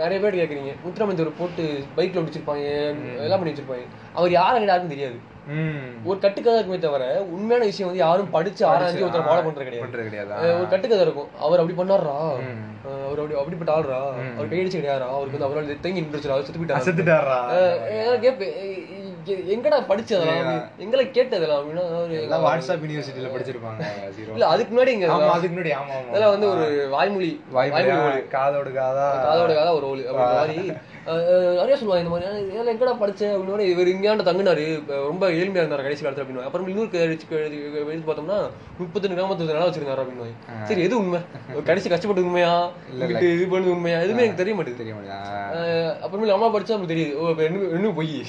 நிறைய 0.00 0.18
பேர் 0.20 0.40
கேக்குறீங்க 0.40 0.72
முத்துராமன் 0.82 1.20
போட்டு 1.38 1.66
பைக்ல 1.96 2.22
முடிச்சிருப்பாங்க 2.22 2.64
எல்லாம் 3.22 3.40
பண்ணி 3.40 3.52
வச்சிருப்பாங்க 3.52 3.86
அவர் 4.16 4.32
யாரும் 4.36 4.66
யாருக்கும் 4.66 4.94
தெரியாது. 4.94 5.18
ஒரு 6.08 6.18
கட்டுக்கதை 6.24 6.56
இருக்குமே 6.58 6.78
தவிர 6.84 7.04
உண்மையான 7.36 7.64
விஷயம் 7.70 7.88
வந்து 7.90 8.02
யாரும் 8.04 8.30
படிச்சு 8.34 8.62
ஆராய்ச்சி 8.70 9.04
ஒருத்தர் 9.06 9.26
ஃபாலோ 9.28 9.44
பண்றது 9.46 9.68
கிடையாது. 9.68 10.58
ஒரு 10.60 10.68
கட்டுக்கதை 10.74 11.02
இருக்கும். 11.06 11.30
அவர் 11.46 11.62
அப்படி 11.62 11.76
பண்ணாரா 11.80 12.16
அவர் 13.08 13.20
அப்படி 13.22 13.36
அப்படிப்பட்ட 13.40 13.72
ஆள்ரா? 13.76 13.98
அவர் 14.36 14.50
கையடிச்சு 14.52 14.78
கிடையாரா 14.78 15.08
அவருக்கு 15.16 15.36
வந்து 15.36 15.48
அவரால் 15.48 15.82
தேங்கி 15.86 16.04
நின்றுச்சு 16.04 16.32
அவர் 16.34 16.46
செத்து 16.46 16.60
போயிட்டாரா? 16.60 17.38
கேப்பேன் 18.24 18.56
எங்கடா 19.26 19.78
படிச்சதெல்லாம் 19.88 20.46
எங்களை 20.78 21.06
கேட்டதெல்லாம் 21.06 21.58
அப்படின்னா 21.58 21.84
வாட்ஸ்அப் 22.46 22.84
யூனிவர்சிட்டில 22.84 23.30
படிச்சிருப்பாங்க. 23.34 23.82
இல்ல 24.32 24.46
அதுக்கு 24.46 24.72
முன்னாடி 24.74 24.88
இங்க 24.88 25.06
அதுக்கு 25.12 25.60
முன்னாடி 25.60 25.72
ஆமா 25.74 26.08
இதெல்லாம் 26.08 26.30
வந்து 26.30 26.48
ஒரு 26.48 26.88
வாய்மொழி 26.88 27.40
வாய்மொழியா? 27.54 28.28
காதோடு 28.28 28.70
காதா. 28.70 29.06
காதோட 29.26 29.54
காதா 29.54 29.74
ஒரு 29.74 29.88
ஒளி 29.88 30.02
மாதிரி. 30.12 30.72
நிறைய 31.54 31.76
சொல்லுவாங்க 31.76 31.98
இந்த 31.98 32.10
மாதிரி. 32.10 32.26
"அஹ், 32.30 32.44
இதெல்லாம் 32.46 32.74
எங்கடா 32.74 33.04
படிச்சேன் 33.04 33.32
அப்படின்னு 33.32 33.60
இவர் 33.66 33.86
இங்கேயாண்ட 33.86 34.22
தங்கினாரு. 34.22 34.64
ரொம்ப 34.88 35.28
ஏழ்மையா 35.28 35.62
இருந்தாரு 35.62 35.76
கடைசி 35.76 36.06
காலத்துல 36.06 36.22
அப்படின்னு. 36.22 36.42
அப்புறம் 36.42 36.68
இன்னொரு 36.68 36.88
எழுதி 36.92 37.24
பார்த்தோம்னா 38.06 38.38
முப்பத்தெண்டு 38.78 39.16
கிராமத்து 39.18 39.44
நல்லா 39.44 39.66
வச்சிருந்தாரு 39.66 40.04
அப்படின்னு. 40.04 40.28
சரி 40.64 40.82
எது 40.82 40.98
உண்மை? 40.98 41.20
கடைசி 41.64 41.88
கஷ்டப்பட்டு 41.88 42.26
உண்மையா? 42.26 42.70
இது 43.20 43.46
பண்ணது 43.50 43.70
உண்மையா? 43.70 43.98
எதுவுமே 43.98 44.22
எனக்கு 44.22 44.36
தெரிய 44.36 44.54
மாட்டேங்குது. 44.54 44.84
தெரிய 44.84 44.94
மாட்டேங்குதா? 44.94 45.60
அப்புறமேல 46.04 46.32
அம்மா 46.32 46.46
படிச்சா 46.46 46.68
நமக்கு 46.68 46.94
தெரியுது. 46.94 47.72
என்ன 47.72 47.90
பொய். 47.90 48.24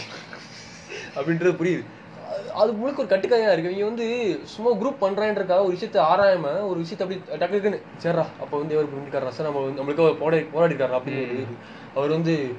அப்படின்றது 1.15 1.55
புரியுது. 1.55 1.83
அது- 2.59 2.75
முழுக்க 2.75 3.03
ஒரு 3.03 3.17
கட்டுக்கதையா 3.17 3.51
இருக்கு. 3.51 3.75
இவங்க 3.75 3.85
வந்து 3.85 4.39
சும்மா 4.43 4.71
குரூப் 4.71 5.01
பண்றான்றக்காக 5.01 5.65
ஒரு 5.65 5.75
விஷயத்த 5.75 5.97
ஆராயாம 5.97 6.67
ஒரு 6.67 6.79
விஷயத்த 6.79 7.01
அப்படி 7.01 7.21
டக்கு 7.31 7.57
டக்குன்னு 7.57 7.81
சரிடா 8.03 8.25
அப்போ 8.39 8.57
வந்து 8.57 8.75
அவர் 8.75 8.87
புரிஞ்சுக்காரா 8.87 9.29
சார் 9.29 9.51
நம்ம 9.51 9.83
நம்மளுக்கு 9.83 9.97
அவர் 9.97 10.17
போட 10.17 10.43
போராடி 10.53 10.73
இருக்காரா 10.73 10.97
அப்படின்னு. 10.97 11.45
அவர் 11.95 12.09
வந்து 12.09 12.55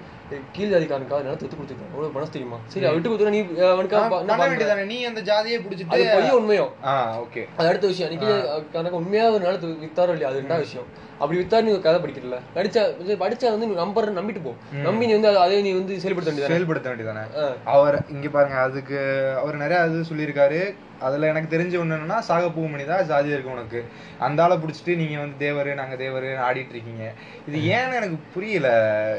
கீழ் 0.52 0.68
ஜாதிக்காரனுக்காக 0.68 1.22
நிலத்தை 1.22 1.48
விட்டு 1.48 1.56
கொடுத்துருக்காரு. 1.56 1.88
அவ்வளவு 1.88 2.12
மனசு 2.12 2.30
தெரியுமா? 2.30 2.56
சரி 2.66 2.88
விட்டு 2.88 3.10
கொடுத்தா 3.10 3.28
நீ 3.28 3.38
அவனுக்கு 3.64 3.96
ஆ, 3.96 4.08
பண்ண 4.08 4.36
வேண்டியதானே 4.36 4.84
நீ 4.84 5.04
அந்த 5.04 5.20
ஜாதியை 5.20 5.60
புடிச்சிட்டு 5.60 5.90
பொய்யோ 5.90 6.30
உண்மையோ? 6.30 6.68
ஆ 6.84 7.20
ஓகே. 7.20 7.46
அது 7.56 7.68
அடுத்த 7.68 7.86
விஷயம். 7.86 8.10
அன்னைக்கு 8.12 8.62
கணக்கு 8.72 8.96
உண்மையா 8.96 9.30
ஒரு 9.30 9.44
நிலத்து 9.44 9.66
வித்தாரோ 9.66 10.02
இல்லையா? 10.02 10.28
அது 10.28 10.40
ரெண்டாவது 10.40 10.58
விஷயம். 10.58 10.86
அப்படி 11.18 11.40
வித்தாரு 11.40 11.62
நீ 11.62 11.80
கதை 11.80 12.00
படிக்கிறல. 12.00 12.34
படிச்சா 12.54 12.70
சரி, 12.70 13.12
படிச்சா 13.12 13.50
வந்து 13.50 13.66
நீ 13.66 13.66
நம்பர் 13.66 14.14
நம்பிட்டு 14.14 14.42
போ. 14.42 14.54
நம்பி 14.82 15.06
நீ 15.06 15.12
வந்து 15.12 15.28
அதை- 15.28 15.62
நீ 15.62 15.72
வந்து 15.72 16.00
செயல்படுத்த 16.00 16.44
வேண்டியது 16.44 16.46
செயல்படுத்த 16.46 16.90
வேண்டியதானே 16.90 17.38
அவர் 17.64 18.04
இங்க 18.08 18.28
பாருங்க 18.28 18.56
அதுக்கு 18.56 19.30
அவர் 19.38 19.56
நிறைய 19.56 19.84
இது 19.84 20.04
சொல்லியிருக்காரு. 20.14 20.74
அதுல 21.00 21.26
எனக்கு 21.26 21.58
தெரிஞ்ச 21.58 21.82
ஒண்ணு 21.82 21.94
என்னன்னா 21.94 22.18
சாக 22.18 22.46
பூமணி 22.46 22.84
தான் 22.84 23.10
ஜாதியா 23.10 23.26
இருக்கு 23.26 23.50
உனக்கு. 23.50 23.84
அந்த 24.18 24.42
ஆளை 24.42 24.56
பிடிச்சிட்டு 24.56 24.96
நீங்க 24.96 25.18
வந்து 25.18 25.52
தேவரு 25.52 25.74
நாங்க 25.74 25.94
தேவரு 25.94 26.50
ஆடிட்டு 26.50 26.70
இருக்கீங்க. 26.70 27.12
இது 27.48 27.58
ஏன்னு 27.58 27.94
எனக்கு 27.94 28.18
புரியல. 28.34 28.68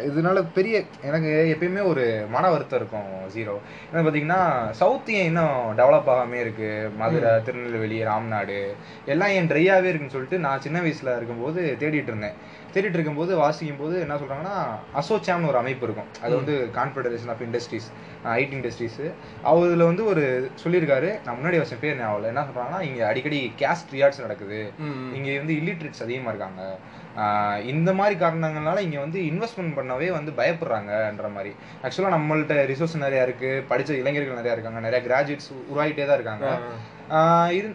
இதனால 0.05 0.45
பெரிய 0.53 0.83
எனக்கு 1.01 1.57
எப்பயுமே 1.59 1.83
ஒரு 1.83 2.25
மன 2.29 2.49
வருத்தம் 2.49 2.79
இருக்கும் 2.79 3.03
ஜீரோ 3.35 3.57
என்ன 3.93 4.09
பாத்தீங்கன்னா 4.09 4.69
சவுத் 4.69 5.09
ஏன் 5.09 5.23
இன்னும் 5.23 5.77
டெவலப் 5.77 6.07
ஆகாமே 6.07 6.33
இருக்கு. 6.33 6.89
மதுரை 6.97 7.43
திருநெல்வேலி 7.43 8.03
ராம்நாடு. 8.03 8.75
எல்லாம் 9.05 9.29
ஏன் 9.29 9.47
ட்ரையாவே 9.47 9.83
இருக்குன்னு 9.83 10.09
சொல்லிட்டு 10.09 10.37
நான் 10.37 10.61
சின்ன 10.61 10.79
வயசுல 10.79 11.15
இருக்கும்போது 11.15 11.75
தேடிட்டு 11.85 12.11
இருந்தேன் 12.13 12.37
தேடிட்டு 12.73 12.97
இருக்கும்போது 12.97 13.33
வாசிக்கும் 13.41 13.81
போது 13.81 13.95
என்ன 14.05 14.15
சொல்றாங்கன்னா 14.21 14.55
அசோச்சாம்னு 14.99 15.49
ஒரு 15.51 15.57
அமைப்பு 15.61 15.85
இருக்கும். 15.87 16.09
அது 16.23 16.33
வந்து 16.39 16.55
confederation 16.77 17.31
of 17.33 17.43
industries 17.45 17.87
IT 18.33 18.55
industries 18.59 18.99
அவதுல 19.51 19.85
வந்து 19.89 20.03
ஒரு 20.11 20.23
சொல்லியிருக்காரு. 20.63 21.09
நான் 21.25 21.37
முன்னாடி 21.37 21.57
வருஷம் 21.61 21.81
பேர் 21.83 21.97
ஞாபகம் 21.99 22.29
என்ன 22.31 22.43
சொல்றாங்கன்னா 22.49 22.81
இங்க 22.89 23.01
அடிக்கடி 23.11 23.39
கேஸ்ட் 23.61 23.93
ரியார்ட்ஸ் 23.95 24.23
நடக்குது. 24.25 24.59
இங்க 25.17 25.27
வந்து 25.41 25.55
இல்லிட்ரேட்ஸ் 25.61 26.03
அதிகமா 26.05 26.31
இருக்காங்க. 26.33 26.61
இந்த 27.73 27.89
மாதிரி 27.99 28.15
காரணங்கள்னால 28.23 28.79
இங்க 28.85 28.97
வந்து 29.05 29.19
இன்வெஸ்ட்மெண்ட் 29.31 29.75
பண்ணவே 29.77 30.07
வந்து 30.17 30.31
பயப்படுறாங்கன்ற 30.39 31.29
மாதிரி. 31.35 31.51
ஆக்சுவலா 31.83 32.13
நம்மள்ட்ட 32.17 32.55
ரிசோர்ஸ் 32.71 33.03
நிறைய 33.05 33.27
இருக்கு. 33.27 33.51
படிச்ச 33.69 33.91
இளைஞர்கள் 34.01 34.39
நிறைய 34.41 34.57
இருக்காங்க. 34.57 34.81
நிறைய 34.87 35.01
கிராஜுவேட்ஸ் 35.07 35.51
உருவாகிட்டே 35.71 36.07
தான் 36.09 36.19
இருக்காங்க. 36.19 36.47
இது 37.59 37.69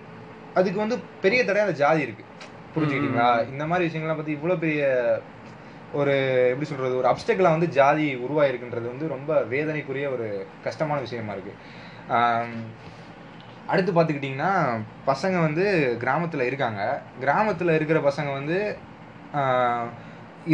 அதுக்கு 0.60 0.78
வந்து 0.84 0.98
பெரிய 1.24 1.40
தடையா 1.44 1.66
அந்த 1.66 1.78
ஜாதி 1.80 2.00
இருக்கு. 2.06 2.24
புரிஞ்சுக்கிட்டீங்களா 2.74 3.28
இந்த 3.52 3.64
மாதிரி 3.70 3.86
விஷயங்கள்லாம் 3.86 4.20
பத்தி 4.20 4.36
இவ்வளவு 4.38 4.62
பெரிய 4.64 4.82
ஒரு 6.00 6.12
எப்படி 6.50 6.66
சொல்றது 6.70 6.98
ஒரு 7.00 7.08
அப்டெக்கில் 7.12 7.54
வந்து 7.54 7.68
ஜாதி 7.78 8.06
உருவாயிருக்குன்றது 8.24 8.86
வந்து 8.92 9.06
ரொம்ப 9.14 9.40
வேதனைக்குரிய 9.52 10.06
ஒரு 10.16 10.26
கஷ்டமான 10.66 10.98
விஷயமா 11.06 11.34
இருக்கு. 11.36 11.54
அடுத்து 13.72 13.90
பார்த்துக்கிட்டிங்கன்னா 13.96 14.52
பசங்க 15.10 15.36
வந்து 15.46 15.64
கிராமத்தில் 16.02 16.48
இருக்காங்க. 16.50 16.82
கிராமத்தில் 17.24 17.76
இருக்கிற 17.78 17.98
பசங்க 18.08 18.30
வந்து 18.38 18.58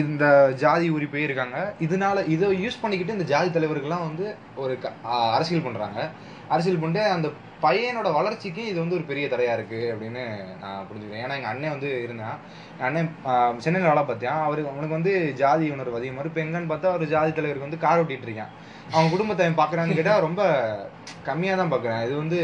இந்த 0.03 0.25
ஜாதி 0.63 0.87
உரிப்பே 0.97 1.21
இருக்காங்க. 1.27 1.59
இதனால 1.87 2.25
இதை 2.35 2.47
யூஸ் 2.65 2.83
பண்ணிக்கிட்டு 2.83 3.17
இந்த 3.17 3.27
ஜாதி 3.33 3.51
தலைவர்கள்லாம் 3.57 4.07
வந்து 4.09 4.27
ஒரு 4.63 4.75
அரசியல் 5.35 5.67
பண்ணுறாங்க 5.67 6.01
அரசியல் 6.55 6.81
பண்ணிட்டு 6.83 7.05
அந்த 7.17 7.29
பையனோட 7.65 8.09
வளர்ச்சிக்கு 8.17 8.63
இது 8.71 8.79
வந்து 8.83 8.97
ஒரு 8.99 9.05
பெரிய 9.11 9.27
தடையா 9.33 9.53
இருக்கு 9.59 9.81
அப்படின்னு 9.93 10.23
நான் 10.63 10.87
புரிஞ்சுக்கிறேன் 10.89 11.25
ஏன்னா 11.25 11.39
எங்க 11.39 11.51
அண்ணன் 11.53 11.75
வந்து 11.75 11.91
இருந்தான். 12.07 12.39
அண்ணன் 12.87 13.11
சென்னையில் 13.65 13.91
வேலை 13.91 14.05
பார்த்தேன் 14.11 14.39
அவரு 14.47 14.63
அவனுக்கு 14.73 14.99
வந்து 14.99 15.13
ஜாதி 15.43 15.67
உணர்வு 15.75 15.99
அதிகமாக 15.99 16.23
இருக்கு. 16.23 16.33
இப்போ 16.35 16.47
எங்கன்னு 16.47 16.73
பார்த்தா 16.73 16.95
ஒரு 16.99 17.07
ஜாதி 17.15 17.33
தலைவருக்கு 17.39 17.69
வந்து 17.69 17.83
கார் 17.85 18.01
ஓட்டிட்டு 18.03 18.29
இருக்கான். 18.29 18.55
அவன் 18.95 19.13
குடும்பத்தை 19.15 19.45
அவன் 19.45 19.61
பார்க்கறான்னு 19.61 19.99
கேட்டா 19.99 20.17
ரொம்ப 20.29 20.43
கம்மியாக 21.29 21.61
தான் 21.61 21.73
பார்க்குறேன். 21.75 22.03
இது 22.07 22.15
வந்து 22.23 22.41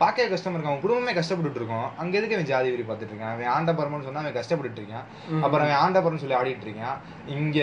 பார்க்கவே 0.00 0.28
கஷ்டமா 0.32 0.54
இருக்கு. 0.54 0.70
அவன் 0.70 0.82
குடும்பமே 0.84 1.12
கஷ்டப்பட்டுட்டு 1.18 1.60
இருக்கோம். 1.60 1.86
அங்க 2.02 2.14
எதுக்கு 2.18 2.36
அவன் 2.36 2.50
ஜாதி 2.50 2.68
வெறி 2.72 2.84
பார்த்துட்டு 2.88 3.12
இருக்கான்? 3.14 3.34
அவன் 3.34 3.52
ஆண்டபரம்னு 3.56 4.06
சொன்னா 4.08 4.22
அவன் 4.24 4.38
கஷ்டப்பட்டுட்டு 4.40 4.80
இருக்கான். 4.82 5.06
அப்புறம் 5.44 5.64
அவன் 5.66 5.80
ஆண்டபரம் 5.84 6.22
சொல்லி 6.22 6.38
ஆடிட்டு 6.40 6.66
இருக்கான். 6.68 6.98
இங்க 7.36 7.58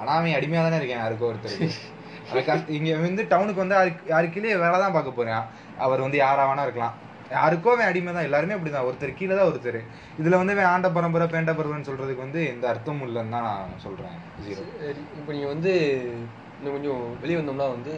ஆனா 0.00 0.12
அவன் 0.18 0.36
அடிமையா 0.38 0.62
தானே 0.66 0.78
இருக்கேன். 0.80 1.02
யாருக்கோ 1.04 1.30
ஒருத்தருக்கு. 1.30 1.70
இங்க 2.76 2.90
வந்து 3.06 3.22
டவுனுக்கு 3.30 3.62
வந்து 3.62 3.76
யாருக்கு 3.78 4.10
யாருக்கிலே 4.14 4.56
வேலை 4.64 4.76
தான் 4.82 4.96
பார்க்க 4.96 5.18
போறான். 5.18 5.46
அவர் 5.84 6.04
வந்து 6.06 6.18
யாரா 6.24 6.42
வேணா 6.50 6.66
இருக்கலாம். 6.66 6.96
யாருக்கோ 7.36 7.72
அவன் 7.74 7.88
அடிமை 7.90 8.12
தான். 8.16 8.26
எல்லாருமே 8.28 8.54
அப்படிதான். 8.56 8.86
ஒருத்தர் 8.88 9.18
கீழே 9.18 9.34
தான் 9.38 9.48
ஒருத்தர். 9.50 9.80
இதுல 10.20 10.38
வந்து 10.40 10.54
அவன் 10.56 10.70
ஆண்ட 10.72 10.88
பரம்பரை 10.96 11.26
பேண்ட 11.34 11.52
பரம்பரைன்னு 11.58 11.88
சொல்றதுக்கு 11.90 12.26
வந்து 12.26 12.40
எந்த 12.52 12.64
அர்த்தமும் 12.72 13.06
இல்லைன்னு 13.08 13.34
தான் 13.36 13.46
நான் 13.48 13.82
சொல்றேன். 13.86 14.16
இப்போ 15.18 15.30
நீங்க 15.36 15.48
வந்து 15.54 15.72
இன்னும் 16.58 16.76
கொஞ்சம் 16.76 17.02
வெளியே 17.22 17.38
வந்தோம்னா 17.40 17.68
வந்து 17.76 17.92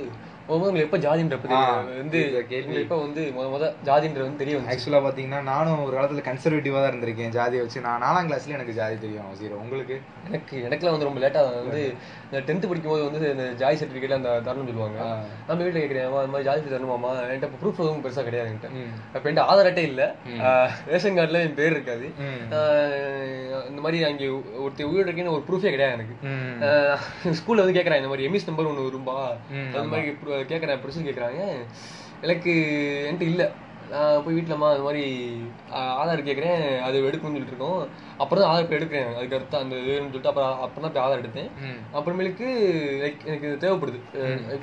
உங்களுக்கு 0.55 0.85
எப்ப 0.85 0.99
ஜாதின்ற 0.99 1.37
பத்தி 1.39 1.57
வந்து 1.97 2.19
கேள்வி. 2.49 2.75
எப்ப 2.81 2.97
வந்து 2.99 3.23
முத 3.37 3.47
முத 3.53 3.67
ஜாதின்றது 3.85 4.27
வந்து 4.27 4.43
தெரிய 4.43 4.55
வந்துச்சு. 4.57 4.73
ஆக்சுவலா 4.75 5.01
பாத்தீங்கன்னா 5.05 5.41
நானும் 5.49 5.85
ஒரு 5.85 5.95
காலத்துல 5.97 6.25
கன்சர்வேட்டிவா 6.29 6.81
தான் 6.81 6.91
இருந்திருக்கேன். 6.93 7.35
ஜாதியை 7.37 7.63
வச்சு 7.65 7.87
நான் 7.87 8.03
நாலாம் 8.03 8.29
கிளாஸ்ல 8.29 8.57
எனக்கு 8.59 8.73
ஜாதி 8.73 8.97
தெரியும் 8.99 9.37
ஜீரோ 9.41 9.59
உங்களுக்கு? 9.63 9.97
எனக்கு 10.29 10.57
எனக்குலாம் 10.67 10.95
வந்து 10.95 11.09
ரொம்ப 11.09 11.21
லேட்டா 11.23 11.41
வந்து 11.55 11.83
இந்த 12.27 12.41
டென்த் 12.47 12.69
படிக்கும் 12.69 12.93
போது 12.93 13.07
வந்து 13.07 13.31
இந்த 13.33 13.47
ஜாதி 13.55 13.77
சர்டிஃபிகேட்ல 13.77 14.19
அந்த 14.21 14.33
தரணும் 14.47 14.69
சொல்லுவாங்க. 14.69 14.99
நம்ம 15.47 15.59
வீட்டுல 15.63 15.81
கேட்கிறேன் 15.81 16.07
"அம்மா, 16.07 16.21
இந்த 16.23 16.35
மாதிரி 16.35 16.49
ஜாதி 16.49 16.75
தரணுமாமா 16.75 17.11
என்கிட்ட 17.23 17.51
ப்ரூஃப் 17.61 17.81
எதுவும் 17.83 18.05
பெருசா 18.05 18.23
கிடையாது 18.23 18.51
என்கிட்ட. 18.51 18.71
அப்ப 19.11 19.25
என்கிட்ட 19.25 19.47
ஆதார் 19.47 19.71
அட்டை 19.71 19.85
இல்ல. 19.85 20.03
ரேஷன் 20.87 21.19
கார்டுல 21.19 21.43
என் 21.47 21.59
பேர் 21.61 21.75
இருக்காது. 21.75 22.07
இந்த 23.71 23.81
மாதிரி 23.81 23.99
அங்கே 24.05 24.27
ஒருத்தர் 24.63 24.91
உயிர் 24.91 25.07
இருக்கேன்னு 25.07 25.35
ஒரு 25.35 25.45
ப்ரூஃபே 25.49 25.73
கிடையாது 25.75 25.97
எனக்கு. 25.99 26.17
ஸ்கூல்ல 27.39 27.65
வந்து 27.65 27.79
கேக்குறேன் 27.79 28.01
இந்த 28.01 28.11
மாதிரி 28.11 28.27
எம்எஸ் 28.29 28.47
நம்பர் 28.47 28.71
ஒன்று 28.71 28.89
வரும்பா? 28.89 29.17
அந்த 29.73 29.87
மாதிரி 29.89 30.09
கேட்குறேன் 30.45 30.79
கேக்குறேன். 30.79 31.07
கேட்குறாங்க 31.07 31.41
எனக்கு 32.21 32.53
என்கிட்ட 33.11 33.23
இல்ல. 33.23 33.43
நான் 33.93 34.23
போய் 34.25 34.37
வீட்டுலம்மா 34.37 34.69
அது 34.75 34.85
மாதிரி 34.87 35.03
ஆதார் 36.03 36.27
கேக்குறேன். 36.29 36.63
அது 36.87 36.97
எடுக்கணும்னு 37.09 37.37
சொல்லிட்டு 37.37 37.55
இருக்கோம். 37.55 37.81
அப்புறம் 38.23 38.43
தான் 38.43 38.51
ஆதார் 38.53 38.65
இப்போ 38.65 38.77
எடுக்கிறேன். 38.79 39.11
அதுக்கு 39.17 39.37
அடுத்து 39.39 39.57
அந்த 39.63 39.75
இதுன்னு 39.83 40.11
சொல்லிட்டு 40.13 40.31
அப்புறம் 40.33 40.63
அப்புறம் 40.65 40.85
தான் 40.85 40.95
போய் 40.95 41.05
ஆதார் 41.05 41.23
எடுத்தேன். 41.23 41.51
அப்புறமேலுக்கு 41.99 42.47
லைக் 43.03 43.27
எனக்கு 43.31 43.49
இது 43.51 43.63
தேவைப்படுது. 43.65 44.01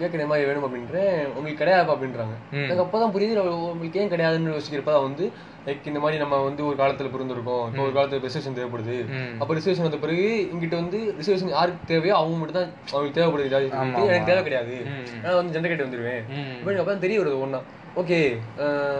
கேட்குற 0.01 0.27
மாதிரி 0.31 0.47
வேணும் 0.49 0.65
அப்படின்றேன். 0.67 1.19
உங்களுக்கு 1.35 1.61
கிடையாது 1.63 1.93
அப்படின்றாங்க. 1.95 2.35
எனக்கு 2.63 2.85
அப்பதான் 2.85 3.15
புரியுது. 3.15 3.45
உங்களுக்கு 3.71 4.01
ஏன் 4.03 4.13
கிடையாதுன்னு 4.15 4.55
யோசிக்கிறப்ப 4.57 4.93
தான் 4.97 5.07
வந்து 5.09 5.25
லைக் 5.67 5.89
இந்த 5.91 5.99
மாதிரி 6.03 6.17
நம்ம 6.21 6.35
வந்து 6.47 6.61
ஒரு 6.67 6.75
காலத்துல 6.81 7.09
பிறந்திருக்கோம். 7.15 7.65
இப்போ 7.71 7.83
ஒரு 7.87 7.93
காலத்துல 7.97 8.21
ரிசர்வேஷன் 8.27 8.57
தேவைப்படுது. 8.59 8.97
அப்போ 9.41 9.51
ரிசர்வேஷன் 9.57 9.87
வந்த 9.87 9.99
பிறகு 10.05 10.27
இங்கிட்ட 10.53 10.75
வந்து 10.83 10.99
ரிசர்வேஷன் 11.19 11.53
யாருக்கு 11.57 11.89
தேவையோ 11.91 12.15
அவங்க 12.21 12.37
மட்டும் 12.41 12.59
தான் 12.59 12.71
அவங்களுக்கு 12.91 13.17
தேவைப்படுது. 13.19 13.49
எனக்கு. 13.49 14.29
தேவை 14.31 14.43
கிடையாது. 14.47 14.75
நான் 15.23 15.39
வந்து 15.41 15.53
ஜெண்டர் 15.55 15.73
கேட்டு 15.73 15.87
வந்துருவேன். 15.87 16.23
எனக்கு 16.63 16.81
அப்பதான் 16.83 17.05
தெரிய 17.05 17.19
வருது 17.21 17.43
ஒன்றா 17.45 17.61
ஓகே 17.95 18.19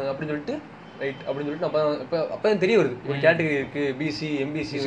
அப்படின்னு 0.10 0.32
சொல்லிட்டு 0.34 0.56
ரைட் 1.00 1.22
அப்படின்னு 1.26 1.48
சொல்லிட்டு 1.48 1.68
அப்போ 1.68 1.82
இப்போ 2.06 2.18
அப்போ 2.36 2.46
தான் 2.48 2.62
தெரிய 2.64 2.78
வருது. 2.80 2.96
ஒரு 3.10 3.18
கேட்டகரி 3.26 3.58
இருக்கு 3.60 3.84
பிசி 4.00 4.30
எம்பிசி 4.44 4.78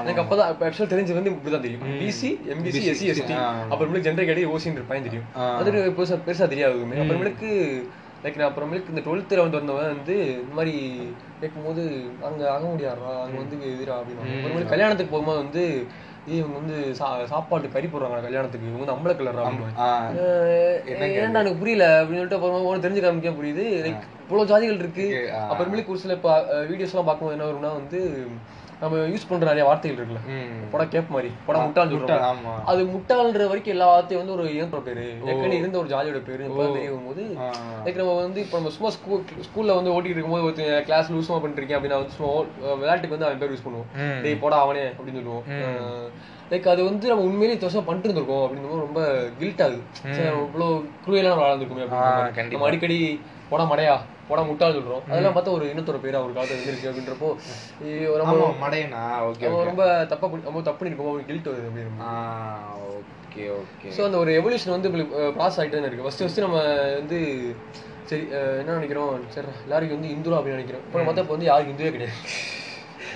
எனக்கு 0.00 0.22
அப்போ 0.22 0.36
தான் 0.36 0.48
ஆக்சுவலாக 0.66 0.90
தெரிஞ்சது 0.92 1.18
வந்து 1.18 1.32
இப்படி 1.32 1.54
தான் 1.54 1.66
தெரியும் 1.66 1.82
பிசி 2.02 2.30
எம்பிசி 2.54 2.82
எஸ்சி 2.92 3.08
எஸ்டி. 3.12 3.34
அப்புறமேலுக்கு 3.72 4.06
ஜென்ரல் 4.08 4.28
கேட்டகரி 4.28 4.50
ஓசின்னு 4.54 4.80
இருப்பாங்க 4.80 5.08
தெரியும். 5.08 5.26
அது 5.58 5.70
பெருசா 5.98 6.18
பெருசா 6.28 6.48
தெரியாது 6.54 7.00
அப்புறமேலுக்கு 7.02 7.50
லைக் 8.24 8.38
நான் 8.38 8.50
அப்புறமேலுக்கு 8.50 8.92
இந்த 8.94 9.02
டுவெல்த்தில் 9.04 9.42
வந்து 9.42 9.58
வந்தவன் 9.58 9.92
வந்து 9.92 10.16
இந்த 10.40 10.54
மாதிரி 10.56 10.74
கேட்கும்போது 11.42 11.82
அங்க 12.28 12.42
ஆக 12.54 12.64
முடியாதுடா 12.72 13.12
அங்க 13.22 13.38
வந்து 13.42 13.70
எதிரா 13.70 13.94
அப்படின்னு 14.00 14.24
அப்புறமேலுக்கு 14.34 14.74
கல்யாணத்துக்கு 14.74 15.14
போகும்போது 15.14 15.42
வந்து 15.44 15.64
இவங்க 16.26 16.58
வந்து 16.58 16.94
சா- 16.98 17.24
சாப்பாட்டு 17.24 17.68
கறி 17.68 17.86
போடுறாங்க 17.86 18.22
கல்யாணத்துக்கு. 18.22 18.68
இவங்க 18.68 18.84
வந்து 18.84 18.94
அம்பளை 18.94 19.16
கலர் 19.16 19.34
ஏன்டா 21.20 21.34
எனக்கு 21.34 21.56
புரியல? 21.56 22.02
அப்படின்னு 22.02 22.20
சொல்லிட்டு 22.20 22.34
அப்புறமா 22.34 22.76
தெரிஞ்சு 22.76 23.04
காமிக்க 23.04 23.30
புரியுது. 23.30 23.64
லைக் 23.84 24.02
இவ்வளவு 24.30 24.50
ஜாதிகள் 24.50 24.74
இருக்கு. 24.74 25.06
அப்புறமேலுக்கு 25.50 25.86
ஒரு 25.86 25.98
சில 25.98 26.12
இப்போ 26.12 26.40
வீடியோஸ் 26.40 26.88
எல்லாம் 26.88 27.04
பார்க்கும்போது 27.04 27.40
என்ன 27.40 27.46
வரும்னா 27.46 27.72
வந்து 27.72 28.28
நம்ம 28.82 28.98
யூஸ் 29.10 29.26
பண்ற 29.28 29.46
நிறைய 29.46 29.64
வார்த்தைகள் 29.64 29.98
இருக்குல்ல. 29.98 30.20
போடா 30.70 30.84
கேப் 30.84 31.08
மாதிரி 31.08 31.30
போடா 31.46 31.58
முட்டாள் 31.64 31.90
சொல்றோம் 31.90 32.22
அது 32.64 32.82
முட்டாள்ன்ற 32.86 33.46
வரைக்கும் 33.46 33.74
எல்லா 33.74 33.86
வார்த்தையும் 33.86 34.22
வந்து 34.22 34.36
ஒரு 34.36 34.54
இயந்திர 34.54 34.80
பேரு. 34.80 35.04
ஏற்கனவே 35.26 35.56
இருந்த 35.56 35.78
ஒரு 35.78 35.88
ஜாதியோட 35.88 36.20
பேரு 36.20 36.44
இப்போ 36.44 36.62
தெரிய 36.68 36.90
வரும்போது. 36.90 37.24
ஆ. 37.38 37.48
லைக் 37.84 37.94
நம்ம 37.94 38.14
வந்து 38.20 38.40
இப்போ 38.40 38.56
நம்ம 38.56 38.70
சும்மா 38.70 38.90
ஸ்கூல் 38.90 39.24
ஸ்கூல்ல 39.46 39.74
வந்து 39.74 39.92
ஓட்டிட்டு 39.92 40.16
இருக்கும்போது 40.16 40.44
ஒருத்தன் 40.44 40.84
கிளாஸ் 40.84 41.12
லூஸ்மா 41.12 41.38
பண்ணிருக்கேன் 41.42 41.78
அப்படின்னா 41.78 42.00
வந்து 42.00 42.16
சும்மா 42.16 42.32
விளையாட்டுக்கு 42.74 43.16
வந்து 43.16 43.28
அவன் 43.28 43.38
பேர் 43.38 43.52
யூஸ் 43.52 43.66
பண்ணுவோம். 43.66 43.88
டேய் 44.22 44.36
போடா 44.36 44.60
அவனே 44.60 44.84
அப்படின்னு 44.88 45.20
சொல்லுவோம். 45.20 45.44
லைக் 46.50 46.68
அது 46.68 46.84
வந்து 46.84 47.08
நம்ம 47.08 47.24
உண்மையிலேயே 47.24 47.60
தோசை 47.60 47.84
பண்ணிட்டு 47.84 48.08
இருந்திருக்கோம் 48.08 48.44
அப்படின்னு 48.44 48.84
ரொம்ப 48.86 49.00
கில்ட் 49.38 49.62
ஆகுது. 49.62 49.82
இவ்வளோ 50.46 50.68
குரூயலாக 51.04 51.42
வாழ்ந்துருக்கோமே 51.42 51.84
அப்படின்னு. 51.84 52.00
நம்ம 52.50 52.66
அடிக்கடி 52.66 52.98
போடா 53.50 53.70
மடையா 53.70 53.94
போடா 54.30 54.42
முட்டாள் 54.50 54.76
சொல்றோம். 54.78 55.04
அதெல்லாம் 55.10 55.36
பார்த்தா 55.36 55.56
ஒரு 55.58 55.66
இனத்தோட 55.72 56.00
பேர் 56.04 56.18
அவர் 56.20 56.36
காலத்துல 56.36 56.58
இருந்திருக்கு 56.58 56.90
அப்படின்றப்போ 56.90 57.30
ஆமா 58.32 58.48
மடையனா? 58.64 59.02
ஓகே 59.28 59.52
ரொம்ப 59.70 59.84
தப்பா 60.12 60.26
பண்ணி 60.30 60.46
நம்ம 60.48 60.64
தப்பு 60.68 60.80
பண்ணிருக்கோம் 60.80 61.26
கில்ட் 61.30 61.50
வருது 61.52 61.68
அப்படின்னு 61.70 62.10
ஓகே 63.30 63.44
ஓகே. 63.60 63.88
ஸோ 63.96 64.00
அந்த 64.08 64.16
ஒரு 64.22 64.30
எவல்யூஷன் 64.40 64.76
வந்து 64.76 64.90
பாஸ் 65.40 65.58
ஆகிட்டு 65.60 65.76
தான் 65.78 65.88
இருக்கு. 65.88 66.06
ஃபர்ஸ்ட் 66.06 66.22
ஃபர்ஸ்ட் 66.24 66.44
நம்ம 66.44 66.60
வந்து 67.00 67.18
சரி 68.10 68.24
என்ன 68.60 68.76
நினைக்கிறோம்? 68.78 69.10
சரி 69.34 69.50
எல்லாருக்கும் 69.66 69.98
வந்து 69.98 70.14
இந்துரா 70.14 70.38
அப்படின்னு 70.38 70.58
நினைக்கிறோம். 70.58 70.84
இப்போ 70.86 71.04
மொத்தம் 71.08 71.24
இப்போ 71.24 71.34
வந்து 71.36 71.48
யாருக்கு 71.50 71.74
இந்துவே 71.74 71.92
கிடையாது. 71.96 72.16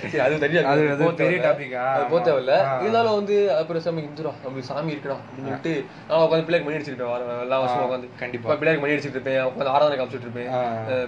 அது 0.05 0.39
தெரியாது. 0.39 0.67
அது- 0.67 0.91
அது 0.91 1.13
பெரிய 1.13 1.39
ஆ? 1.79 1.93
அது 1.93 2.03
போக 2.05 2.31
தேவையில்ல. 2.31 2.79
இருந்தாலும் 2.81 3.13
வந்து 3.13 3.55
அப்புறம் 3.55 3.81
சாமி 3.81 4.01
இந்துரா 4.01 4.31
நம்மளுக்கு 4.43 4.59
சாமி 4.59 4.93
இருக்கடா 4.93 5.15
அப்படின்னு 5.17 5.43
சொல்லிட்டு 5.43 5.85
நான் 6.09 6.19
உட்காந்து 6.19 6.45
பிள்ளைக்கு 6.45 6.63
மணி 6.63 6.75
அடிச்சுட்டு 6.75 7.41
எல்லா 7.41 7.59
வருஷம் 7.59 7.91
உட்காந்து. 7.91 8.07
கண்டிப்பா. 8.19 8.55
பிள்ளைக்கு 8.55 8.85
மணி 8.85 8.97
அடிச்சுட்டு 8.97 9.09
இருப்பேன். 9.09 9.45
உட்காந்து 9.45 9.65
ஆராதனை 9.65 10.05
காமிச்சிட்டு 10.05 10.19
இருப்பேன். 10.19 10.49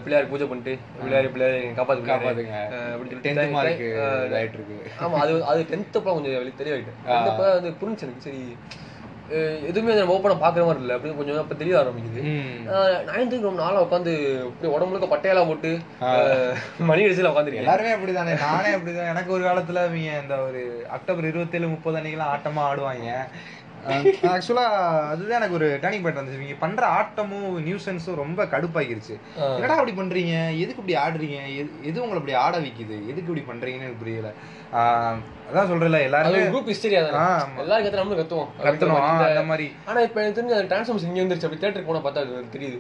பிள்ளையார் 0.04 0.30
பூஜை 0.30 0.48
பண்ணிட்டு 0.48 0.74
பிள்ளையார் 1.00 1.32
பிள்ளையார் 1.32 1.74
காப்பாத்து 1.74 2.02
காப்பாத்துங்க. 2.12 2.56
அப்படின்னு 2.94 3.08
சொல்லிட்டு 3.08 3.48
ஆமா 5.00 5.16
அது 5.16 5.46
அது 5.46 5.62
டென்த் 5.62 5.98
அப்பலாம் 5.98 6.14
கொஞ்சம் 6.14 6.34
டென்த் 6.34 7.28
அப்ப 7.28 7.54
வந்து 7.54 7.70
புரிஞ்சு 7.70 8.02
எனக்கு. 8.02 8.14
சரி 8.18 8.58
எதுவுமே 9.70 9.94
நம்ம 10.00 10.14
ஓப்பனா 10.18 10.36
பாக்குற 10.36 10.66
மாதிரி 10.68 10.80
இல்லை. 10.80 10.96
அப்படின்னு 10.96 11.16
கொஞ்சம் 11.16 11.38
அப்ப 11.38 11.56
தெரிய 11.56 11.76
ஆரம்பிக்குது. 11.78 12.22
நைன்த்துக்கு 13.10 13.48
ரொம்ப 13.48 13.62
நாளா 13.62 13.84
உட்காந்து 13.84 14.14
இப்படி 14.46 14.72
உடம்பு 14.74 14.92
முழுக்க 14.92 15.08
பட்டையெல்லாம் 15.16 15.48
போட்டு 15.48 15.72
மணி 16.80 17.06
அடிச்சுல 17.06 17.32
உட்காந்துருக்கேன். 17.32 17.64
எல்லாருமே 17.66 17.94
அப்படிதானே. 17.94 18.38
நானே 18.40 18.70
அப்படிதான். 18.70 19.12
எனக்கு 19.14 19.34
ஒரு 19.34 19.44
காலத்துல 19.44 19.84
இவங்க 19.88 20.22
இந்த 20.22 20.38
ஒரு 20.48 20.86
அக்டோபர் 20.90 21.26
இருபத்தேழு 21.26 21.68
முப்பது 21.68 22.00
அன்னைக்கெல்லாம் 22.00 22.34
ஆட்டமா 22.36 22.64
ஆடுவாங்க. 22.70 23.12
ஆக்சுவலா 23.88 24.66
அதுதான் 25.08 25.38
எனக்கு 25.38 25.54
ஒரு 25.54 25.78
டர்னிங் 25.82 25.82
பாயிண்ட் 25.82 26.18
வந்துச்சு. 26.18 26.34
இவங்க 26.34 26.54
பண்ற 26.60 26.88
ஆட்டமும் 26.88 27.58
நியூசன்ஸும் 27.66 28.16
ரொம்ப 28.16 28.46
கடுப்பாகிருச்சு. 28.46 29.20
என்னடா 29.54 29.74
அப்படி 29.74 29.92
பண்றீங்க? 29.92 30.60
எதுக்கு 30.60 30.84
இப்படி 30.86 30.96
ஆடுறீங்க? 30.96 31.38
எது- 31.40 31.82
எது 31.82 32.02
உங்களை 32.02 32.12
அப்படி 32.12 32.34
ஆட 32.34 32.58
வைக்குது? 32.58 33.08
எதுக்கு 33.08 33.34
இப்படி 33.34 33.42
பண்றீங்கன்னு 33.42 33.76
எனக்கு 33.76 33.94
புரியல. 33.94 34.32
அதான் 34.74 35.18
சொல்றேன்ல 35.56 35.94
அது 35.94 36.04
எல்லாருமே 36.04 36.38
குரூப் 36.38 36.74
ஹிஸ்டரி 36.74 36.96
அதான். 37.00 37.46
எல்லாரும் 37.58 37.88
கத்து 37.88 37.94
நம்மளும் 37.94 38.28
கத்துவோம்? 38.28 38.48
கத்தணும் 38.64 38.90
ஆ, 38.90 39.18
அந்த 39.24 39.44
மாதிரி. 39.44 39.72
ஆனா 39.86 40.00
இப்ப 40.00 40.22
எனக்கு 40.22 40.42
தெரிஞ்ச 40.42 40.60
அந்த 40.60 40.76
டிரான்ஸ்ஃபார்மேஷன் 40.76 41.16
இங்க 41.16 41.22
வந்துருச்சு. 41.22 41.44
அப்படி 41.44 41.56
தேட்டருக்கு 41.56 41.86
போனா 41.86 42.00
பார்த்தா 42.00 42.22
அது 42.22 42.46
தெரியுது. 42.52 42.80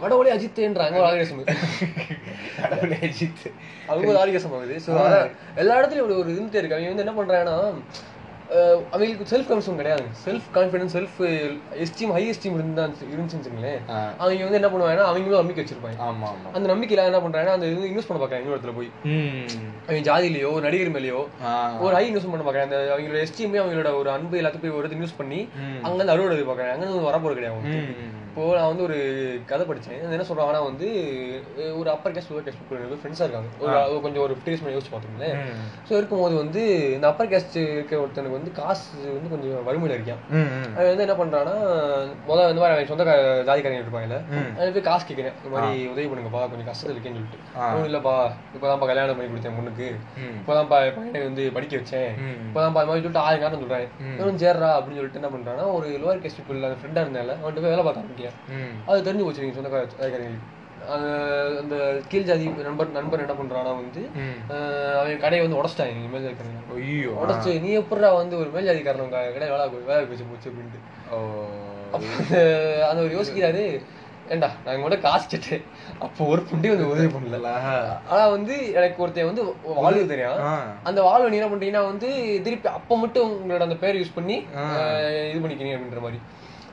கடவுளே 0.00 0.32
அஜித்தேன்றாங்க. 0.36 0.96
ஒரு 0.96 1.06
ஆர்கேசம் 1.06 1.54
கடவுளே 2.60 2.96
அஜித் 2.96 3.52
அவங்க 3.86 4.26
ஆர்கேசம் 4.26 4.56
ஆகுது 4.56 4.80
ஸோ 4.86 5.30
எல்லா 5.54 5.78
இடத்துலயும் 5.78 6.02
ஒரு 6.02 6.24
இருந்துட்டே 6.28 6.54
இருக்கு. 6.54 6.74
அவங்க 6.74 7.02
வந்து 7.02 7.04
என்ன 7.04 7.22
பண்றாங்கன்னா 7.22 7.74
அவங்களுக்கு 8.92 9.26
செல்ஃப் 9.32 9.48
கான்ஃபிடன்ஸ் 9.48 9.80
கிடையாது. 9.80 10.04
Self 10.26 10.46
confidence 10.56 10.94
self 10.96 11.18
esteem 11.84 12.12
high 12.16 12.22
esteem 12.32 12.56
இருந்தா 12.58 12.84
இருந்துச்சுன்னு 12.84 13.42
வச்சுங்களேன். 13.42 13.80
அவங்க 14.20 14.46
வந்து 14.46 14.60
என்ன 14.60 14.70
பண்ணுவாங்கன்னா 14.72 15.06
அவங்களும் 15.10 15.40
நம்பிக்கை 15.42 15.62
வச்சிருப்பாங்க. 15.62 15.98
ஆமா 16.08 16.30
அந்த 16.56 16.66
நம்பிக்கையில 16.72 17.08
என்ன 17.10 17.20
பண்றாங்கன்னா 17.24 17.56
அந்த 17.58 17.68
இது 17.72 17.90
இன்வெஸ்ட் 17.90 18.10
பண்ண 18.10 18.20
பார்க்கறாங்க 18.22 18.44
இன்னொரு 18.44 18.58
இடத்துல 18.58 18.76
போய். 18.78 18.90
அவங்க 19.86 20.00
ஜாதியிலயோ 20.10 20.52
நடிகர் 20.66 20.94
மேலேயோ. 20.96 21.20
ஒரு 21.84 21.94
ஹை 21.98 22.04
இன்வெஸ்ட் 22.10 22.32
பண்ண 22.34 22.46
பார்க்கறாங்க. 22.46 22.70
அந்த 22.70 22.94
அவங்களோட 22.94 23.20
எஸ்டீமே 23.26 23.60
அவங்களோட 23.64 23.92
ஒரு 24.00 24.10
அன்பு 24.16 24.40
எல்லாத்தையும் 24.42 24.66
போய் 24.66 24.78
ஒரு 24.80 24.96
இன்வெஸ்ட் 24.98 25.20
பண்ணி. 25.22 25.40
அங்க 25.86 25.98
இருந்து 25.98 26.16
அறுவடை 26.16 26.44
பார்க்கறாங்க. 26.52 26.88
அங்க 26.90 27.08
வரப்போறது 27.10 27.40
கிடையாது. 27.40 27.82
இப்போ 28.30 28.50
நான் 28.56 28.70
வந்து 28.70 28.84
ஒரு 28.86 28.96
கதை 29.50 29.64
படிச்சேன். 29.68 30.00
என்ன 30.16 30.26
சொல்றாங்கன்னா 30.28 30.60
வந்து 30.68 30.88
ஒரு 31.78 31.88
அப்பர் 31.94 32.14
கேஸ்ட் 32.16 32.30
லோவர் 32.32 32.44
கேஸ்ட் 32.46 33.00
ஃப்ரெண்ட்ஸா 33.00 33.24
இருக்காங்க. 33.26 33.48
ஒரு 33.62 34.00
கொஞ்சம் 34.04 34.22
ஒரு 34.24 34.34
ஃபிஃப்டி 34.34 34.52
இயர்ஸ் 34.52 34.74
யோசிச்சு 34.74 34.92
பார்த்தோம்ல 34.92 35.28
ம். 35.38 35.64
ஸோ 35.88 35.92
இருக்கும்போது 36.00 36.34
வந்து 36.42 36.62
இந்த 36.96 37.06
அப்பர் 37.10 37.30
கேஸ்ட் 37.32 37.56
இருக்க 37.62 38.02
ஒருத்தனுக்கு 38.02 38.36
வந்து 38.38 38.52
காசு 38.58 38.84
வந்து 39.14 39.32
கொஞ்சம் 39.32 39.64
வறுமையில 39.68 39.96
இருக்கான். 39.96 40.22
அவன் 40.74 40.90
வந்து 40.90 41.04
என்ன 41.06 41.16
பண்றான்னா 41.20 41.54
முதல்ல 42.28 42.50
இந்த 42.52 42.62
மாதிரி 42.62 42.74
அவன் 42.74 42.90
சொந்த 42.90 43.04
ஜாதிக்காரங்க 43.48 43.82
இருப்பாங்கல்ல. 43.82 44.18
அவன் 44.56 44.74
போய் 44.76 44.86
காசு 44.88 45.06
கேட்கிறேன் 45.08 45.36
இந்த 45.40 45.52
மாதிரி 45.54 45.78
உதவி 45.92 46.06
பண்ணுங்கப்பா 46.10 46.42
கொஞ்சம் 46.52 46.68
கஷ்டத்துல 46.70 46.94
இருக்கேன்னு 46.94 47.20
சொல்லிட்டு. 47.20 47.40
ஒன்றும் 47.68 47.88
இல்லப்பா 47.90 48.14
இப்போதான்ப்பா 48.56 48.88
கல்யாணம் 48.90 49.18
பண்ணி 49.18 49.30
கொடுத்தேன் 49.32 49.58
பொண்ணுக்கு. 49.58 49.88
இப்போதான்ப்பா 50.40 50.78
பையனை 50.98 51.22
வந்து 51.26 51.44
படிக்க 51.56 51.74
வச்சேன். 51.80 52.10
இப்போதான்ப்பா 52.48 52.82
அது 52.82 52.90
மாதிரி 52.90 53.02
சொல்லிட்டு 53.02 53.24
ஆயிரம் 53.26 53.44
காரணம் 53.44 53.64
சொல்றேன் 53.64 53.88
ம். 54.04 54.14
இவனும் 54.18 54.42
சேர்றா 54.44 54.70
அப்படின்னு 54.76 55.00
சொல்லிட்டு 55.00 55.22
என்ன 55.22 55.32
பண்றான்னா 55.34 55.66
ஒரு 55.78 55.88
லோவர் 56.02 56.22
கேஸ்ட் 56.24 56.40
பீப்புள் 56.40 56.68
அந்த 56.68 56.78
ஃப்ரெண்டா 56.80 57.04
இருந்தால 57.04 57.36
அவன்கிட்ட 57.40 57.64
போய் 57.64 57.74
வேலை 57.74 57.84
பார்க்க 57.84 58.04
ஆரம்பிக்கிறேன். 58.04 58.38
அது 58.88 59.06
தெரிஞ்சு 59.08 59.26
போச்சு 59.26 59.44
நீங்க 59.44 59.58
சொந்த 59.58 59.70
ஜாதிக்காரங்களுக்கு 59.92 60.54
அந்த 61.60 61.76
கீழ் 62.10 62.28
ஜாதி 62.28 62.46
நண்பர் 62.68 62.94
நண்பர் 62.96 63.22
என்ன 63.24 63.34
பண்றானா 63.40 63.72
வந்து 63.82 64.02
அவன் 65.00 65.22
கடையை 65.24 65.42
வந்து 65.44 65.60
உடச்சிட்டாங்க 65.60 66.08
மேல் 66.14 66.24
ஜாதிக்காரங்க 66.26 66.78
ஐயோ. 66.78 67.12
உடச்சு 67.22 67.52
நீ 67.66 67.70
எப்படா 67.82 68.10
வந்து 68.22 68.34
ஒரு 68.40 68.48
மேல் 68.56 68.68
ஜாதிக்காரன் 68.70 69.14
கடை 69.14 69.48
வேலை 69.54 69.68
வேலை 69.90 70.02
போச்சு 70.10 70.30
போச்சு 70.32 70.50
அப்படின்ட்டு. 70.50 70.80
அந்த 72.88 73.00
ஒரு 73.06 73.12
யோசிக்கிறாரு 73.18 73.64
ஏண்டா 74.34 74.48
நான் 74.64 74.82
கூட 74.86 74.96
காசு 75.04 75.26
கேட்டேன். 75.32 75.62
அப்போ 76.04 76.22
ஒரு 76.32 76.40
புண்டி 76.48 76.68
வந்து 76.72 76.88
உதவி 76.92 77.08
பண்ணல. 77.12 77.50
ஆனா 78.10 78.24
வந்து 78.34 78.54
எனக்கு 78.78 79.02
ஒருத்தன் 79.04 79.30
வந்து 79.30 79.44
வாழ்வு 79.84 80.02
தெரியும். 80.10 80.42
அந்த 80.88 81.00
வாழ்வு 81.06 81.30
நீ 81.32 81.38
என்ன 81.40 81.48
பண்றீங்கன்னா 81.52 81.84
வந்து 81.92 82.08
திருப்பி 82.46 82.68
அப்ப 82.78 82.98
மட்டும் 83.04 83.30
உங்களோட 83.38 83.68
அந்த 83.68 83.78
பேர் 83.84 84.00
யூஸ் 84.00 84.16
பண்ணி 84.18 84.36
இது 85.30 85.40
பண்ணிக்கிறீங்க 85.44 85.76
அப்படின்ற 85.78 86.02
மாதிரி. 86.06 86.20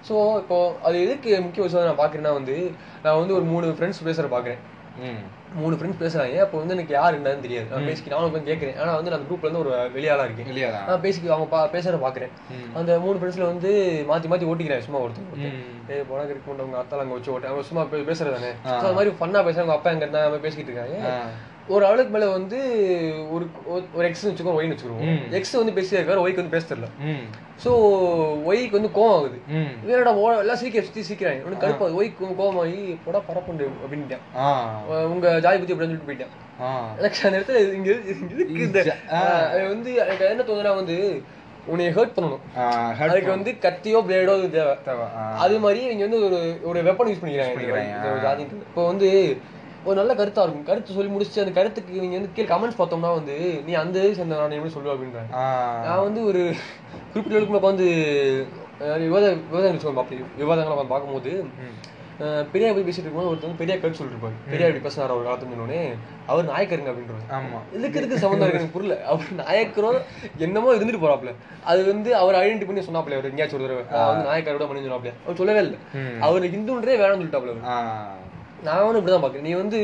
ஸோ 0.08 0.38
இப்போ 0.38 0.58
அது 0.84 1.02
எதுக்கு 1.02 1.42
முக்கிய 1.42 1.64
விஷயம் 1.64 1.86
நான் 1.86 2.02
பாக்குறேன்னா 2.02 2.34
வந்து 2.34 2.56
நான் 3.04 3.18
வந்து 3.18 3.34
ஒரு 3.34 3.46
மூணு 3.46 3.68
ஃப்ரெண்ட்ஸ் 3.70 4.06
பேசுற 4.06 4.28
பாக்குறேன் 4.32 4.62
ம். 5.06 5.24
மூணு 5.56 5.76
ஃப்ரெண்ட்ஸ் 5.76 6.02
பேசுறாங்க. 6.02 6.36
அப்போ 6.40 6.58
வந்து 6.58 6.74
எனக்கு 6.74 6.94
யார் 6.94 7.16
என்னன்னு 7.16 7.40
தெரியாது. 7.40 7.68
நான் 7.70 7.86
பேசிக்கிட்டு 7.86 8.16
நானும் 8.16 8.30
உட்காந்து 8.30 8.52
கேட்கறேன். 8.52 8.78
ஆனா 8.80 8.96
வந்து 8.96 9.10
நான் 9.10 9.20
அந்த 9.20 9.30
குரூப்ல 9.30 9.48
இருந்து 9.48 9.62
ஒரு 9.62 9.72
வெளியாளா 9.96 10.24
இருக்கேன். 10.24 10.48
நான் 10.88 11.02
பேசிக்க 11.02 11.30
அவங்க 11.30 11.48
பா 11.48 11.70
பேசுறத 11.70 12.00
பாக்குறேன். 12.02 12.32
அந்த 12.74 13.00
மூணு 13.00 13.20
ஃப்ரெண்ட்ஸ்ல 13.20 13.46
வந்து 13.46 13.72
மாத்தி 14.10 14.30
மாத்தி 14.32 14.50
ஓட்டிக்கிறேன் 14.50 14.80
சும்மா 14.80 15.00
ஒருத்தர் 15.00 15.30
ஒருத்தர். 15.30 15.56
ம். 15.60 15.80
ஏய் 15.90 16.06
போனா 16.10 16.24
இருக்க 16.26 16.48
மாட்டோம் 16.48 16.68
உங்க 16.68 16.80
அத்தால 16.80 17.00
அங்க 17.00 17.14
வச்சு 17.14 17.32
ஓட்ட. 17.32 17.48
அவங்க 17.48 17.64
சும்மா 17.64 17.84
பே- 17.86 18.06
பேசுறது 18.06 18.34
தானே 18.34 18.52
So, 18.66 18.78
அது 18.82 18.94
மாதிரி 18.94 19.14
ஃபன்னா 19.20 19.42
பேசுறாங்க. 19.48 19.68
உங்க 19.68 19.74
அப்பா 19.74 19.90
எங்க 19.90 20.04
இருந்தா 20.04 20.22
அவங்க 20.22 20.40
பேசிக்கிட்டு 20.40 20.72
இருக்காங்க. 20.72 20.98
ஒரு 21.68 21.86
ஆளுக்கு 21.86 22.18
மேல 22.18 22.30
வந்து 22.30 22.58
ஒரு 23.32 23.48
ஒரு- 23.70 24.04
எக்ஸ் 24.04 24.28
வச்சுக்கோ 24.28 24.46
ஒய்னு 24.46 24.76
வச்சுக்கிறோம். 24.76 25.30
எக்ஸ் 25.30 25.52
வந்து 25.52 25.82
பேசிட்டே 25.82 25.94
இருக்காரு 25.94 26.20
ஒய்க்கு 26.20 26.36
வந்து 26.36 26.44
பேச 26.44 26.76
தெரியல. 26.76 26.88
ஸோ 27.66 27.70
ஒய்க்கு 28.50 28.72
வந்து 28.72 28.90
கோவம் 28.96 29.16
ஆகுது. 29.16 29.42
ஓ 30.16 30.32
எல்லாம் 30.32 30.56
சீக்கிர 30.56 30.84
சுத்தி 30.84 31.02
சீக்கிரம் 31.02 31.46
உனக்கு 31.46 31.68
கடுப்பாது 31.68 31.92
ஒய்க்கு 31.92 32.42
கோவம் 32.42 32.60
ஆகி 32.60 33.00
போடா 33.06 33.20
பரப்புண்டு 33.20 33.68
அப்படின்ட்டான். 33.86 34.48
உங்க 35.06 35.40
ஜாதி 35.40 35.58
பத்தி 35.58 35.74
அப்படின்னு 35.74 35.78
சொல்லிட்டு 35.78 36.14
போயிட்டான். 36.14 36.64
எனக்கு 36.98 37.18
அந்த 37.24 37.40
இடத்துல 37.40 37.74
இங்க 37.74 37.92
இருக்கு 38.36 38.54
இந்த 38.54 38.98
ஆ. 39.12 39.54
அஹ் 39.54 39.68
வந்து 39.68 39.94
எனக்கு 39.94 40.26
என்ன 40.26 40.44
தோணுனா 40.44 40.76
வந்து 40.76 41.22
உன்னை 41.66 41.88
ஹர்ட் 41.88 42.12
பண்ணணும். 42.16 42.40
அதுக்கு 42.98 43.30
வந்து 43.30 43.52
கத்தியோ 43.52 44.02
பிளேடோ 44.02 44.50
தேவை. 44.50 44.76
அது 45.38 45.60
மாதிரி 45.60 45.84
இவங்க 45.84 46.04
வந்து 46.06 46.26
ஒரு 46.26 46.60
ஒரு 46.64 46.84
வெப்பன் 46.84 47.14
யூஸ் 47.14 47.26
பண்ணிக்கிறாங்க. 47.26 47.92
இப்போ 48.52 48.86
வந்து 48.86 49.38
ஒரு 49.86 49.96
நல்ல 49.96 50.14
கருத்தா 50.14 50.44
இருக்கும். 50.44 50.64
கருத்து 50.64 50.94
சொல்லி 50.94 51.10
முடிச்சு 51.10 51.42
அந்த 51.42 51.52
கருத்துக்கு 51.52 51.96
இவங்க 51.96 52.16
வந்து 52.16 52.34
கீழே 52.34 52.48
கமெண்ட்ஸ் 52.48 52.80
பார்த்தோம்னா 52.80 53.14
வந்து 53.14 53.36
நீ 53.66 53.74
அந்த 53.74 54.00
சேர்ந்த 54.14 54.36
நான் 54.36 54.52
எப்படி 54.52 54.74
சொல்லுவேன்? 54.74 54.96
அப்படின்றாங்க. 54.96 55.34
ஆ. 55.34 55.44
நான் 55.86 56.04
வந்து 56.04 56.26
ஒரு 56.26 56.42
குறிப்பிட்ட 57.12 57.36
அளவுக்கு 57.36 57.60
உட்காந்து 57.60 57.88
விவாத 59.04 59.26
விவாதங்கள் 59.44 59.80
சொல்லுவோம் 59.80 60.04
அப்படி 60.04 60.18
விவாதங்களை 60.38 60.78
உட்காந்து 60.78 60.88
பார்க்கும்போது 60.88 61.32
பெரியார் 62.52 62.74
போய் 62.74 62.84
பேசிட்டு 62.84 63.04
இருக்கும்போது 63.04 63.30
ஒருத்தர் 63.30 63.58
பெரியார் 63.58 63.80
கருத்து 63.80 64.00
சொல்லிட்டு 64.00 64.20
இருப்பாரு. 64.20 64.36
பெரியார் 64.50 64.70
இப்படி 64.70 64.84
பேசினார் 64.84 65.12
ஒரு 65.12 65.26
காலத்துல 65.28 65.50
சொன்னோடனே 65.52 65.80
அவர் 66.26 66.50
நாயக்கருங்க 66.50 66.92
அப்படின்றாரு. 66.92 67.24
ஆமா. 67.32 67.58
இதுக்கு 67.74 68.00
இதுக்கு 68.00 68.20
சம்மந்தம் 68.20 68.48
இருக்கு 68.48 68.68
புரியல. 68.68 68.96
அவர் 69.04 69.26
நாயக்கரும் 69.38 70.00
என்னமோ 70.38 70.74
இருந்துட்டு 70.74 71.04
போறாப்ல. 71.04 71.32
அது 71.64 71.86
வந்து 71.86 72.16
அவர் 72.16 72.36
ஐடென்டி 72.36 72.66
பண்ணி 72.66 72.82
சொன்னாப்ல 72.82 73.18
அவர் 73.18 73.30
எங்கேயாச்சும் 73.30 73.62
ஒரு 73.62 73.76
வந்து 73.92 74.30
நாயக்கரோட 74.30 74.68
பண்ணி 74.68 74.88
சொன்னாப்ல. 74.88 75.14
அவர் 75.26 75.36
சொல்லவே 75.36 75.60
இல்லை. 75.60 75.80
அவர் 76.20 76.44
ஹிந்துன்றே 76.46 76.96
வேணாம்னு 77.02 77.22
சொல்லிட்டாப்ல. 77.22 77.56
நான் 78.66 78.86
வந்து 78.86 79.00
இப்படிதான் 79.00 79.24
பாக்குறேன் 79.24 79.48
நீ 79.48 79.54
வந்து 79.56 79.80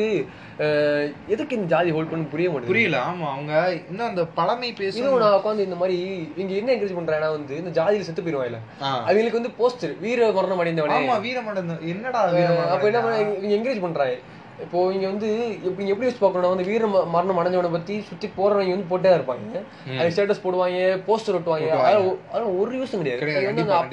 எதுக்கு 1.33 1.57
இந்த 1.57 1.67
ஜாதி 1.67 1.91
ஹோல்ட் 1.91 2.11
பண்ணு 2.11 2.31
புரிய 2.33 2.47
மாட்டேங்குது? 2.47 2.71
புரியல 2.71 2.97
ஆமா 3.05 3.27
அவங்க 3.31 3.53
இன்னும் 3.89 4.09
அந்த 4.09 4.23
பழமை 4.37 4.67
இதுவும் 4.89 5.21
நான் 5.23 5.37
உட்காந்து 5.39 5.67
இந்த 5.67 5.77
மாதிரி 5.79 5.97
இவங்க 6.33 6.53
என்ன 6.55 6.73
என்கரேஜ் 6.75 6.97
பண்றாங்கன்னா 6.97 7.31
வந்து 7.31 7.55
இந்த 7.57 7.71
ஜாதியில 7.77 8.07
செத்து 8.07 8.25
போயிருவாங்க 8.25 8.59
ஆ. 8.81 8.91
அவங்களுக்கு 9.05 9.39
வந்து 9.39 9.55
போஸ்டர் 9.59 9.95
வீர 9.99 10.29
மரணம் 10.31 10.61
அடைந்தவனே. 10.63 10.99
ஆமா 10.99 11.15
வீரமடம் 11.25 11.71
என்னடா 11.93 12.21
அப்ப 12.67 12.85
என்ன 12.91 13.01
இவங்க 13.23 13.55
என்கரேஜ் 13.57 13.85
பண்றாங்க. 13.87 14.17
இப்போ 14.63 14.79
இங்க 14.93 15.05
வந்து 15.07 15.29
இப்ப 15.67 15.77
இங்க 15.81 15.91
எப்படி 15.93 16.07
வச்சு 16.07 16.21
பார்க்கணும் 16.23 16.51
வந்து 16.53 16.67
வீர 16.67 16.81
மரணம் 17.13 17.39
அடைஞ்சவனை 17.41 17.71
பத்தி 17.71 17.95
சுத்தி 18.09 18.27
போறவங்க 18.35 18.73
வந்து 18.73 18.89
போட்டே 18.89 19.13
இருப்பாங்க. 19.17 19.61
அது 19.99 20.11
ஸ்டேட்டஸ் 20.15 20.43
போடுவாங்க 20.43 20.79
போஸ்டர் 21.07 21.37
ஒட்டுவாங்க. 21.37 21.69
அதெல்லாம் 21.79 22.59
ஒரு 22.59 22.77
யூஸ் 22.79 22.93
கிடையாது. 22.95 23.21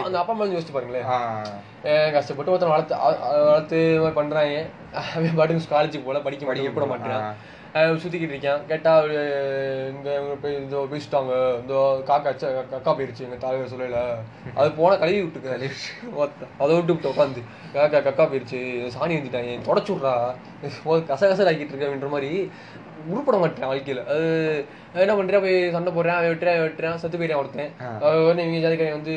அந்த 0.06 0.18
அப்பா 0.18 0.34
மேல 0.34 0.56
யோசிச்சு 0.56 0.76
பாருங்களேன். 0.76 1.06
கஷ்டப்பட்டு 2.16 2.52
ஒருத்தன் 2.52 2.74
வளர்த்து 2.74 2.98
வளர்த்து 3.46 3.80
பண்றாங்க. 4.18 4.58
அவன் 5.14 5.38
பாட்டுக்கு 5.38 5.74
காலேஜுக்கு 5.76 6.08
போல 6.08 6.20
படிக்க 6.26 6.44
மாட்டேங்க 6.46 6.72
கூட 6.76 6.88
மாட்டேறான் 6.90 7.26
அவன் 7.78 8.00
சுத்திக்கிட்டு 8.02 8.34
இருக்கான். 8.34 8.62
கேட்டா 8.68 8.90
அவரு, 8.98 9.16
போய் 10.42 10.54
இதோ 10.60 10.78
பேசிட்டாங்க. 10.92 11.32
இந்த 11.62 11.74
காக்கா 12.08 12.30
கக்கா 12.72 12.92
போயிருச்சு 12.98 13.26
எங்க 13.26 13.36
தலைவர் 13.42 13.72
சொல்லல 13.72 14.00
அது 14.58 14.68
போனா 14.78 14.94
கழுவி 15.02 15.20
விட்டுருக்கு 15.24 15.54
அதை 16.62 16.72
விட்டு 16.76 16.92
விட்டு 16.92 17.12
உட்காந்து. 17.12 17.42
காக்கா 17.74 18.00
கக்கா 18.08 18.26
போயிருச்சு. 18.30 18.60
சாணி 18.96 19.16
வந்துட்டாங்க 19.18 19.58
தொடச்சு 19.68 19.92
விட்றா 19.94 20.14
கச 21.10 21.22
கச 21.32 21.48
ஆக்கிட்டு 21.50 21.72
இருக்க 21.72 21.88
அப்படின்ற 21.88 22.10
மாதிரி. 22.16 22.32
உருப்பட 23.08 23.36
மாட்டேன் 23.38 23.68
வாழ்க்கையில. 23.68 24.02
அது 24.10 24.26
என்ன 24.98 25.14
பண்றேன் 25.14 25.42
போய் 25.42 25.56
சண்டை 25.74 25.90
போடுறேன் 25.92 26.16
அவன் 26.16 26.30
வெட்டுறேன் 26.30 26.60
வெட்டுறேன் 26.60 27.00
செத்து 27.00 27.18
போயிடுறேன் 27.18 27.40
ஒருத்தன். 27.40 27.70
அவன் 28.02 28.40
இவங்க 28.42 28.60
ஜாதிக்காரன் 28.64 28.96
வந்து 28.96 29.14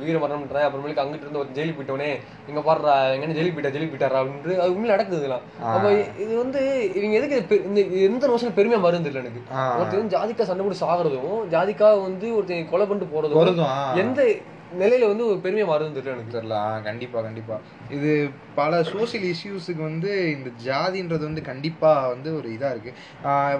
வீர 0.00 0.16
மரணம் 0.18 0.42
பண்றேன் 0.42 0.66
அப்புறமேலுக்கு 0.66 1.02
அங்கிட்டு 1.02 1.26
இருந்து 1.26 1.42
ஒரு 1.42 1.54
ஜெயிலுக்கு 1.56 1.78
போயிட்டோனே 1.78 2.10
இங்க 2.48 2.62
பாடுறா 2.62 2.94
எங்க 3.08 3.26
என்ன 3.26 3.36
ஜெயிலுக்கு 3.36 3.56
போயிட்டா 3.56 3.74
ஜெயிலுக்கு 3.74 3.94
போயிட்டாரா 3.94 4.20
அப்படின்னு 4.22 4.58
அது 4.58 4.74
உண்மையில 4.74 4.94
நடக்குது 4.94 5.20
இதெல்லாம். 5.20 5.44
அப்ப 5.70 5.92
இது 6.24 6.32
வந்து 6.38 6.62
இவங்க 6.96 7.18
எதுக்கு 7.20 7.38
இந்த 7.68 7.80
எந்த 8.06 8.24
நோஷன் 8.28 8.56
பெருமையா 8.56 8.80
மருந்து 8.82 9.10
இல்லை 9.10 9.22
எனக்கு. 9.24 9.42
ஒருத்தர் 9.76 10.14
ஜாதிக்கா 10.14 10.46
சண்டை 10.46 10.64
போட்டு 10.64 10.82
சாகுறதும் 10.82 11.26
ஜாதிக்கா 11.52 11.90
வந்து 12.02 12.28
ஒருத்தன் 12.36 12.70
கொலை 12.70 12.86
பண்ணிட்டு 12.86 13.10
ஆ. 13.70 13.76
எந்த 13.98 14.20
நிலையில 14.80 15.06
வந்து 15.10 15.24
ஒரு 15.30 15.38
பெருமையா 15.44 15.66
இல்லை 15.74 16.12
எனக்கு. 16.14 16.34
தெரியல. 16.36 16.56
கண்டிப்பா 16.82 17.18
கண்டிப்பா. 17.26 17.56
இது 17.96 18.10
பல 18.54 18.82
சோஷியல் 18.92 19.26
இஷ்யூஸுக்கு 19.32 19.82
வந்து 19.90 20.10
இந்த 20.36 20.50
ஜாதின்றது 20.66 21.24
வந்து 21.28 21.42
கண்டிப்பா 21.50 21.92
வந்து 22.08 22.30
ஒரு 22.38 22.48
இதா 22.56 22.70
இருக்கு. 22.74 22.92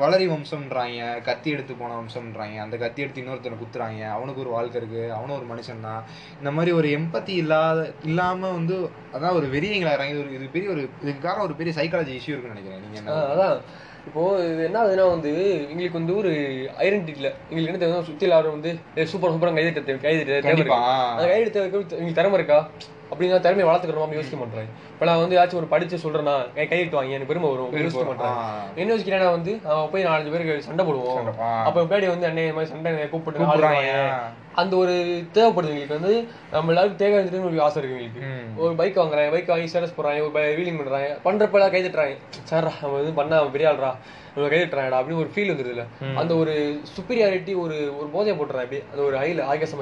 வளரி 0.05 0.27
வம்சம்ன்றாங்க 0.35 1.23
கத்தி 1.29 1.51
எடுத்து 1.51 1.75
போன 1.75 1.99
வம்சம்ன்றாங்க 2.01 2.57
அந்த 2.67 2.77
கத்தி 2.85 3.03
எடுத்து 3.03 3.23
இன்னொருத்தனை 3.23 3.59
குத்துறாங்க 3.63 4.03
அவனுக்கு 4.17 4.45
ஒரு 4.45 4.51
வாழ்க்கை 4.57 4.81
இருக்கு 4.83 5.03
அவனும் 5.19 5.39
ஒரு 5.41 5.49
மனுஷன் 5.53 5.87
தான். 5.89 6.03
இந்த 6.39 6.51
மாதிரி 6.51 6.73
ஒரு 6.81 6.91
எம்பத்தி 6.99 7.35
இல்லாத 7.43 7.81
இல்லாம 8.11 8.51
வந்து 8.59 8.77
அதான் 9.15 9.39
ஒரு 9.39 9.49
வெறியங்களா 9.55 9.95
இறங்கி 9.99 10.19
ஒரு 10.25 10.35
இது 10.39 10.49
பெரிய 10.57 10.71
ஒரு 10.75 10.83
இதுக்கு 11.03 11.23
காரணம் 11.23 11.47
ஒரு 11.49 11.57
பெரிய 11.63 11.73
சைக்காலஜி 11.81 12.13
இஷ்யூ 12.19 12.33
இருக்குன்னு 12.33 12.57
நினைக்கிறேன். 12.57 12.85
நீங்க 12.95 13.17
அதான். 13.33 13.59
இப்போ 14.07 14.23
இது 14.45 14.63
என்ன 14.65 14.79
ஆகுதுன்னா 14.81 15.09
வந்து 15.09 15.33
எங்களுக்கு 15.65 15.99
வந்து 15.99 16.17
ஒரு 16.17 16.31
ஐடென்டிட்டி 16.79 17.13
இல்ல. 17.15 17.29
எங்களுக்கு 17.49 17.71
என்ன 17.71 17.81
தேவை 17.83 18.03
சுத்தி 18.03 18.25
எல்லாரும் 18.25 18.57
வந்து 18.57 18.71
சூப்பர் 19.07 19.33
சூப்பரா 19.35 19.53
கைது 19.55 19.99
கைது 20.01 20.41
கண்டிப்பா. 20.41 20.79
ஆ. 20.87 20.95
அந்த 21.13 21.29
கைது 21.29 21.63
எங்களுக்கு 21.63 22.15
திறமை 22.15 22.39
இருக்கா? 22.39 22.59
அப்படின்னு 23.13 23.41
திறமையை 23.47 23.67
வளர்த்துக்கணுமா 23.69 24.19
யோசிக்க 24.19 24.37
மாட்டேன். 24.43 24.69
இப்போ 24.93 25.07
நான் 25.09 25.23
வந்து 25.23 25.37
ஏதாச்சும் 25.37 25.61
ஒரு 25.63 25.69
படிச்சு 25.73 25.97
சொல்றேன்னா 26.05 26.35
கை 26.57 26.67
கையிட்டு 26.71 26.99
வாங்க 26.99 27.17
எனக்கு 27.17 27.31
பெருமை 27.33 27.51
வரும். 27.53 27.73
யோசிக்க 27.85 28.07
மாட்டேன். 28.11 28.37
என்ன 28.83 28.95
யோசிக்கிறேன்னா 28.95 29.31
வந்து 29.37 29.55
அவன் 29.73 29.91
போய் 29.95 30.09
நாலஞ்சு 30.09 30.33
பேருக்கு 30.35 30.67
சண்டை 30.69 30.87
போடுவோம். 30.89 31.29
அப்ப 31.69 31.87
பின்னாடி 31.91 32.09
வந்து 32.15 32.29
அண்ணே 32.31 32.45
இந்த 32.47 32.57
மாதிரி 32.59 32.73
சண்டை 32.75 33.09
கூப்பிட்டு. 33.15 33.49
அந்த 34.61 34.75
ஒரு 34.81 34.95
தேவைப்படுது 35.37 35.73
எங்களுக்கு 35.73 35.99
வந்து 35.99 36.15
நம்ம 36.55 36.73
எல்லாருக்கும் 36.73 37.03
தேவை 37.03 37.45
ஒரு 37.51 37.63
ஆசை 37.67 37.79
இருக்கு 37.81 37.99
எங்களுக்கு. 37.99 38.25
ஒரு 38.63 38.73
பைக் 38.81 38.99
வாங்குறாங்க 39.01 39.31
பைக் 39.35 39.53
வாங்கி 39.53 39.71
ஸ்டேட்டஸ் 39.73 39.95
போடுறாங்க 39.99 40.25
ஒரு 40.27 40.43
வீலிங் 40.59 40.81
பண்றாங்க. 40.81 41.13
பண்றப்ப 41.27 41.59
எல்லாம் 41.59 41.73
கை 41.75 41.81
தட்டுறாங்க. 41.85 42.17
சார் 42.51 42.69
அவன் 42.87 43.01
இது 43.05 43.13
பண்ண 43.21 43.39
பெரிய 43.55 43.71
ஆள்றா 43.71 43.93
இவன் 44.37 44.51
கை 44.53 44.59
தட்டுறாங்கடா 44.61 44.99
அப்படின்னு 44.99 45.23
ஒரு 45.23 45.31
ஃபீல் 45.33 45.53
வந்துருதுல 45.53 45.85
அந்த 46.21 46.33
ஒரு 46.43 46.53
சுப்பீரியாரிட்டி 46.97 47.55
ஒரு 47.65 47.77
ஒரு 48.01 48.09
போதையை 48.15 48.35
போட்டுறான் 48.39 48.65
அப்படியே. 48.65 48.83
அந்த 48.93 49.03
ஒரு 49.09 49.17
ஐல 49.25 49.47
ஆகாசம். 49.53 49.81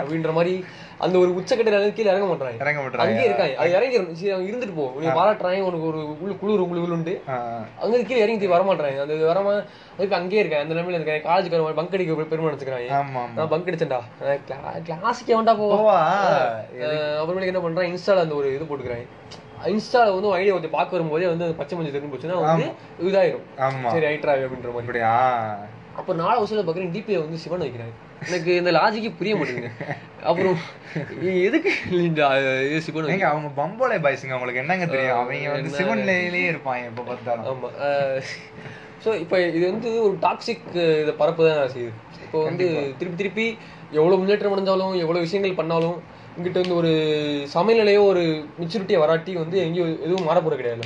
அப்படின்ற 0.00 0.32
மாதிரி 0.38 0.54
அந்த 1.02 1.16
ஒரு 1.18 1.30
உச்சக்கட்ட 1.36 1.70
நிலைக்கு 1.70 1.94
கீழே 1.94 2.10
இறங்க 2.10 2.26
மாட்டாங்க. 2.26 2.58
இறங்க 2.60 2.80
மாட்றாங்க. 2.80 3.04
அங்கேயே 3.04 3.26
இருக்காங்க. 3.28 3.54
அது 3.56 3.70
இறங்கிடும் 3.72 4.18
சரி 4.18 4.30
அவங்க 4.30 4.48
இருந்துட்டு 4.50 4.76
போ. 4.76 4.84
உனக்கு 4.90 5.18
பாராட்டுறாங்க. 5.18 5.62
உனக்கு 5.62 5.86
ஒரு 5.88 6.00
உள்ள 6.16 6.34
குளிர் 6.40 6.62
உங்களுக்கு 6.64 7.14
ஆ. 7.28 7.36
அங்க 7.82 8.02
கீழே 8.02 8.20
இறங்கி 8.24 8.50
வர 8.52 8.62
மாட்டாங்க 8.62 9.00
அந்த 9.04 9.16
வரமா 9.30 9.52
அதுக்கு 9.94 10.14
அங்கேயே 10.14 10.40
இருக்கேன் 10.40 10.62
அந்த 10.62 10.74
நிலைமையில 10.74 10.98
இருக்கேன் 10.98 11.24
காலேஜுக்கு 11.24 11.50
பங்க் 11.74 11.94
அடிக்க 11.94 12.26
பெருமை 12.26 12.48
நினைச்சுக்கிறாங்க 12.48 12.90
நான் 13.36 13.48
பங்க் 13.48 13.68
அடிச்சேன்டா. 13.68 14.00
கிளாஸுக்கு 14.88 15.34
வேண்டா 15.34 15.54
போவா. 15.62 15.96
அப்புறமேலுக்கு 17.18 17.52
என்ன 17.52 17.60
பண்றேன் 17.60 17.90
இன்ஸ்டால 17.92 18.24
அந்த 18.26 18.34
ஒரு 18.34 18.54
இது 18.54 18.64
போட்டுக்கிறேன் 18.64 19.04
இன்ஸ்டால 19.72 20.14
வந்து 20.14 20.32
ஐடியா 20.34 20.52
கொஞ்சம் 20.52 20.70
பார்க்க 20.70 20.96
வரும்போதே 20.96 21.26
வந்து 21.26 21.54
பச்சை 21.54 21.76
மஞ்சள் 21.78 21.94
தெரிஞ்சு 21.96 22.12
போச்சுன்னா 22.12 22.38
வந்து 22.44 22.64
இதாயிரும். 23.02 23.44
சரி 23.90 24.06
ஐட்ரா 24.06 24.32
அப்படின்ற 24.40 24.70
மாதிரி. 24.70 25.02
அப்போ 25.98 26.12
நாலு 26.20 26.36
வருஷத்துல 26.38 26.64
பாக்குறேன் 26.66 26.92
டிபியை 26.94 27.18
வந்து 27.24 27.42
சிவன் 27.42 27.64
வைக்கிறாங்க 27.64 27.94
எனக்கு 28.28 28.50
இந்த 28.60 28.70
லாஜிக்கே 28.76 29.10
புரிய 29.18 29.34
மாட்டேங்குது. 29.38 29.70
அப்புறம் 30.28 30.58
எதுக்கு 31.48 31.70
சிவன் 32.86 33.10
ஏங்க 33.14 33.26
அவங்க 33.32 33.48
பம்போலே 33.60 33.98
பாய்ஸுங்க. 34.04 34.36
உங்களுக்கு 34.38 34.62
என்னங்க 34.62 34.86
தெரியும்? 34.94 35.18
அவங்க 35.18 35.50
வந்து 35.56 35.76
சிவன்லேயே 35.80 36.46
இருப்பாங்க 36.52 36.90
எப்ப 36.92 37.04
பார்த்தாலும். 37.10 37.48
ஆமா. 37.52 37.70
ஸோ 39.04 39.12
இப்போ 39.22 39.36
இது 39.58 39.64
வந்து 39.72 39.90
ஒரு 40.06 40.14
டாக்ஸிக் 40.24 40.66
இதை 41.02 41.14
பரப்பு 41.22 41.48
தான் 41.48 41.74
செய்யுது. 41.74 41.94
இப்போ 42.24 42.40
வந்து 42.48 42.66
திருப்பி 42.98 43.16
திருப்பி 43.22 43.46
எவ்வளவு 43.98 44.20
முன்னேற்றம் 44.20 44.54
அடைஞ்சாலும் 44.56 44.94
எவ்வளவு 45.04 45.24
விஷயங்கள் 45.26 45.60
பண்ணாலும் 45.60 45.98
இங்கிட்ட 46.36 46.58
வந்து 46.62 46.78
ஒரு 46.82 46.92
சமநிலையோ 47.54 48.02
ஒரு 48.12 48.22
மெச்சூரிட்டியை 48.60 49.00
வராட்டி 49.02 49.32
வந்து 49.42 49.56
எங்கேயும் 49.64 49.90
எதுவும் 50.06 50.28
மாறப்போற 50.28 50.56
கிடையாது. 50.60 50.84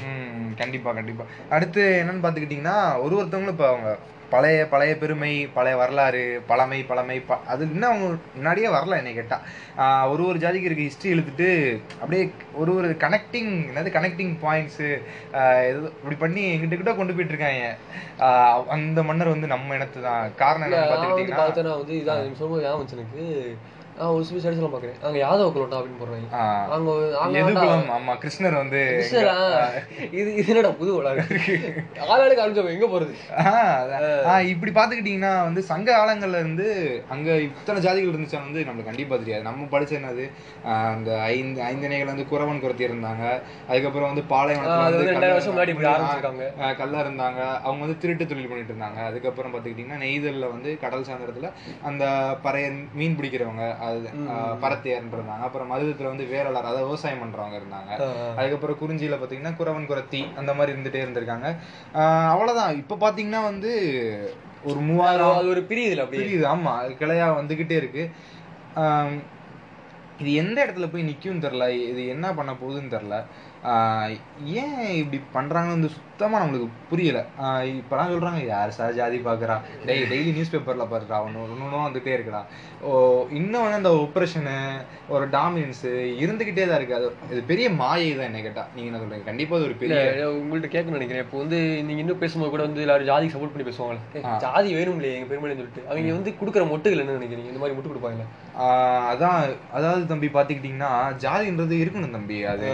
ம் 0.56 0.58
கண்டிப்பா 0.58 0.92
கண்டிப்பா. 0.92 1.24
அடுத்து 1.50 2.02
என்னன்னு 2.02 2.24
பாத்துக்கிட்டீங்கன்னா 2.24 2.76
ஒரு 3.00 3.16
ஒருத்தவங்களும் 3.16 3.54
இப்ப 3.54 3.68
அவங்க 3.68 3.90
பழைய 4.30 4.66
பழைய 4.66 4.96
பெருமை 4.96 5.46
பழைய 5.46 5.76
வரலாறு 5.76 6.42
பழமை 6.46 6.82
பழமை 6.82 7.20
ப- 7.20 7.40
அது 7.46 7.64
இன்னும் 7.70 7.90
அவங்க 7.90 8.06
முன்னாடியே 8.34 8.68
வரல 8.68 8.96
என்னை 8.96 9.14
கேட்டா. 9.14 9.36
ஆஹ் 9.76 10.10
ஒரு 10.10 10.26
ஒரு 10.26 10.38
ஜாதிக்கு 10.38 10.62
இருக்க 10.62 10.82
ஹிஸ்டரி 10.82 11.12
எழுதிட்டு 11.12 11.48
அப்படியே 11.94 12.22
ஒரு 12.54 12.74
ஒரு 12.74 12.88
கனெக்டிங் 12.98 13.52
என்னது 13.68 13.90
கனெக்டிங் 13.90 14.34
பாயிண்ட்ஸு 14.42 14.88
இப்படி 15.92 16.16
பண்ணி 16.16 16.44
எங்கிட்ட 16.50 16.76
கிட்ட 16.76 16.94
கொண்டு 16.94 17.14
போயிட்டு 17.14 17.34
இருக்காங்க. 17.34 17.64
ஆஹ் 18.18 18.64
அந்த 18.68 19.02
மன்னர் 19.02 19.28
வந்து 19.28 19.46
நம்ம 19.46 19.74
இனத்து 19.74 20.02
தான் 20.02 20.34
காரணம் 20.34 20.68
என்னன்னு 20.68 20.92
நான் 21.32 21.46
வந்து 22.10 22.24
நீங்க 22.24 22.36
சொல்லும்போது 22.36 22.64
ஞாபகம் 22.64 22.98
எனக்கு. 22.98 23.24
ஒரு 23.98 24.24
சில 24.24 24.40
ஸ்டேட்டஸ்லாம் 24.40 24.72
பார்க்குறேன் 24.72 25.02
அங்கே 25.02 25.22
யாதவ 25.22 25.50
குலோட்டா 25.50 25.76
அப்படின்னு 25.76 26.00
போடுறாங்க. 26.00 26.26
அவங்க 27.14 27.38
எதுகுலம் 27.42 27.84
ஆமா 27.96 28.14
கிருஷ்ணர் 28.14 28.56
வந்து? 28.56 28.80
இது 30.12 30.34
இது 30.34 30.44
என்னடா 30.48 30.70
புது 30.70 30.94
வளாக 30.94 31.20
ஆளாளுக்கு 32.04 32.42
அனுப்பிச்சவங்க 32.42 32.72
எங்க 32.72 32.86
போறது? 32.86 33.14
இப்படி 34.46 34.72
பாத்துக்கிட்டீங்கன்னா 34.72 35.42
வந்து 35.42 35.62
சங்க 35.62 35.96
காலங்கள்ல 35.96 36.38
இருந்து 36.38 36.66
அங்க 37.08 37.30
இத்தனை 37.40 37.82
ஜாதிகள் 37.82 38.12
இருந்துச்சா 38.12 38.42
வந்து 38.42 38.60
நம்மளுக்கு 38.62 38.84
கண்டிப்பா 38.84 39.16
தெரியாது. 39.16 39.42
நம்ம 39.42 39.64
படிச்ச 39.70 39.94
என்னது 39.98 40.26
அந்த 40.86 41.22
ஐந்து 41.30 41.62
ஐந்தனைகள் 41.62 42.06
வந்து 42.06 42.26
குறவன் 42.30 42.60
குறத்தி 42.60 42.84
இருந்தாங்க 42.84 43.24
அதுக்கப்புறம் 43.68 44.08
வந்து 44.08 44.24
இப்படி 45.68 45.86
கல்லா- 46.76 47.04
இருந்தாங்க. 47.06 47.40
அவங்க 47.62 47.80
வந்து 47.80 47.98
திருட்டு 47.98 48.26
தொழில் 48.26 48.48
பண்ணிட்டு 48.48 48.72
இருந்தாங்க. 48.72 49.04
அதுக்கப்புறம் 49.04 49.54
பாத்துக்கிட்டீங்கன்னா 49.54 50.00
நெய்தல்ல 50.00 50.50
வந்து 50.50 50.78
கடல் 50.80 51.04
சார்ந்த 51.04 51.26
இடத்துல 51.26 51.50
அந்த 51.82 52.04
பறைய 52.44 52.64
மீன் 52.94 53.16
பிடிக்கிறவங்க. 53.16 53.64
அது 53.86 54.00
பரத்தையர்ன்னு 54.64 55.16
இருந்தாங்க 55.16 55.46
அப்புறம் 55.48 55.70
மருதத்துல 55.72 56.12
வந்து 56.12 56.26
வேளாளர் 56.32 56.70
அதாவது 56.70 56.88
விவசாயம் 56.88 57.22
பண்றவங்க 57.22 57.56
இருந்தாங்க. 57.60 57.90
அதுக்கப்புறம் 58.38 58.80
குறிஞ்சியில 58.82 59.18
பாத்தீங்கன்னா 59.22 59.54
குறவன் 59.60 59.90
குரத்தி 59.90 60.22
அந்த 60.42 60.54
மாதிரி 60.54 60.74
இருந்துட்டே 60.74 61.02
இருந்திருக்காங்க. 61.04 61.50
அவ்வளவுதான். 62.32 62.78
இப்ப 62.82 63.00
பாத்தீங்கன்னா 63.04 63.42
வந்து 63.50 63.72
ஒரு 64.70 64.80
மூவாயிரம் 64.88 65.38
அது 65.40 65.52
ஒரு 65.54 65.64
பிரியுதுல 65.70 66.04
புரியுது. 66.12 66.46
ஆமா 66.54 66.72
கிளையா 67.02 67.26
வந்துகிட்டே 67.40 67.76
இருக்கு. 67.82 68.04
இது 70.20 70.30
எந்த 70.42 70.58
இடத்துல 70.64 70.86
போய் 70.90 71.08
நிக்கும்னு 71.08 71.44
தெரில 71.44 71.64
இது 71.90 72.02
என்ன 72.14 72.26
பண்ண 72.34 72.52
போகுதுன்னு 72.60 72.94
தெரில 72.94 73.16
ஏன் 74.60 74.78
இப்படி 75.00 75.18
பண்றாங்கன்னு 75.34 75.76
வந்து 75.76 75.90
சுத்தமா 76.16 76.38
நம்மளுக்கு 76.42 76.66
புரியல. 76.90 77.18
ஆஹ் 77.44 77.64
இப்பெல்லாம் 77.70 78.10
சொல்றாங்க 78.12 78.38
யார் 78.50 78.70
சார் 78.76 78.94
ஜாதி 78.98 79.18
பாக்குறா? 79.26 79.56
டெய் 79.88 80.04
டெய்லி 80.12 80.30
நியூஸ் 80.36 80.52
பேப்பர்ல 80.52 80.84
பாருடா 80.92 81.16
ஒன்று 81.24 81.42
ஒன்றும் 81.44 81.74
வந்துட்டே 81.78 82.12
இருக்குடா. 82.16 82.40
ஓ 82.82 82.92
இன்னொன்று 83.38 83.76
அந்த 83.78 83.90
ஒப்ரேஷனு 84.04 84.54
ஒரு 85.14 85.24
டாமினன்ஸ் 85.34 85.82
இருந்துகிட்டே 86.22 86.64
தான் 86.70 86.78
இருக்கு. 86.80 86.96
அது 86.98 87.08
இது 87.32 87.40
பெரிய 87.50 87.66
மாயை 87.80 88.08
தான் 88.18 88.28
என்ன 88.30 88.40
கேட்டா. 88.46 88.64
நீங்க 88.76 88.88
என்ன 88.90 89.00
சொல்றீங்க? 89.02 89.26
கண்டிப்பா 89.28 89.56
அது 89.58 89.66
ஒரு 89.68 89.76
பெரிய 89.82 89.98
இல்ல, 90.06 90.30
உங்கள்ட்ட 90.38 90.70
கேட்கணும்னு 90.74 91.00
நினைக்கிறேன். 91.00 91.24
இப்போ 91.26 91.38
வந்து 91.42 91.58
நீங்க 91.88 92.02
இன்னும் 92.04 92.22
பேசும்போது 92.24 92.52
கூட 92.54 92.64
வந்து 92.68 92.84
எல்லாரும் 92.86 93.10
ஜாதிக்கு 93.10 93.34
சப்போர்ட் 93.36 93.54
பண்ணி 93.54 93.68
பேசுவாங்க 93.68 93.98
ஏய், 94.20 94.26
ஜாதி 94.46 94.72
வேணும் 94.78 94.98
இல்லையே 95.00 95.18
எங்க 95.18 95.28
பெருமைன்னு 95.32 95.60
சொல்லிட்டு. 95.60 95.84
அவங்க 95.90 96.16
வந்து 96.18 96.34
கொடுக்குற 96.40 96.64
மொட்டுகள் 96.72 97.04
என்ன 97.04 97.18
நினைக்கிறீங்க? 97.20 97.52
இந்த 97.52 97.62
மாதிரி 97.64 97.78
மொட்டு 97.78 97.92
கொடுப்பாங்க 97.92 98.26
ஆஹ் 98.64 99.06
அதான் 99.12 99.38
அதாவது 99.78 100.04
தம்பி 100.10 100.30
பாத்துக்கிட்டீங்கன்னா 100.34 100.90
ஜாதின்றது 101.26 101.76
இருக்கணும் 101.84 102.16
தம்பி. 102.16 102.40
அது 102.54 102.68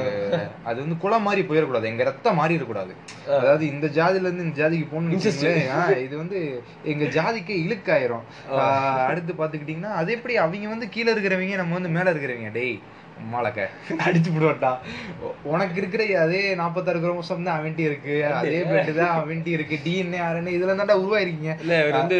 அது 0.70 0.78
வந்து 0.84 0.98
குலம் 1.04 1.28
மாதிரி 1.28 1.44
போயிடக்கூடாது. 1.50 1.92
எங்க 1.92 2.04
ரத்தம் 2.10 2.40
மாறி 2.40 2.56
இருக்கக்கூடாது 2.56 2.94
அதாவது 3.36 3.64
இந்த 3.66 3.86
ஜாதில 3.96 4.26
இருந்து 4.26 4.44
இந்த 4.44 4.56
ஜாதிக்கு 4.60 4.86
போகணும் 4.90 5.12
இது 6.06 6.14
வந்து 6.16 6.38
எங்க 6.84 7.04
ஜாதிக்கு 7.16 7.54
இழுக்காயிரும். 7.64 8.24
அடுத்து 9.10 9.32
பாத்துக்கிட்டீங்கன்னா 9.32 9.92
அது 10.00 10.12
எப்படி 10.12 10.36
அவங்க 10.36 10.68
வந்து 10.68 10.88
கீழே 10.88 11.12
இருக்கிறவங்க 11.14 11.60
நம்ம 11.62 11.78
வந்து 11.78 11.94
மேல 11.98 12.12
இருக்கிறவங்க? 12.12 12.50
டேய் 12.52 12.76
மாலக்க 13.30 13.68
அடிச்சு 13.98 14.32
விடுவாட்டா 14.32 14.70
உனக்கு 15.42 15.76
இருக்கிற 15.76 16.20
அதே 16.20 16.54
நாற்பத்தாறு 16.54 16.98
குரோமோசோம் 16.98 17.42
தான் 17.42 17.60
அவன்ட்டி 17.60 17.78
இருக்கு. 17.78 18.24
அதே 18.34 18.62
பிளட் 18.62 18.94
தான் 18.94 19.22
அவன்ட்டி 19.22 19.46
இருக்கு. 19.46 19.78
டிஎன்ஏ 19.84 20.20
ஆர்என்ஏ 20.22 20.52
இதுல 20.52 20.74
தான்டா 20.74 20.96
உருவாயிருக்கீங்க. 20.96 21.60
இல்ல 21.60 21.84
வந்து 21.90 22.16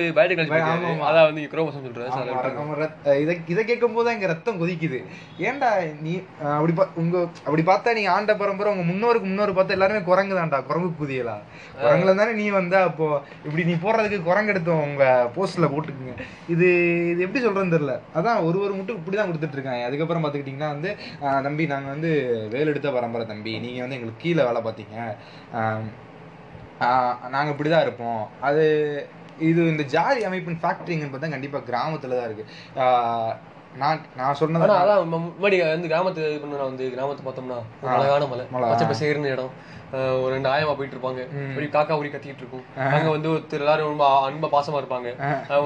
அதான் 1.03 1.25
வந்து 1.25 1.49
குரோமோசோம் 1.53 2.75
ரத்த- 2.75 3.19
இதை 3.19 3.41
இதை 3.47 3.65
கேட்கும் 3.65 3.93
போது 3.93 4.11
எங்க 4.11 4.27
ரத்தம் 4.27 4.61
கொதிக்குது. 4.63 4.99
ஏன்டா 5.39 5.71
நீ 6.01 6.23
அப்படி 6.41 6.73
பா- 6.73 6.89
உங்க 6.95 7.29
அப்படி 7.45 7.63
பார்த்தா 7.63 7.95
நீங்க 7.95 8.11
ஆண்ட 8.11 8.37
பரம்பரை 8.37 8.73
உங்க 8.73 8.83
முன்னோருக்கு 8.83 9.29
முன்னோர் 9.29 9.53
பார்த்தா 9.53 9.69
எல்லாருமே 9.69 10.01
குரங்கு 10.03 10.39
தான்டா 10.39 10.63
குரங்கு 10.63 11.05
குதியலா. 11.05 11.37
குரங்குல 11.83 12.15
தானே 12.15 12.33
நீ 12.33 12.51
வந்த 12.51 12.83
அப்போ 12.83 13.23
இப்படி 13.45 13.65
நீ 13.65 13.73
போடுறதுக்கு 13.75 14.23
குரங்கு 14.23 14.51
எடுத்தோம் 14.51 14.83
உங்க 14.83 15.05
போஸ்ட்ல 15.37 15.67
போட்டுக்குங்க. 15.67 16.15
இது 16.49 16.67
இது 17.11 17.21
எப்படி 17.21 17.47
சொல்றேன்னு 17.47 17.73
தெரியல. 17.73 18.01
அதான் 18.15 18.45
ஒரு 18.45 18.61
ஒரு 18.61 18.73
மட்டும் 18.73 18.97
இப்படிதான் 18.97 19.29
கொடுத்துட்டு 19.29 19.53
இருக்காங்க. 19.53 19.85
அதுக்கப்புறம் 19.85 20.25
பாத்துக்கிட்டீங்கன்னா 20.25 20.69
வந்து 20.69 20.92
தம்பி 21.43 21.67
நாங்க 21.67 21.89
வந்து 21.89 22.11
வேல் 22.51 22.67
எடுத்த 22.67 22.91
பரம்பரை 22.91 23.27
தம்பி. 23.27 23.59
நீங்க 23.59 23.81
வந்து 23.81 23.95
எங்களுக்கு 23.95 24.23
கீழே 24.23 24.45
வேலை 24.45 24.63
பார்த்தீங்க. 24.63 24.97
அஹ், 25.55 25.87
ஆஹ் 26.81 27.29
நாங்க 27.29 27.53
இப்படிதான் 27.53 27.81
இருப்போம். 27.81 28.29
அது 28.41 28.65
இது 29.39 29.63
இந்த 29.69 29.83
ஜாதி 29.89 30.25
அமைப்பின் 30.25 30.61
ஃபேக்டரிங்கன்னு 30.63 31.13
பார்த்தா 31.13 31.31
கண்டிப்பா 31.31 31.59
கிராமத்துல 31.69 32.17
தான் 32.17 32.29
இருக்கு. 32.31 32.45
ஆஹ் 32.77 33.33
நான் 33.77 34.01
நான் 34.17 34.35
சொன்னது 34.35 34.65
அதான் 34.79 35.05
முன்னாடி 35.13 35.59
வந்து 35.67 35.89
கிராமத்து 35.89 36.23
இது 36.29 36.41
பண்ணா 36.41 36.65
வந்து 36.65 36.91
கிராமத்தை 36.91 37.23
பார்த்தோம்னா 37.27 37.59
அழகான 37.93 38.27
மலை. 38.27 38.45
பச்சை 38.65 38.87
பசேர்னு 38.87 39.33
இடம். 39.33 39.53
ஒரு 40.23 40.31
ரெண்டு 40.35 40.49
ஆயமா 40.53 40.75
போயிட்டு 40.77 40.97
இருப்பாங்க 40.97 41.23
இப்படி 41.49 41.67
காக்கா 41.75 41.97
ஊரி 42.01 42.11
கத்திட்டு 42.13 42.43
இருக்கும் 42.43 42.65
அங்க 42.97 43.09
வந்து 43.15 43.29
ஒருத்தர் 43.33 43.63
எல்லாரும் 43.65 43.91
ரொம்ப 43.93 44.05
அன்பா 44.29 44.49
பாசமா 44.55 44.81
இருப்பாங்க. 44.83 45.09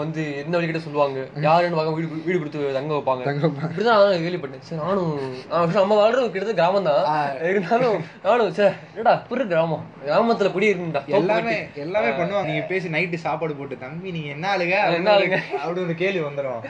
வந்து 0.03 0.23
எந்த 0.43 0.55
வழிகிட்ட 0.57 0.81
சொல்லுவாங்க? 0.87 1.19
யாருன்னு 1.47 1.79
பார்க்க 1.79 1.97
வீடு 1.99 2.09
வீடு 2.27 2.39
கொடுத்து 2.41 2.73
தங்க 2.79 2.93
வைப்பாங்க. 2.97 3.23
இப்படிதான் 3.69 4.01
நான் 4.01 4.25
கேள்விப்பட்டேன். 4.27 4.65
சரி 4.69 4.81
நானும் 4.83 5.15
நான் 5.53 5.77
நம்ம 5.81 5.99
வாழ்றது 6.03 6.27
கிட்டத்தட்ட 6.35 6.61
கிராமம் 6.61 6.89
தான் 6.91 7.05
இருந்தாலும் 7.51 7.99
நானும் 8.27 8.53
சே 8.59 8.69
என்னடா 8.95 9.15
புரு 9.31 9.47
கிராமம். 9.53 9.85
கிராமத்துல 10.07 10.51
குடி 10.57 10.73
இருந்தா 10.75 11.03
எல்லாமே 11.21 11.57
எல்லாமே 11.85 12.11
பண்ணுவாங்க. 12.21 12.47
நீங்க 12.51 12.65
பேசி 12.73 12.95
நைட்டு 12.97 13.25
சாப்பாடு 13.27 13.59
போட்டு 13.61 13.83
தம்பி 13.85 14.17
நீங்க 14.17 14.31
என்ன 14.37 14.47
ஆளுங்க 14.55 14.77
என்ன 14.99 15.11
ஆளுங்க? 15.17 15.41
அப்படி 15.63 15.85
ஒரு 15.87 15.97
கேள்வி 16.05 16.23
வந்துடும் 16.29 16.63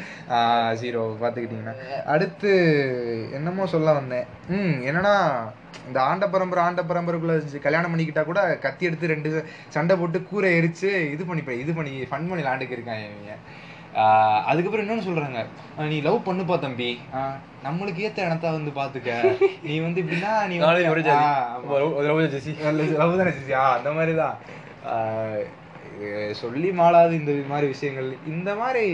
ஜீரோ 0.83 1.03
பாத்துக்கிட்டீங்கன்னா 1.23 1.77
அடுத்து 2.15 2.51
என்னமோ 3.39 3.67
சொல்ல 3.77 3.93
வந்தேன். 4.01 4.27
ம் 4.57 4.77
என்னன்னா 4.89 5.15
இந்த 5.89 5.99
ஆண்ட 6.03 6.27
பரம்பரை 6.29 6.63
ஆண்ட 6.65 6.83
பரம்பரைக்குள்ள 6.83 7.35
கல்யாணம் 7.67 7.93
பண்ணிக்கிட்டா 7.93 8.25
கூட 8.25 8.41
கத்தி 8.57 8.87
எடுத்து 8.87 9.13
ரெண்டு 9.15 9.31
சண்டை 9.69 9.97
போட்டு 9.97 10.23
கூரை 10.23 10.51
எரிச்சு 10.61 10.91
இது 11.15 11.25
பண்ணி 11.27 11.43
இது 11.65 11.75
பண்ணி 11.75 11.95
ஃபன் 12.11 12.29
பண்ணி 12.29 12.43
விளாண்டுக்கு 12.43 12.79
இருக்காங்க 12.79 13.07
இவங்க 13.11 13.35
அதுக்கப்புறம் 14.49 14.85
இன்னொன்னு 14.85 15.07
சொல்றாங்க. 15.07 15.41
நீ 15.91 15.99
லவ் 16.01 16.19
பண்ணுப்பா 16.27 16.57
தம்பி. 16.59 16.89
நம்மளுக்கு 17.65 18.03
ஏத்த 18.07 18.27
இடத்த 18.27 18.51
வந்து 18.51 18.73
பாத்துக்க. 18.81 19.13
நீ 19.63 19.75
வந்து 19.81 20.03
இப்படின்னா 20.03 20.33
நீ 20.51 20.57
லவ் 23.01 23.17
தானே? 23.21 23.33
ஆ 23.61 23.69
அந்த 23.79 23.91
மாதிரி 23.99 24.15
தான் 24.17 24.35
ஆஹ் 24.93 25.41
இது 26.01 26.35
சொல்லி 26.43 26.71
மாளாது 26.73 27.15
இந்த 27.21 27.33
மாதிரி 27.49 27.67
விஷயங்கள். 27.67 28.11
இந்த 28.27 28.55
மாதிரி 28.55 28.85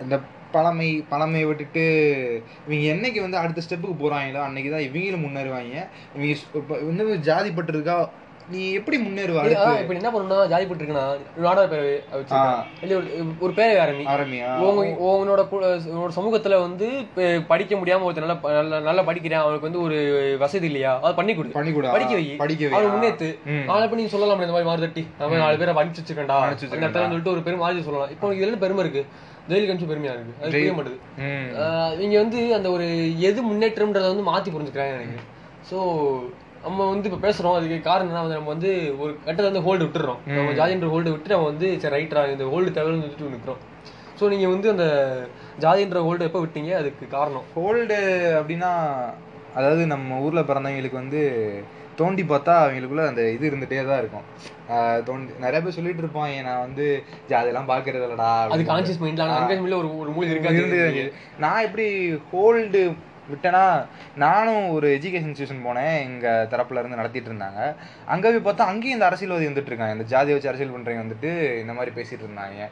இந்த 0.00 0.14
பழமை 0.56 0.90
பழமையை 1.08 1.46
விட்டுட்டு 1.46 1.86
இவங்க 2.66 2.84
என்னைக்கு 2.92 3.20
வந்து 3.20 3.40
அடுத்த 3.40 3.64
ஸ்டெப்புக்கு 3.66 3.96
போறாங்களோ 4.00 4.42
அன்னைக்கு 4.42 4.70
தான் 4.70 4.86
இவங்களும் 4.86 5.24
முன்னேறுவாங்க. 5.24 5.74
இவங்க 6.14 6.30
இப்ப 6.56 6.78
இன்னும் 6.84 7.26
ஜாதி 7.26 7.50
பட்டு 7.52 7.74
இருக்கா 7.74 7.98
நீ 8.50 8.58
எப்படி 8.72 8.96
முன்னேறுவ 8.98 9.38
இப்ப 9.78 9.94
என்ன 9.94 10.10
பண்ணணும்னா 10.10 10.36
ஜாதி 10.46 10.64
போட்டு 10.66 10.82
இருக்கனா 10.82 11.04
பேரவை 11.64 11.94
இல்ல 12.82 12.92
ஒரு- 13.38 13.54
பேரவை 13.56 13.78
ஆரம்பி 13.84 14.04
ஆரம்பியா 14.12 14.50
உங்க 14.66 14.82
உங்களோட 15.06 15.42
உங்களோட 15.86 16.12
சமூகத்துல 16.16 16.60
வந்து 16.60 16.88
படிக்க 17.48 17.74
முடியாம 17.76 18.06
ஒருத்தர் 18.06 18.28
நல்லா 18.28 18.78
நல்லா 18.80 19.02
படிக்கிறேன் 19.02 19.42
அவனுக்கு 19.42 19.68
வந்து 19.68 19.82
ஒரு 19.82 19.98
வசதி 20.38 20.66
இல்லையா? 20.66 20.92
அது 21.02 21.14
பண்ணி 21.14 21.34
கொடு 21.34 21.50
பண்ணி 21.50 21.72
கூட 21.72 21.90
படிக்க 21.90 22.14
வை. 22.14 22.26
படிக்க 22.38 22.62
வை 22.66 22.74
அவனை 22.74 22.92
முன்னேத்து. 22.94 23.30
நாளை 23.66 23.88
பண்ணி 23.88 24.04
சொல்லலாம் 24.08 24.42
இந்த 24.42 24.54
மாதிரி 24.54 24.70
மாறு 24.70 24.84
தட்டி 24.84 25.04
நாலு 25.38 25.58
பேரை 25.58 25.74
அனுப்பிச்சு 25.74 26.02
வச்சிருக்கேன்டா. 26.02 26.38
அந்த 26.42 26.76
இடத்துல 26.78 27.08
சொல்லிட்டு 27.08 27.34
ஒரு 27.34 27.42
பெரும் 27.42 27.64
மாதிரி 27.64 27.82
சொல்லலாம். 27.82 28.12
இப்போ 28.12 28.34
இதுல 28.36 28.58
பெருமை 28.58 28.84
இருக்கு? 28.84 29.04
ஜெயிலுக்கு 29.50 29.72
அனுப்பிச்சு 29.72 29.92
பெருமையா 29.92 30.14
இருக்கு 30.14 30.40
அது 30.40 30.52
புரிய 30.54 30.72
மாட்டுது 30.78 30.98
இவங்க 32.02 32.16
வந்து 32.24 32.40
அந்த 32.58 32.68
ஒரு 32.76 32.86
எது 33.28 33.40
முன்னேற்றம்ன்றத 33.50 34.08
வந்து 34.12 34.26
மாத்தி 34.30 34.50
புரிஞ்சுக்கிறாங்க 34.54 34.96
எனக்கு. 34.98 35.20
ஸோ 35.70 35.78
நம்ம 36.66 36.86
வந்து 36.92 37.08
இப்போ 37.08 37.20
பேசுறோம். 37.24 37.56
அதுக்கு 37.58 37.76
காரணம் 37.88 38.10
என்ன 38.12 38.22
வந்து 38.24 38.38
நம்ம 38.38 38.52
வந்து 38.54 38.70
ஒரு 39.02 39.12
கட்டத்தை 39.26 39.48
வந்து 39.50 39.64
ஹோல்டு 39.66 39.84
விட்டுறோம். 39.86 40.20
நம்ம 40.38 40.54
ஜாதின்ற 40.60 40.88
ஹோல்டு 40.94 41.12
விட்டு 41.14 41.34
நம்ம 41.34 41.48
வந்து 41.52 41.68
சரி 41.82 41.94
ரைட்ரா 41.96 42.22
இந்த 42.34 42.46
ஹோல்டு 42.54 42.74
தேவைன்னு 42.78 43.04
சொல்லிட்டு 43.04 43.34
நிற்கிறோம் 43.36 43.62
ஸோ 44.18 44.30
நீங்க 44.32 44.46
வந்து 44.54 44.68
அந்த 44.74 44.86
ஜாதின்ற 45.64 45.98
ஹோல்டு 46.06 46.26
எப்போ 46.28 46.40
விட்டீங்க? 46.42 46.72
அதுக்கு 46.80 47.06
காரணம். 47.16 47.46
ஹோல்டு 47.56 47.98
அப்படின்னா 48.38 48.70
அதாவது 49.58 49.82
நம்ம 49.92 50.18
ஊர்ல 50.24 50.40
பிறந்தவங்களுக்கு 50.48 50.98
வந்து 51.02 51.20
தோண்டி 51.98 52.22
பார்த்தா 52.24 52.54
அவங்களுக்குள்ள 52.62 53.04
அந்த 53.06 53.22
இது 53.30 53.44
இருந்துட்டே 53.50 53.78
தான் 53.86 54.00
இருக்கும். 54.00 54.26
தோண்டி 55.04 55.32
நிறைய 55.38 55.60
பேர் 55.60 55.76
சொல்லிட்டு 55.76 56.02
இருப்பான் 56.02 56.32
நான் 56.42 56.60
வந்து 56.60 56.86
அதெல்லாம் 57.36 57.68
பாக்குறது 57.68 58.04
இல்லடா 58.06 58.30
அது. 58.46 58.66
கான்சியஸ் 58.70 59.02
மைண்ட்ல 59.02 59.26
ஒரு 59.76 59.90
ஒரு 60.00 60.10
மூலி 60.10 60.30
இருந்து 60.30 60.50
இருக்காது 60.50 61.04
நான் 61.38 61.64
எப்படி 61.64 61.86
ஹோல்டு 62.30 62.82
விட்டேன்னா 63.32 63.64
நானும் 64.24 64.64
ஒரு 64.76 64.88
எஜுகேஷன் 64.96 65.28
இன்ஸ்டியூஷன் 65.30 65.64
போனேன். 65.66 65.94
எங்க 66.08 66.26
தரப்புல 66.52 66.80
இருந்து 66.82 67.00
நடத்திட்டு 67.00 67.30
இருந்தாங்க. 67.32 67.60
அங்க 68.14 68.24
போய் 68.30 68.46
பார்த்தா 68.46 68.68
அங்கேயும் 68.72 68.96
இந்த 68.96 69.08
அரசியல்வாதி 69.10 69.48
வந்துட்டு 69.50 69.72
இருக்காங்க 69.72 69.96
இந்த 69.98 70.08
ஜாதியை 70.12 70.36
வச்சு 70.36 70.50
அரசியல் 70.52 70.74
பண்றவங்க 70.76 71.04
வந்துட்டு 71.06 71.32
இந்த 71.62 71.72
மாதிரி 71.78 71.94
பேசிட்டு 71.98 72.26
இருந்தாங்க. 72.26 72.68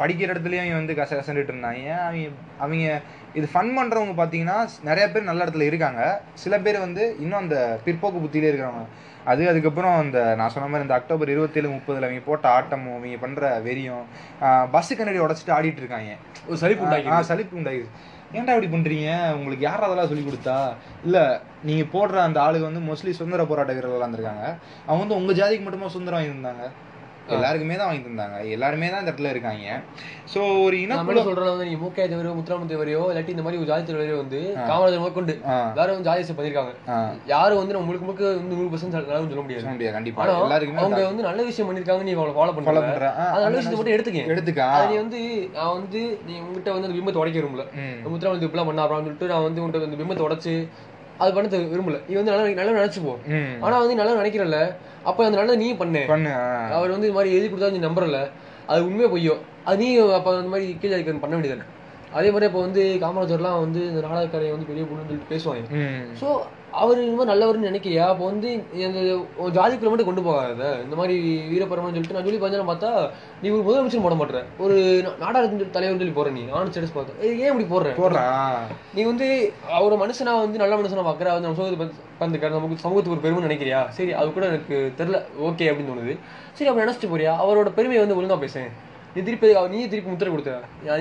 படிக்கிற 0.00 0.30
இடத்துலயும் 0.34 0.64
அவங்க 0.64 0.80
வந்து 0.80 0.98
கச 1.00 1.20
கசந்துட்டு 1.20 1.54
இருந்தாங்க. 1.54 1.84
அவங்க 2.08 2.28
அவங்க 2.64 3.00
இது 3.38 3.46
ஃபன் 3.52 3.70
பண்றவங்க 3.76 4.14
பாத்தீங்கன்னா 4.22 4.56
நிறைய 4.88 5.04
பேர் 5.12 5.30
நல்ல 5.30 5.44
இடத்துல 5.44 5.68
இருக்காங்க. 5.70 6.02
சில 6.42 6.54
பேர் 6.66 6.84
வந்து 6.86 7.02
இன்னும் 7.24 7.42
அந்த 7.44 7.58
பிற்போக்கு 7.86 8.22
புத்தியிலே 8.24 8.50
இருக்கிறவங்க. 8.50 8.84
அது 9.32 9.42
அதுக்கப்புறம் 9.50 9.96
அந்த 10.02 10.18
நான் 10.38 10.52
சொன்ன 10.52 10.68
மாதிரி 10.70 10.86
இந்த 10.86 10.96
அக்டோபர் 10.98 11.30
இருபத்தேழு 11.32 11.68
முப்பதுல 11.74 12.06
அவங்க 12.08 12.22
போட்ட 12.28 12.46
ஆட்டமும் 12.58 12.96
அவங்க 12.96 13.18
பண்ற 13.24 13.50
வெறியும் 13.66 14.06
பஸ் 14.74 14.90
கண்ணாடி 14.98 15.20
உடைச்சிட்டு 15.26 15.54
ஆடிட்டு 15.58 15.82
இருக்காங்க. 15.82 16.16
ஒரு 16.48 16.58
சலிப்பு 16.62 17.22
சலிப்பு 17.30 17.58
உண்டாயிடுச்சு 17.60 17.92
ஏன்டா 18.32 18.54
இப்படி 18.54 18.66
பண்றீங்க? 18.66 19.34
உங்களுக்கு 19.34 19.64
யார் 19.64 19.80
அதெல்லாம் 19.80 20.06
சொல்லி 20.06 20.24
கொடுத்தா? 20.24 20.74
இல்ல 21.04 21.42
நீங்க 21.62 21.82
போடுற 21.82 22.16
அந்த 22.18 22.40
ஆளுங்க 22.40 22.60
வந்து 22.60 22.80
மோஸ்ட்லி 22.80 23.10
சுதந்திர 23.10 23.44
போராட்ட 23.44 23.72
வீரர்கள் 23.72 24.04
இருந்திருக்காங்க. 24.04 24.46
அவங்க 24.86 25.04
வந்து 25.04 25.14
உங்க 25.14 25.32
ஜாதிக்கு 25.32 25.62
மட்டுமா 25.62 25.88
சுதந்திரம் 25.88 26.20
வாங்கியிருந்தாங்க? 26.20 26.66
எல்லாருக்குமே 27.28 27.74
தான் 27.76 27.88
வாங்கி 27.88 28.04
தந்தாங்க. 28.04 28.36
எல்லாருமே 28.54 28.86
தான் 28.88 29.00
இந்த 29.02 29.10
இடத்துல 29.10 29.30
இருக்காங்க. 29.32 29.66
சோ 30.32 30.40
ஒரு 30.62 30.76
இனக்குழு 30.82 31.22
சொல்றோம் 31.26 31.50
வந்து 31.50 31.66
நீங்க 31.66 31.80
மூக்கையா 31.82 32.06
தேவரையோ 32.10 32.32
முத்துராம 32.36 32.66
தேவரையோ 32.70 33.02
இல்லாட்டி 33.10 33.32
இந்த 33.34 33.44
மாதிரி 33.44 33.60
ஒரு 33.60 33.68
ஜாதி 33.70 33.84
தலைவரையோ 33.88 34.16
வந்து 34.22 34.38
காமராஜர் 34.68 35.02
முதற்கொண்டு 35.02 35.34
எல்லாரும் 35.68 35.94
வந்து 35.94 36.08
ஜாதி 36.08 36.34
பண்ணிருக்காங்க 36.34 36.72
யாரும் 37.32 37.60
வந்து 37.60 37.74
நம்ம 37.74 37.86
முழுக்க 37.88 38.04
முழுக்க 38.04 38.24
வந்து 38.32 38.54
நூறு 38.54 38.70
பர்சன்ட் 38.72 38.96
சொல்ல 38.96 39.42
முடியாது. 39.42 39.66
முடியாது 39.72 39.96
கண்டிப்பா. 39.98 40.26
எல்லாருக்குமே 40.38 40.82
அவங்க 40.82 41.02
வந்து 41.10 41.26
நல்ல 41.28 41.42
விஷயம் 41.42 41.68
பண்ணிருக்காங்க 41.70 42.06
நீ 42.08 42.14
அவளை 42.16 42.34
ஃபாலோ 42.36 42.82
ஆ, 42.82 43.26
அது 43.26 43.44
நல்ல 43.46 43.56
விஷயத்தை 43.56 43.78
மட்டும் 43.80 43.96
எடுத்துக்க. 43.96 44.24
எடுத்துக்கா. 44.34 44.68
நீ 44.84 44.96
வந்து 44.98 45.20
நான் 45.56 45.74
வந்து 45.76 46.00
நீ 46.26 46.34
உங்ககிட்ட 46.42 46.70
வந்து 46.72 46.88
அந்த 46.88 46.96
பிம்பத்தை 46.98 47.22
உடைக்க 47.22 47.38
விரும்பல. 47.40 47.66
ம், 47.80 47.96
முத்திரா 48.06 48.32
வந்து 48.32 48.48
இப்பெல்லாம் 48.48 48.70
பண்ணா 48.70 48.84
அப்படின்னு 48.84 49.08
சொல்லிட்டு 49.08 49.32
நான் 49.32 49.46
வந்து 49.46 49.62
உன்கிட்ட 49.62 49.88
அந்த 49.88 50.00
பிம்பத்தை 50.00 50.24
உடைச்சு 50.28 50.54
அது 51.20 51.32
பண்ண 51.34 51.48
விரும்பல. 51.70 51.98
நீ 52.06 52.14
வந்து 52.18 52.32
நல்லா 52.32 52.46
நல்லா 52.58 52.78
நினைச்சு 52.78 53.00
போ. 53.02 53.12
ஆனா 53.64 53.74
வந்து 53.82 53.98
நல்லா 53.98 54.14
நினைக்கிறல்ல 54.20 54.58
அப்ப 55.04 55.24
அந்த 55.24 55.36
நல்லதை 55.38 55.56
நீ 55.64 55.68
பண்ணு. 55.74 56.02
பண்ணு. 56.06 56.32
அவர் 56.70 56.90
வந்து 56.90 57.06
இது 57.06 57.16
மாதிரி 57.16 57.34
எழுதி 57.34 57.48
கொடுத்தா 57.48 57.70
நீ 57.70 57.80
நம்புறல 57.86 58.18
அது 58.66 58.80
உண்மையா 58.86 59.08
பொய்யோ? 59.08 59.34
அது 59.64 59.78
நீ 59.78 59.88
அப்ப 60.18 60.36
அந்த 60.36 60.48
மாதிரி 60.48 60.66
கீழே 60.80 61.02
பண்ண 61.16 61.34
வேண்டியது 61.36 61.68
அதே 62.16 62.30
மாதிரி 62.32 62.48
இப்போ 62.50 62.62
வந்து 62.66 62.82
காமராஜர்லாம் 63.04 63.62
வந்து 63.66 63.82
இந்த 63.90 64.00
நாடகக்கரையை 64.08 64.54
வந்து 64.54 64.70
பெரிய 64.72 64.82
பொண்ணுன்னு 64.88 65.10
சொல்லிட்டு 65.10 65.32
பேசுவாங்க. 65.34 65.84
ஸோ 66.22 66.28
அவர் 66.80 66.98
மாதிரி 67.16 67.28
நல்லவர்னு 67.30 67.70
நினைக்கிறியா 67.70 68.04
அப்போ 68.10 68.24
வந்து 68.30 68.50
இந்த 68.82 69.00
ஜாதிக்குள்ள 69.56 69.90
மட்டும் 69.92 70.08
கொண்டு 70.08 70.22
போகாத 70.26 70.68
இந்த 70.84 70.94
மாதிரி 71.00 71.16
வீரப்பரமன்னு 71.50 71.96
சொல்லிட்டு 71.96 72.16
நான் 72.16 72.26
சொல்லி 72.28 72.40
பார்த்தா 72.42 72.68
பார்த்தா 72.70 72.90
நீ 73.42 73.46
ஒரு 73.56 73.64
முதலமைச்சர் 73.66 74.04
போட 74.06 74.16
மாட்டேற. 74.20 74.40
ஒரு 74.64 74.76
நாடாளுமன்ற 75.22 75.66
தலைவர் 75.74 76.00
சொல்லி 76.02 76.14
போற 76.18 76.30
நீ. 76.36 76.42
நானும் 76.52 76.70
ஸ்டேட்டஸ் 76.72 76.94
பார்த்தேன் 76.96 77.18
ஏன் 77.42 77.50
இப்படி 77.52 77.66
போடுற? 77.72 77.92
போடுறான் 78.00 78.62
நீ 78.96 79.02
வந்து 79.10 79.28
அவர் 79.78 80.00
மனுஷனா 80.04 80.34
வந்து 80.44 80.62
நல்ல 80.62 80.78
மனுஷனா 80.80 81.04
பார்க்குற 81.08 81.32
அவர் 81.32 81.44
நம்ம 81.46 81.58
சமூகத்தை 81.60 81.88
பந்துக்காரு 82.22 82.56
நமக்கு 82.58 82.84
சமூகத்துக்கு 82.86 83.16
ஒரு 83.16 83.24
பெருமை 83.26 83.42
நினைக்கிறியா? 83.48 83.82
சரி 83.98 84.14
அது 84.20 84.32
கூட 84.38 84.46
எனக்கு 84.52 84.78
தெரியல 85.00 85.20
ஓகே 85.48 85.68
அப்படின்னு 85.72 85.92
தோணுது. 85.92 86.16
சரி 86.56 86.70
அப்படி 86.70 86.84
நினைச்சிட்டு 86.86 87.12
போறியா? 87.14 87.34
அவரோட 87.44 87.70
பெருமையை 87.80 88.02
வந்து 88.04 88.18
ஒழுங்கா 88.20 88.38
பேசேன் 88.46 88.70
நீ 89.14 89.20
திருப்பி 89.28 89.48
அவர் 89.60 89.72
நீ 89.74 89.78
திருப்பி 89.92 90.10
முத்திரை 90.12 90.30
கொடுத்த? 90.32 90.52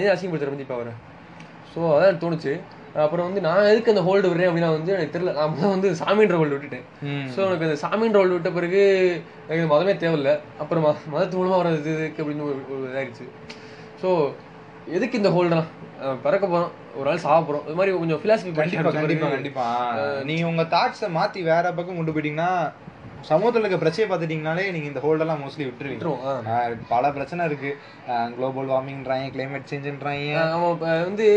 நீ 0.01 0.05
அசிங்கப்படுத்துற 0.13 0.53
வந்து 0.53 0.65
இப்போ 0.67 0.77
அவரை 0.77 0.93
ஸோ 1.73 1.79
அதான் 1.95 2.07
எனக்கு 2.09 2.23
தோணுச்சு. 2.23 2.53
அப்புறம் 3.03 3.27
வந்து 3.27 3.41
நான் 3.45 3.69
எதுக்கு 3.71 3.91
அந்த 3.93 4.01
ஹோல்டு 4.07 4.29
விடுறேன் 4.29 4.49
அப்படின்னா 4.49 4.69
வந்து 4.77 4.91
எனக்கு 4.95 5.13
தெரியல. 5.13 5.33
நான் 5.37 5.51
முதல்ல 5.51 5.73
வந்து 5.75 5.89
சாமின்ற 5.99 6.37
ஹோல்டு 6.39 6.55
விட்டுட்டேன். 6.55 6.85
ஸோ 7.33 7.39
எனக்கு 7.47 7.67
அந்த 7.67 7.77
சாமின்ற 7.83 8.17
ஹோல்டு 8.21 8.37
விட்ட 8.37 8.49
பிறகு 8.57 8.81
எனக்கு 9.49 9.69
மதமே 9.73 9.93
தேவையில்ல. 10.03 10.31
அப்புறம் 10.63 10.85
மதத்து 11.13 11.39
மூலமா 11.39 11.59
வர்றது 11.61 11.93
இதுக்கு 11.95 12.21
அப்படின்னு 12.23 12.47
ஒரு 12.47 12.89
இதாயிருச்சு. 12.89 13.27
ஸோ 14.01 14.09
எதுக்கு 14.97 15.19
இந்த 15.21 15.31
ஹோல்டுனா 15.35 15.61
பிறக்க 16.25 16.45
போறோம். 16.51 16.71
ஒரு 16.99 17.07
நாள் 17.09 17.23
சாக 17.25 17.39
போறோம். 17.47 17.65
இது 17.67 17.77
மாதிரி 17.79 17.91
கொஞ்சம் 18.03 18.21
பிலாசபி 18.23 18.51
கண்டிப்பா 18.59 18.91
கண்டிப்பா 18.99 19.27
கண்டிப்பா. 19.35 19.65
நீங்க 20.29 20.45
உங்க 20.51 20.63
தாட்ஸ 20.75 21.09
மாத்தி 21.17 21.41
வேற 21.51 21.65
பக்கம் 21.77 21.99
கொண்டு 21.99 22.13
போயிட்டீங்கன்னா 22.15 22.51
சமூகத்துல 23.29 23.63
இருக்க 23.63 23.77
பிரச்சனையை 23.77 24.09
பார்த்துட்டீங்கனாலே 24.09 24.65
நீங்க 24.75 24.87
இந்த 24.91 25.01
ஹோல்டெல்லாம் 25.03 25.41
மோஸ்ட்லி 25.43 25.65
விட்டுருவீங்க. 25.67 26.77
பல 26.93 27.11
பிரச்சனை 27.17 27.45
இருக்கு. 27.45 27.71
குளோபல் 28.35 28.71
வார்மிங்ன்றாங்க 28.73 29.31
கிளைமேட் 29.35 29.71
சேஞ்சுன்றாங்க 29.71 30.79
வந்து 31.07 31.27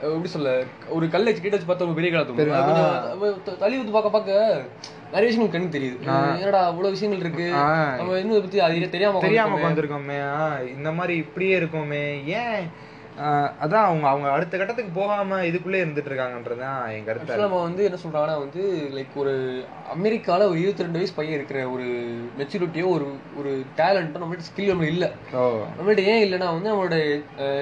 எப்படி 0.00 0.28
சொல்ல 0.28 0.50
ஒரு 0.94 1.04
வச்சு 1.08 1.42
கிட்ட 1.42 1.56
வச்சு 1.56 1.70
பார்த்தா 1.70 1.88
ஒரு 1.88 1.98
பெரிய 1.98 2.10
காலத்து 2.12 3.56
தள்ளி 3.62 3.76
ஊத்து 3.80 3.94
பார்க்க 3.96 4.16
பார்க்க 4.16 4.64
நிறைய 5.12 5.28
விஷயங்கள் 5.30 5.54
கண்ணுக்கு 5.54 5.76
தெரியுது. 5.78 5.98
என்னடா 6.38 6.62
இவ்வளவு 6.70 6.94
விஷயங்கள் 6.94 7.22
இருக்கு. 7.24 7.46
நம்ம 7.98 8.18
இன்னும் 8.22 8.40
பத்தி 8.46 8.60
அது 8.66 8.90
தெரியாம 8.94 9.20
தெரியாம. 9.26 9.58
உட்காந்துருக்கோமே. 9.58 10.18
இந்த 10.76 10.90
மாதிரி 10.98 11.14
இப்படியே 11.24 11.54
இருக்கோமே. 11.60 12.04
ஏன் 12.40 12.64
அதான் 13.60 13.84
அவங்க 13.84 14.08
அவங்க 14.08 14.30
அடுத்த 14.30 14.56
கட்டத்துக்கு 14.56 14.90
போகாம 14.90 15.36
இதுக்குள்ளே 15.40 15.80
இருந்துட்டு 15.82 16.10
இருக்காங்கன்றதுதான் 16.10 16.78
என் 16.88 17.04
கருத்து. 17.04 17.36
நம்ம 17.36 17.62
வந்து 17.62 17.84
என்ன 17.84 17.98
சொல்றாங்கன்னா 18.04 18.38
வந்து 18.38 18.62
லைக் 18.92 19.14
ஒரு 19.14 19.34
அமெரிக்கால 19.94 20.48
ஒரு 20.48 20.58
இருபத்தி 20.60 20.82
ரெண்டு 20.82 20.98
வயசு 20.98 21.14
பையன் 21.14 21.34
இருக்கிற 21.34 21.70
ஒரு 21.70 21.86
மெச்சூரிட்டியோ 22.38 22.86
ஒரு 22.86 23.06
ஒரு 23.36 23.64
டேலண்ட்டோ 23.76 24.22
நம்மள்ட்ட 24.22 24.48
ஸ்கில் 24.48 24.66
நம்ம 24.66 24.86
இல்ல. 24.86 25.04
நம்மள்ட்ட 25.78 26.04
ஏன் 26.04 26.24
இல்லைன்னா 26.24 26.48
வந்து 26.52 26.70
நம்மளோட 26.70 26.98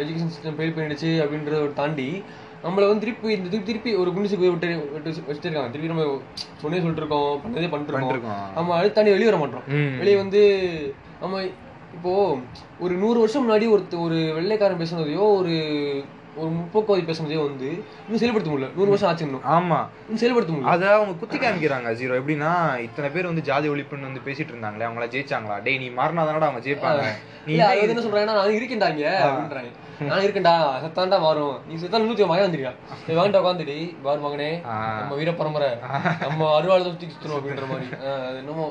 எஜுகேஷன் 0.00 0.32
சிஸ்டம் 0.34 0.58
ஃபெயில் 0.58 0.76
பண்ணிடுச்சு 0.76 1.10
அப்படின்றத 1.22 1.72
தாண்டி 1.74 2.08
நம்மள 2.64 2.88
வந்து 2.88 3.00
திருப்பி 3.00 3.32
இந்த 3.32 3.48
திருப்பி 3.48 3.66
திருப்பி 3.66 3.94
ஒரு 3.94 4.10
குண்டிச்சு 4.10 4.38
போய் 4.38 4.48
விட்டு 4.48 4.68
விட்டு 4.92 5.10
வச்சுட்டு 5.28 5.48
இருக்காங்க 5.48 5.70
திருப்பி 5.70 5.92
நம்ம 5.92 6.04
சொன்னே 6.62 6.80
சொல்லிட்டு 6.80 7.02
இருக்கோம் 7.04 7.40
பண்ணதே 7.44 7.70
பண்ணிட்டு 7.70 7.92
இருக்கோம் 7.92 8.20
நம்ம 8.54 8.74
அடுத்து 8.76 8.94
தாண்டி 8.94 9.10
வெளியே 9.10 9.30
வர 9.30 9.36
மாட்டோம். 9.36 9.64
வெளியே 9.98 10.16
வந்து 10.16 10.42
நம்ம 11.20 11.42
இப்போ 11.96 12.12
ஒரு 12.84 12.94
நூறு 13.02 13.18
வருஷம் 13.22 13.44
முன்னாடி 13.44 13.66
ஒருத்த 13.74 14.00
ஒரு 14.06 14.18
வெள்ளைக்காரன் 14.38 14.82
பேசுனதையோ 14.82 15.24
ஒரு 15.38 15.54
ஒரு 16.40 16.50
முற்போக்குவாதி 16.58 17.02
பேசுனதையோ 17.08 17.40
வந்து 17.46 17.66
இன்னும் 18.04 18.20
செயல்படுத்த 18.20 18.50
முடியல. 18.52 18.68
நூறு 18.76 18.92
வருஷம் 18.92 19.08
ஆச்சு 19.08 19.24
இன்னும். 19.26 19.42
ஆமா. 19.56 19.78
இன்னும் 20.04 20.20
செயல்படுத்த 20.22 20.52
முடியல. 20.52 20.70
அத 20.74 20.84
அவங்க 20.94 21.14
குத்தி 21.22 21.38
காமிக்கிறாங்க 21.38 21.90
ஜீரோ 21.98 22.12
எப்படின்னா 22.20 22.52
இத்தனை 22.84 23.08
பேர் 23.14 23.28
வந்து 23.30 23.42
ஜாதி 23.48 23.66
ஒழிப்புன்னு 23.72 24.08
வந்து 24.08 24.22
பேசிட்டு 24.28 24.52
இருந்தாங்களே 24.54 24.86
அவங்கள 24.88 25.06
ஜெயிச்சாங்களா? 25.14 25.56
டேய் 25.66 25.80
நீ 25.82 25.88
மாறினாதானடா 25.98 26.48
அவங்க 26.48 26.62
ஜெயிப்பாங்க? 26.66 27.02
நீ 27.48 27.56
அது 27.66 27.92
என்ன 27.94 28.04
சொல்றாங்கன்னா 28.06 28.38
நான் 28.38 28.56
இருக்கேன்டாங்க 28.60 29.04
அப்படின்றாங்க. 29.26 29.72
நான் 30.10 30.24
இருக்கேன்டா 30.26 30.54
சத்தாண்டா 30.84 31.18
மாறும். 31.26 31.58
நீ 31.68 31.74
செத்தா 31.82 32.00
நூத்தி 32.06 32.30
மகன் 32.32 32.46
வந்துருக்கா 32.46 32.72
நீ 33.06 33.12
வாங்கிட்டு 33.18 33.42
உட்காந்துடி. 33.42 33.76
பாரு 34.06 34.20
மகனே. 34.26 34.50
நம்ம 35.00 35.18
வீர 35.20 35.34
பரம்பரை 35.42 35.70
நம்ம 36.24 36.48
அருவாள் 36.58 36.88
சுத்தி 36.88 37.12
சுத்தணும் 37.12 37.38
அப்படின்ற 37.40 37.68
மாதிரி. 37.72 37.88
என்னமோ 38.40 38.66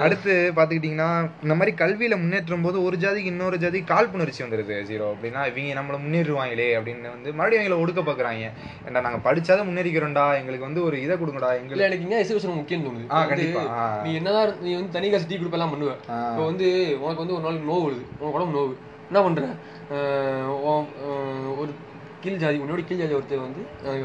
அடுத்து 0.00 0.52
பாத்துக்கிட்டீங்கன்னா 0.56 1.30
இந்த 1.42 1.54
மாதிரி 1.54 1.76
கல்வியில 1.76 2.16
முன்னேற்றும் 2.16 2.62
போது 2.62 2.84
ஒரு 2.84 2.96
ஜாதிக்கு 2.96 3.24
இன்னொரு 3.24 3.58
ஜாதி 3.58 3.82
காழ்ப்புணர்ச்சி 3.82 4.44
வந்துருது 4.44 4.82
ஜீரோ 4.82 5.14
அப்படின்னா 5.14 5.56
இவங்க 5.56 5.80
நம்மள 5.82 6.00
முன்னேறுவாங்களே 6.00 6.68
அப்படின்னு 6.78 7.10
வந்து 7.10 7.32
மறுபடியும் 7.32 7.64
எங்களை 7.64 7.84
ஒடுக்க 7.84 8.10
பாக்குறாங்க 8.10 8.50
ஏன்டா 8.88 9.00
நாங்க 9.00 9.34
படிச்சாதான் 9.34 9.68
முன்னேறிக்கிறோம்டா 9.68 10.34
எங்களுக்கு 10.34 10.64
வந்து 10.64 10.84
ஒரு 10.84 11.02
இதை 11.02 11.16
கொடுங்கடா 11.16 11.56
எங்களுக்கு 11.56 11.84
எனக்கு 11.84 12.02
இங்க 12.02 12.24
எக்ஸிபிஷன் 12.24 12.54
முக்கியம் 12.54 12.84
தோணுது. 12.84 13.10
ஆ, 13.10 13.24
வந்து 13.24 13.28
கண்டிப்பா. 13.28 13.66
ஆ. 13.66 14.00
நீ 14.02 14.14
என்னதான் 14.14 14.60
நீ 14.60 14.74
வந்து 14.74 14.90
தனி 14.90 15.10
காசு 15.10 15.26
டீ 15.28 15.36
குரூப் 15.36 15.52
எல்லாம் 15.52 15.72
பண்ணுவ. 15.72 15.96
ஆ. 16.10 16.30
இப்போ 16.30 16.44
வந்து 16.44 16.96
உனக்கு 17.00 17.26
வந்து 17.26 17.34
ஒரு 17.34 17.42
நாள் 17.42 17.74
நோவு 17.74 17.78
வருது. 17.78 18.02
உனக்கு 18.18 18.32
உடம்பு 18.32 18.58
நோவு. 18.58 18.74
என்ன 19.14 19.56
ஆஹ் 19.90 21.56
ஒரு 21.56 21.74
கீழ் 22.22 22.36
ஜாதி 22.36 22.58
உன்னோட 22.58 22.84
கீழ் 22.84 22.98
ஜாதி 22.98 23.14
ஒருத்தர் 23.14 23.40
வந்து 23.40 23.60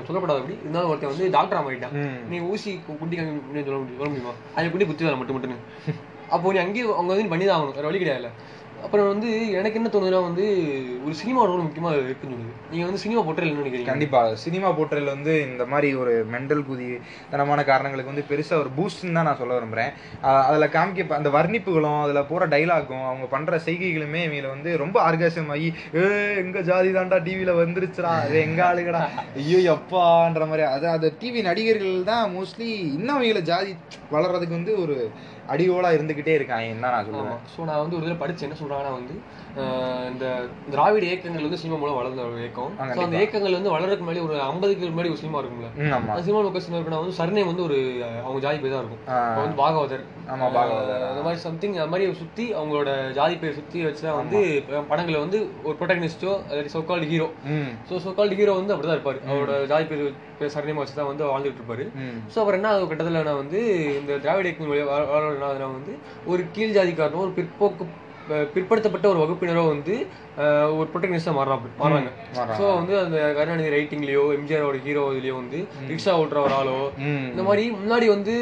சொல்லப்படாத 0.08 0.38
அப்படி 0.38 0.58
இருந்தாலும் 0.60 0.90
ஒருத்தன் 0.90 1.10
வந்து 1.10 1.30
டாக்டர் 1.30 1.60
ஆகிட்டான். 1.60 1.96
நீ 2.30 2.40
ஊசி 2.40 2.80
கு- 2.88 2.92
குண்டி 2.92 3.16
காமி 3.16 3.46
முடியும் 3.46 3.66
சொல்ல 3.66 3.78
முடியும் 3.78 3.98
சொல்ல 3.98 4.08
முடியுமா? 4.08 4.34
அதை 4.56 4.70
குண்டி 4.70 4.86
குத்தி 4.86 5.04
வேலை 5.04 5.18
மட்டும் 5.18 5.36
மட்டும்னு. 5.36 5.94
அப்போ 6.30 6.54
நீ 6.54 6.60
அங்கேயே 6.60 6.86
அவங்க 6.94 7.14
வந்து 7.14 7.30
பண்ணி 7.30 7.46
தான் 7.46 7.60
ஆகணும் 7.60 7.74
வேற 7.74 7.82
வழி 7.82 7.98
கிடையாது 7.98 8.30
அப்புறம் 8.86 9.08
வந்து 9.12 9.30
எனக்கு 9.60 9.78
என்ன 9.80 9.90
தோணுதுன்னா 9.94 10.20
வந்து 10.28 10.44
ஒரு 11.06 11.14
சினிமா 11.20 11.42
ரோல் 11.50 11.64
முக்கியமாக 11.64 11.96
இருக்குன்னு 12.00 12.36
சொல்லுது 12.36 12.54
நீங்கள் 12.72 12.88
வந்து 12.90 13.02
சினிமா 13.04 13.22
போட்டல் 13.26 13.48
என்ன 13.48 13.62
நினைக்கிறீங்க? 13.62 13.90
கண்டிப்பாக 13.92 14.36
சினிமா 14.44 14.70
போர்ட்டல் 14.78 15.10
வந்து 15.14 15.34
இந்த 15.48 15.64
மாதிரி 15.66 15.90
ஒரு 16.02 16.14
மெண்டல் 16.34 16.64
குதி 16.68 16.90
தனமான 17.32 17.64
காரணங்களுக்கு 17.70 18.12
வந்து 18.12 18.26
பெருசாக 18.30 18.62
ஒரு 18.64 18.72
பூஸ்ட்னு 18.78 19.16
தான் 19.18 19.28
நான் 19.30 19.40
சொல்ல 19.42 19.58
விரும்புகிறேன் 19.58 19.92
அதில் 20.50 20.74
காமிக்க 20.76 21.18
அந்த 21.20 21.32
வர்ணிப்புகளும் 21.38 22.02
அதில் 22.04 22.28
போகிற 22.32 22.48
டைலாகும் 22.54 23.08
அவங்க 23.08 23.28
பண்ணுற 23.36 23.60
செய்கைகளுமே 23.68 24.22
இவங்களை 24.26 24.52
வந்து 24.56 24.74
ரொம்ப 24.84 24.98
ஆர்காசம் 25.02 25.52
ஆகி 25.56 25.70
ஏ 25.98 26.04
எங்கள் 26.44 26.68
ஜாதி 26.70 26.92
தாண்டா 26.98 27.20
டிவியில் 27.28 27.60
வந்துருச்சுடா. 27.62 28.14
அது 28.26 28.38
எங்க 28.48 28.62
ஆளுகடா. 28.70 29.04
ஐயோ 29.42 29.60
அப்பான்ற 29.76 30.46
மாதிரி. 30.52 30.66
அது 30.76 30.88
அது 30.90 31.10
டிவி 31.22 31.42
நடிகர்கள் 31.50 32.10
தான் 32.12 32.26
மோஸ்ட்லி 32.38 32.70
இன்னும் 32.98 33.22
இவங்களை 33.22 33.44
ஜாதி 33.52 33.74
வளர்றதுக்கு 34.16 34.58
வந்து 34.60 34.76
ஒரு 34.84 34.98
அடியோலா 35.52 35.90
இருந்துகிட்டே 35.96 36.34
இருக்காங்க 36.38 36.56
தான் 36.78 36.94
நான் 36.96 37.08
சொல்லுவேன். 37.08 37.42
ஸோ 37.54 37.60
நான் 37.70 37.82
வந்து 37.82 37.98
ஒரு 37.98 38.06
இதில் 38.06 38.22
படிச்சேன் 38.22 38.48
என்ன 38.48 38.58
சொல்றாங்கன்னா 38.62 38.94
வந்து 38.98 39.14
இந்த 40.12 40.26
திராவிட 40.74 41.06
இயக்கங்கள் 41.10 41.46
வந்து 41.46 41.60
சினிமா 41.62 41.78
மூலம் 41.82 41.98
வளர்ந்த 42.00 42.26
ஒரு 42.30 42.38
இயக்கம். 42.44 42.72
ஸோ 42.90 43.02
அந்த 43.06 43.18
இயக்கங்கள் 43.22 43.58
வந்து 43.58 43.74
வளர்றதுக்கு 43.76 44.06
முன்னாடி 44.06 44.24
ஒரு 44.28 44.36
ஐம்பதுக்கு 44.48 44.90
முன்னாடி 44.90 45.12
ஒரு 45.14 45.22
சினிமா 45.24 45.40
இருக்கும்ல. 45.42 45.70
அந்த 46.10 46.24
சினிமா 46.28 46.42
லொக்கேஷன் 46.48 46.78
இருக்குன்னா 46.78 47.02
வந்து 47.04 47.18
சர்நேம் 47.20 47.50
வந்து 47.52 47.66
ஒரு 47.68 47.78
அவங்க 48.26 48.42
ஜாதி 48.46 48.60
பேர் 48.64 48.76
தான் 48.76 48.84
இருக்கும். 48.84 49.04
வந்து 49.40 49.60
பாகவதர். 49.62 50.06
ஆமா 50.34 50.48
பாகவதர். 50.58 50.94
ஆஹ் 50.98 51.10
அந்த 51.12 51.24
மாதிரி 51.28 51.42
சம்திங் 51.48 51.76
அந்த 51.78 51.92
மாதிரி 51.94 52.20
சுத்தி 52.22 52.48
அவங்களோட 52.60 52.90
ஜாதி 53.20 53.36
பேர் 53.36 53.58
சுத்தி 53.60 53.86
வச்சுதான் 53.88 54.20
வந்து 54.22 54.40
படங்களை 54.92 55.20
வந்து 55.26 55.40
ஒரு 55.64 55.76
ப்ரொட்டகனிஸ்டோ 55.82 56.34
so called 56.76 57.12
hero 57.14 57.30
so 57.90 58.02
so called 58.06 58.40
hero 58.42 58.56
வந்து 58.62 58.74
அப்படிதான் 58.74 58.98
இருப்பாரு. 59.00 59.22
அவரோட 59.30 59.54
ஜாதி 59.66 59.86
பேர் 59.86 60.06
சர்நேம் 60.56 60.82
வச்சு 60.82 60.98
தான் 61.00 61.12
வந்து 61.12 61.30
வாழ்ந்துட்டு 61.32 61.62
இருப்பாரு. 61.62 61.86
ஸோ 62.34 62.40
அப்புறம் 62.42 62.60
என்ன 62.60 62.72
ஆகும் 62.74 62.92
கட்டத்தில் 62.92 63.28
நான் 63.30 63.42
வந்து 63.44 63.62
இந்த 64.00 64.20
திராவிட 64.26 64.50
இயக்கம் 64.50 64.74
ஆகுதுன்னா 65.18 65.72
வந்து 65.80 65.96
ஒரு 66.34 66.44
கீழ் 66.58 66.76
ஜாதிக்காரனோ 66.78 67.24
ஒரு 67.28 67.34
பிற்போக்கு 67.40 67.86
பிற்படுத்தப்பட்ட 68.56 69.06
ஒரு 69.12 69.20
வகுப்பினரோ 69.22 69.62
வந்து 69.68 69.94
ஒரு 70.78 70.88
ப்ரொட்டகனிஸ்டாக 70.94 71.36
மாறுறாங்க. 71.38 71.68
மாறுறாங்க. 71.82 72.10
ஸோ 72.60 72.66
வந்து 72.80 72.94
அந்த 73.04 73.18
கருணாநிதி 73.38 73.70
ரைட்டிங்லயோ 73.76 74.24
எம்ஜிஆரோட 74.38 74.78
ஹீரோ 74.86 75.04
இதுலயோ 75.12 75.36
வந்து 75.36 75.60
ரிக்ஷா 75.92 76.14
ஓட்டுற 76.22 76.40
ஒரு 76.48 76.56
ஆளோ 76.58 76.76
இந்த 77.32 77.44
மாதிரி 77.50 77.64
முன்னாடி 77.78 78.08
வந்து 78.16 78.34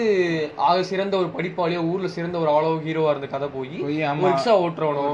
ஆக 0.69 0.77
சிறந்த 0.91 1.15
ஒரு 1.21 1.29
படிப்பாளியோ 1.35 1.83
ஊர்ல 1.91 2.09
சிறந்த 2.15 2.39
ஒரு 2.43 2.51
ஆளோ 2.55 2.71
ஹீரோவா 2.87 3.11
இருந்த 3.15 3.29
கதை 3.35 3.49
போய் 3.49 3.75
ரிக்ஷா 4.31 4.55
ஓட்டுறவனோ. 4.63 5.05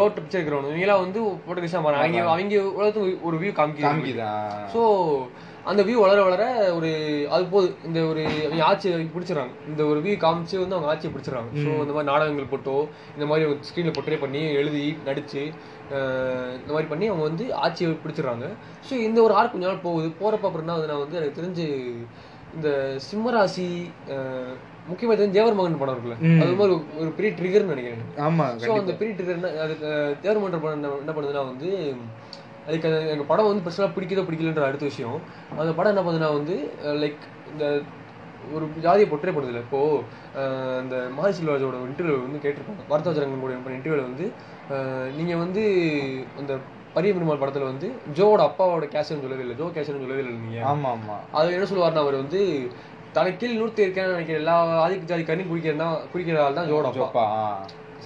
ரோட் 0.00 0.16
பிச்சை 0.18 0.38
இருக்கிறவனோ 0.38 0.70
இவங்களாம் 0.72 1.04
வந்து 1.06 1.18
ப்ரொட்டகனிஸ்டாக 1.46 1.84
மாறாங்க 1.86 2.04
அவங்க 2.04 2.32
அவங்க 2.34 2.62
உலகத்துக்கு 2.78 3.26
ஒரு 3.30 3.38
வியூ 3.42 3.54
காமிக்கிறாங்க 3.60 4.30
ஸோ 4.74 4.82
அந்த 5.66 5.82
வியூ 5.82 5.96
வளர 5.96 6.18
வளர 6.22 6.42
ஒரு 6.72 6.90
அது 7.30 7.44
போது 7.46 7.68
இந்த 7.84 8.00
ஒரு 8.04 8.22
அவங்க 8.42 8.64
ஆட்சியை 8.64 8.98
பிடிச்சிடறாங்க. 9.08 9.54
இந்த 9.66 9.82
ஒரு 9.84 10.00
வியூ 10.00 10.14
காமிச்சு 10.20 10.56
வந்து 10.58 10.76
அவங்க 10.76 10.90
ஆட்சியை 10.90 11.10
பிடிச்சிடறாங்க. 11.12 11.50
ஸோ 11.56 11.68
இந்த 11.76 11.92
மாதிரி 11.92 12.10
நாடகங்கள் 12.10 12.50
போட்டோ 12.50 12.76
இந்த 13.14 13.26
மாதிரி 13.26 13.46
ஒரு 13.48 13.58
ஸ்க்ரீனில் 13.68 13.96
பொட்டரே 13.96 14.18
பண்ணி 14.18 14.42
எழுதி 14.54 14.84
நடிச்சு 15.06 15.42
அஹ் 15.92 16.54
இந்த 16.56 16.70
மாதிரி 16.70 16.88
பண்ணி 16.88 17.06
அவங்க 17.06 17.24
வந்து 17.24 17.46
ஆட்சியை 17.62 17.90
பிடிச்சிடுறாங்க. 17.98 18.46
ஸோ 18.86 18.94
இந்த 19.00 19.22
ஒரு 19.22 19.34
ஆறு 19.34 19.50
கொஞ்ச 19.50 19.66
நாள் 19.66 19.84
போகுது. 19.84 20.08
போகிறப்ப 20.20 20.46
அப்புறம் 20.46 20.64
என்ன 20.64 20.76
ஆகுதுன்னா 20.76 20.98
வந்து 20.98 21.18
எனக்கு 21.18 21.38
தெரிஞ்சு 21.38 21.66
இந்த 22.56 22.68
சிம்மராசி 23.06 23.68
அஹ் 24.10 24.54
முக்கியமா 24.88 25.14
தெரிஞ்சு 25.14 25.32
தேவர் 25.32 25.54
மகன் 25.54 25.78
படம் 25.78 25.94
இருக்குல்ல. 25.96 26.16
அது 26.42 26.58
மாதிரி 26.58 26.74
ஒரு- 26.98 27.14
பெரிய 27.14 27.32
ட்ரிகர்னு 27.34 27.72
நினைக்கிறேன். 27.74 28.04
ஆமா 28.24 28.44
ஸோ 28.60 28.70
அந்த 28.76 28.92
பெரிய 28.94 29.14
ட்ரிகர் 29.16 29.60
அதுக்கு 29.64 29.88
தேவர் 30.22 30.38
மன்ற 30.38 30.58
படம் 30.58 30.78
என்ன 31.00 31.12
பண்ணுதுன்னா 31.12 31.44
வந்து 31.46 31.70
அதுக்கு 32.66 32.88
அந்த 32.90 33.00
எங்கள் 33.12 33.28
படம் 33.28 33.48
வந்து 33.48 33.64
பர்சனலாக 33.64 33.94
பிடிக்குதோ 33.96 34.24
பிடிக்கலன்ற 34.26 34.64
அடுத்த 34.68 34.84
விஷயம். 34.86 35.18
அந்த 35.58 35.72
படம் 35.76 35.92
என்ன 35.92 36.02
பண்ணுதுன்னா 36.02 36.30
வந்து 36.36 36.56
லைக் 37.02 37.20
இந்த 37.52 37.64
ஒரு 38.48 38.64
ஜாதியை 38.82 39.06
பொற்றே 39.08 39.32
பண்ணுதில்ல. 39.32 39.62
இப்போ 39.66 39.80
அஹ், 40.40 40.80
இந்த 40.82 40.96
மாரி 41.14 41.36
செல்வராஜோட 41.36 41.76
இன்டர்வியூ 41.86 42.16
வந்து 42.24 42.42
கேட்டிருப்பாங்க. 42.42 42.82
வார்த்தாஜரங்கன் 42.90 43.44
கூட 43.44 43.58
பண்ண 43.58 43.78
இன்டர்வியூவில் 43.78 44.08
வந்து 44.08 44.26
அஹ், 44.70 45.08
நீங்க 45.16 45.34
வந்து 45.42 45.62
அந்த 46.40 46.52
பரிய 46.96 47.12
பெருமாள் 47.14 47.40
படத்துல 47.40 47.70
வந்து 47.70 47.88
ஜோவோட 48.16 48.42
அப்பாவோட 48.46 48.84
கேஷன் 48.92 49.22
சொல்லவே 49.22 49.42
இல்லை. 49.44 49.56
ஜோ 49.58 49.66
கேஷன் 49.74 50.02
சொல்லவே 50.02 50.22
இல்லை 50.22 50.34
நீங்க 50.36 50.60
ஆமா 50.66 50.90
ஆமா. 50.94 51.16
அது 51.38 51.56
என்ன 51.56 51.68
சொல்லுவாருன்னா 51.70 52.04
அவர் 52.04 52.22
வந்து 52.22 52.40
தனக்கு 53.14 53.40
கீழ் 53.40 53.58
நூற்றி 53.58 53.84
இருக்கேன்னு 53.84 54.14
நினைக்கிற 54.14 54.38
எல்லா 54.40 54.54
ஆதிக்கு 54.80 55.10
ஜாதி 55.10 55.24
கண்ணி 55.24 55.44
குடிக்கிறதா 55.46 55.88
குடிக்கிற 56.12 56.38
ஆள் 56.42 56.58
தான் 56.58 56.70
ஜோட 56.70 56.86
அப்பா. 57.04 57.26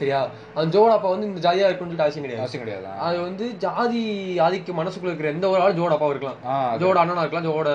சரியா? 0.00 0.20
அந்த 0.56 0.66
ஜோட 0.76 0.90
அப்பா 0.96 1.08
வந்து 1.14 1.28
இந்த 1.30 1.40
ஜாதியா 1.46 1.68
இருக்குன்னு 1.68 1.92
சொல்லிட்டு 1.92 2.06
அவசியம் 2.06 2.26
கிடையாது. 2.26 2.42
அவசியம் 2.44 2.64
கிடையாதா? 2.64 2.92
அது 3.06 3.18
வந்து 3.28 3.46
ஜாதி 3.64 4.02
ஆதிக்கு 4.46 4.74
மனசுக்குள்ள 4.80 5.12
இருக்கிற 5.12 5.30
எந்த 5.34 5.48
ஒரு 5.52 5.62
ஆள் 5.66 5.78
ஜோட 5.80 5.92
இருக்கலாம். 6.14 6.40
ஜோட 6.82 6.96
அண்ணனா 7.02 7.24
இருக்கலாம் 7.24 7.46
ஜோட 7.48 7.68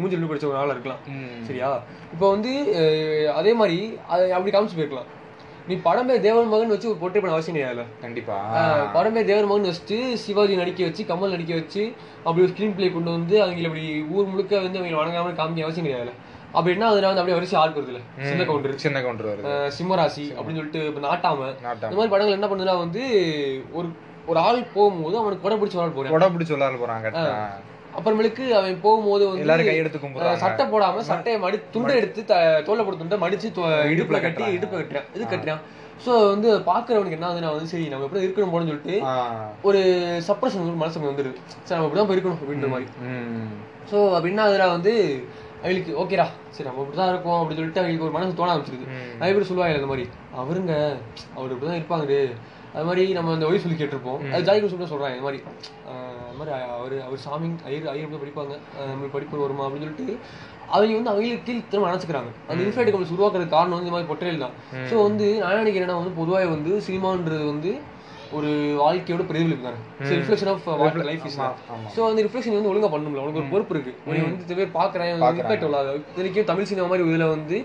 மூஞ்சில் 0.00 0.30
படிச்ச 0.32 0.48
ஒரு 0.52 0.60
ஆளா 0.62 0.74
இருக்கலாம். 0.76 1.02
சரியா? 1.50 1.70
இப்போ 2.14 2.26
வந்து 2.36 2.54
அதே 3.40 3.54
மாதிரி 3.60 3.78
அப்படி 4.36 4.52
காமிச்சு 4.56 4.78
போயிருக்கலாம். 4.80 5.10
நீ 5.70 5.74
படமே 5.86 6.16
தேவன் 6.24 6.50
மகன் 6.50 6.72
வச்சு 6.72 6.88
ஒரு 6.90 6.98
பொட்டை 7.00 7.18
பண்ண 7.20 7.36
அவசியம் 7.36 7.56
கிடையாதுல்ல 7.56 7.84
கண்டிப்பா. 8.02 8.36
படமே 8.96 9.22
தேவன் 9.30 9.48
மகன் 9.50 9.68
வச்சுட்டு 9.68 9.96
சிவாஜி 10.24 10.60
நடிக்க 10.60 10.80
வச்சு 10.88 11.02
கமல் 11.08 11.34
நடிக்க 11.34 11.52
வச்சு 11.60 11.82
அப்படி 12.26 12.44
ஒரு 12.44 12.52
ஸ்கிரீன் 12.52 12.76
பிளே 12.76 12.88
கொண்டு 12.96 13.10
வந்து 13.16 13.36
அவங்களை 13.44 13.66
அப்படி 13.70 13.86
ஊர் 14.14 14.30
முழுக்க 14.32 14.60
வந்து 14.66 14.78
அவங்க 14.80 15.00
வணங்காம 15.02 15.32
காமிக்க 15.40 15.66
அவசியம் 15.66 15.86
கிடையாதுல்ல 15.86 16.14
அப்படி 16.56 16.72
என்ன 16.74 16.88
அதுல 16.88 17.08
வந்து 17.08 17.20
அப்படியே 17.20 17.38
வரிசை 17.38 17.56
ஆள் 17.58 17.74
வருதுல்ல 17.74 18.00
சின்ன 18.24 18.42
கவுண்டர் 18.44 18.76
சின்ன 18.78 18.98
கவுண்டர் 19.00 19.28
வருது. 19.30 19.52
சிம்மராசி 19.76 20.24
அப்படின்னு 20.30 20.58
சொல்லிட்டு 20.58 20.82
இப்ப 20.86 21.02
நாட்டாம 21.06 21.48
இந்த 21.80 21.96
மாதிரி 21.96 22.12
படங்கள் 22.12 22.36
என்ன 22.36 22.48
பண்ணுதுன்னா 22.48 22.76
வந்து 22.80 23.02
ஒரு 23.72 23.88
ஒரு 24.26 24.38
ஆள் 24.40 24.60
போகும்போது 24.72 25.16
அவனுக்கு 25.18 25.42
கொடை 25.42 25.56
பிடிச்ச 25.58 25.76
ஆள் 25.78 25.92
போறான். 25.92 26.12
கொடை 26.12 26.28
பிடிச்சி 26.30 26.54
விளாட 26.54 26.78
போறாங்க 26.78 27.10
அப்புறமேலுக்கு 27.94 28.44
அவன் 28.52 28.80
போகும்போது 28.80 29.22
வந்து 29.26 29.42
எல்லாரும் 29.42 29.68
கையெடுத்து 29.68 29.98
அஹ், 29.98 30.02
கும்பிடுறாங்க. 30.02 30.40
சட்டை 30.40 30.64
போடாம 30.66 31.04
சட்டையை 31.06 31.38
மடி 31.40 31.58
துண்டை 31.70 31.94
எடுத்து 31.96 32.22
த- 32.24 32.40
தோல்ல 32.66 32.82
போட்டு 32.82 33.02
துண்டை 33.02 33.18
மடிச்சு 33.20 33.48
இடுப்புல 33.92 34.18
கட்டி. 34.20 34.44
இடுப்புல 34.56 34.80
கட்டுறான். 34.80 35.06
இது 35.14 35.24
கட்டுறான். 35.26 35.62
சோ 36.04 36.14
வந்து 36.26 36.48
பாக்குறவனுக்கு 36.66 37.10
என்ன 37.10 37.28
ஆகுதுன்னா 37.28 37.52
வந்து 37.52 37.66
சரி 37.66 37.86
நம்ம 37.88 38.04
எப்படி 38.04 38.24
இருக்கணும் 38.24 38.52
போலன்னு 38.52 38.72
சொல்லிட்டு. 38.72 38.96
ஒரு 39.62 39.80
சப்ரஷன் 40.28 40.66
மனசுக்கு 40.76 41.10
வந்துருது. 41.10 41.38
சரி 41.62 41.76
நம்ம 41.76 41.88
இப்படிதான் 41.88 42.08
போய் 42.08 42.18
இருக்கணும் 42.18 42.40
அப்படின்ற 42.40 42.68
மாதிரி. 42.68 42.88
சோ 43.90 43.98
அப்படின்னா 44.16 44.44
அதுல 44.46 44.66
வந்து 44.70 44.92
அவங்களுக்கு 45.60 45.92
ஓகேடா. 46.02 46.26
சரி 46.50 46.68
நம்ம 46.68 46.82
இப்படிதான் 46.82 47.12
இருக்கோம் 47.12 47.38
அப்படின்னு 47.40 47.60
சொல்லிட்டு 47.60 47.80
அவங்களுக்கு 47.80 48.08
ஒரு 48.08 48.14
மனசு 48.16 48.38
தோண 48.40 48.52
ஆரம்பிச்சிருது. 48.54 48.86
ம். 48.90 49.14
நிறைய 49.14 49.34
பேர் 49.36 49.48
சொல்லுவாங்க 49.50 49.80
இந்த 49.80 49.90
மாதிரி 49.92 50.04
அவருங்க 50.36 50.72
அவர் 51.36 51.54
இப்படிதான் 51.54 51.80
இருப்பாங்க 51.80 52.16
அது 52.74 52.84
மாதிரி 52.84 53.12
நம்ம 53.12 53.32
அந்த 53.32 53.46
ஒய் 53.46 53.62
சொல்லி 53.64 53.76
கேட்டிருப்போம். 53.76 54.20
அது 54.32 54.46
ஜாய் 54.48 54.72
சொல்ல 54.72 54.88
சொல்றாங்க 54.88 55.16
இந்த 55.16 55.26
மாதிரி 55.28 55.40
இந்த 56.26 56.38
மாதிரி 56.38 56.52
அவர் 56.74 56.94
அவர் 57.00 57.18
சாமி 57.18 57.48
ஐயர் 57.64 57.88
ஐயர் 57.88 58.10
போய் 58.12 58.22
படிப்பாங்க. 58.24 58.54
நம்ம 58.90 59.08
படிப்பு 59.12 59.44
வருமா? 59.44 59.64
அப்படின்னு 59.66 59.86
சொல்லிட்டு 59.86 60.16
அவங்க 60.68 60.94
வந்து 60.94 61.10
அவங்களுக்கு 61.10 61.44
கீழ் 61.44 61.68
திரும்ப 61.70 61.90
நினைச்சுக்கிறாங்க 61.90 62.30
அந்த 62.48 62.60
இன்ஃபைட் 62.64 62.90
கம்பெனிஸ் 62.90 63.14
உருவாக்குறது 63.16 63.48
காரணம் 63.48 63.76
வந்து 63.76 63.86
இந்த 63.86 63.94
மாதிரி 63.96 64.10
பொட்டையில் 64.12 64.44
தான். 64.44 64.54
ஸோ 64.90 64.94
வந்து 65.02 65.26
நான் 65.38 65.60
நினைக்கிறேன்னா 65.62 65.96
வந்து 66.00 66.14
பொதுவாக 66.20 66.46
வந்து 66.46 66.72
சினிமான்றது 66.88 67.44
வந்து 67.46 67.72
ஒரு 68.36 68.50
வாழ்க்கையோட 68.82 69.22
பிரதிபலிப்பு 69.28 69.66
தானே 69.66 69.78
reflection 70.20 70.50
of 70.52 70.64
what 70.80 70.96
life 71.08 71.24
is. 71.28 71.36
So 71.94 72.00
அந்த 72.08 72.20
ரிஃப்ளெக்ஷன் 72.26 72.56
வந்து 72.56 72.70
ஒழுங்கா 72.72 72.88
பண்ணணும்ல 72.94 73.22
உனக்கு 73.24 73.40
ஒரு 73.42 73.50
பொறுப்பு 73.52 73.74
இருக்கு. 73.74 73.92
நீ 74.06 74.18
வந்து 74.26 74.42
இத்தனை 74.44 74.58
பேர் 74.60 74.72
பாக்குறேன் 74.78 75.10
இம்பாக்ட் 75.12 75.66
இல்லாத 75.68 75.94
இதுலக்கும் 76.14 76.48
தமிழ் 76.50 76.68
சினிமா 76.70 76.86
மாதிரி 76.92 77.06
இதுல 77.12 77.28
வந்து 77.34 77.58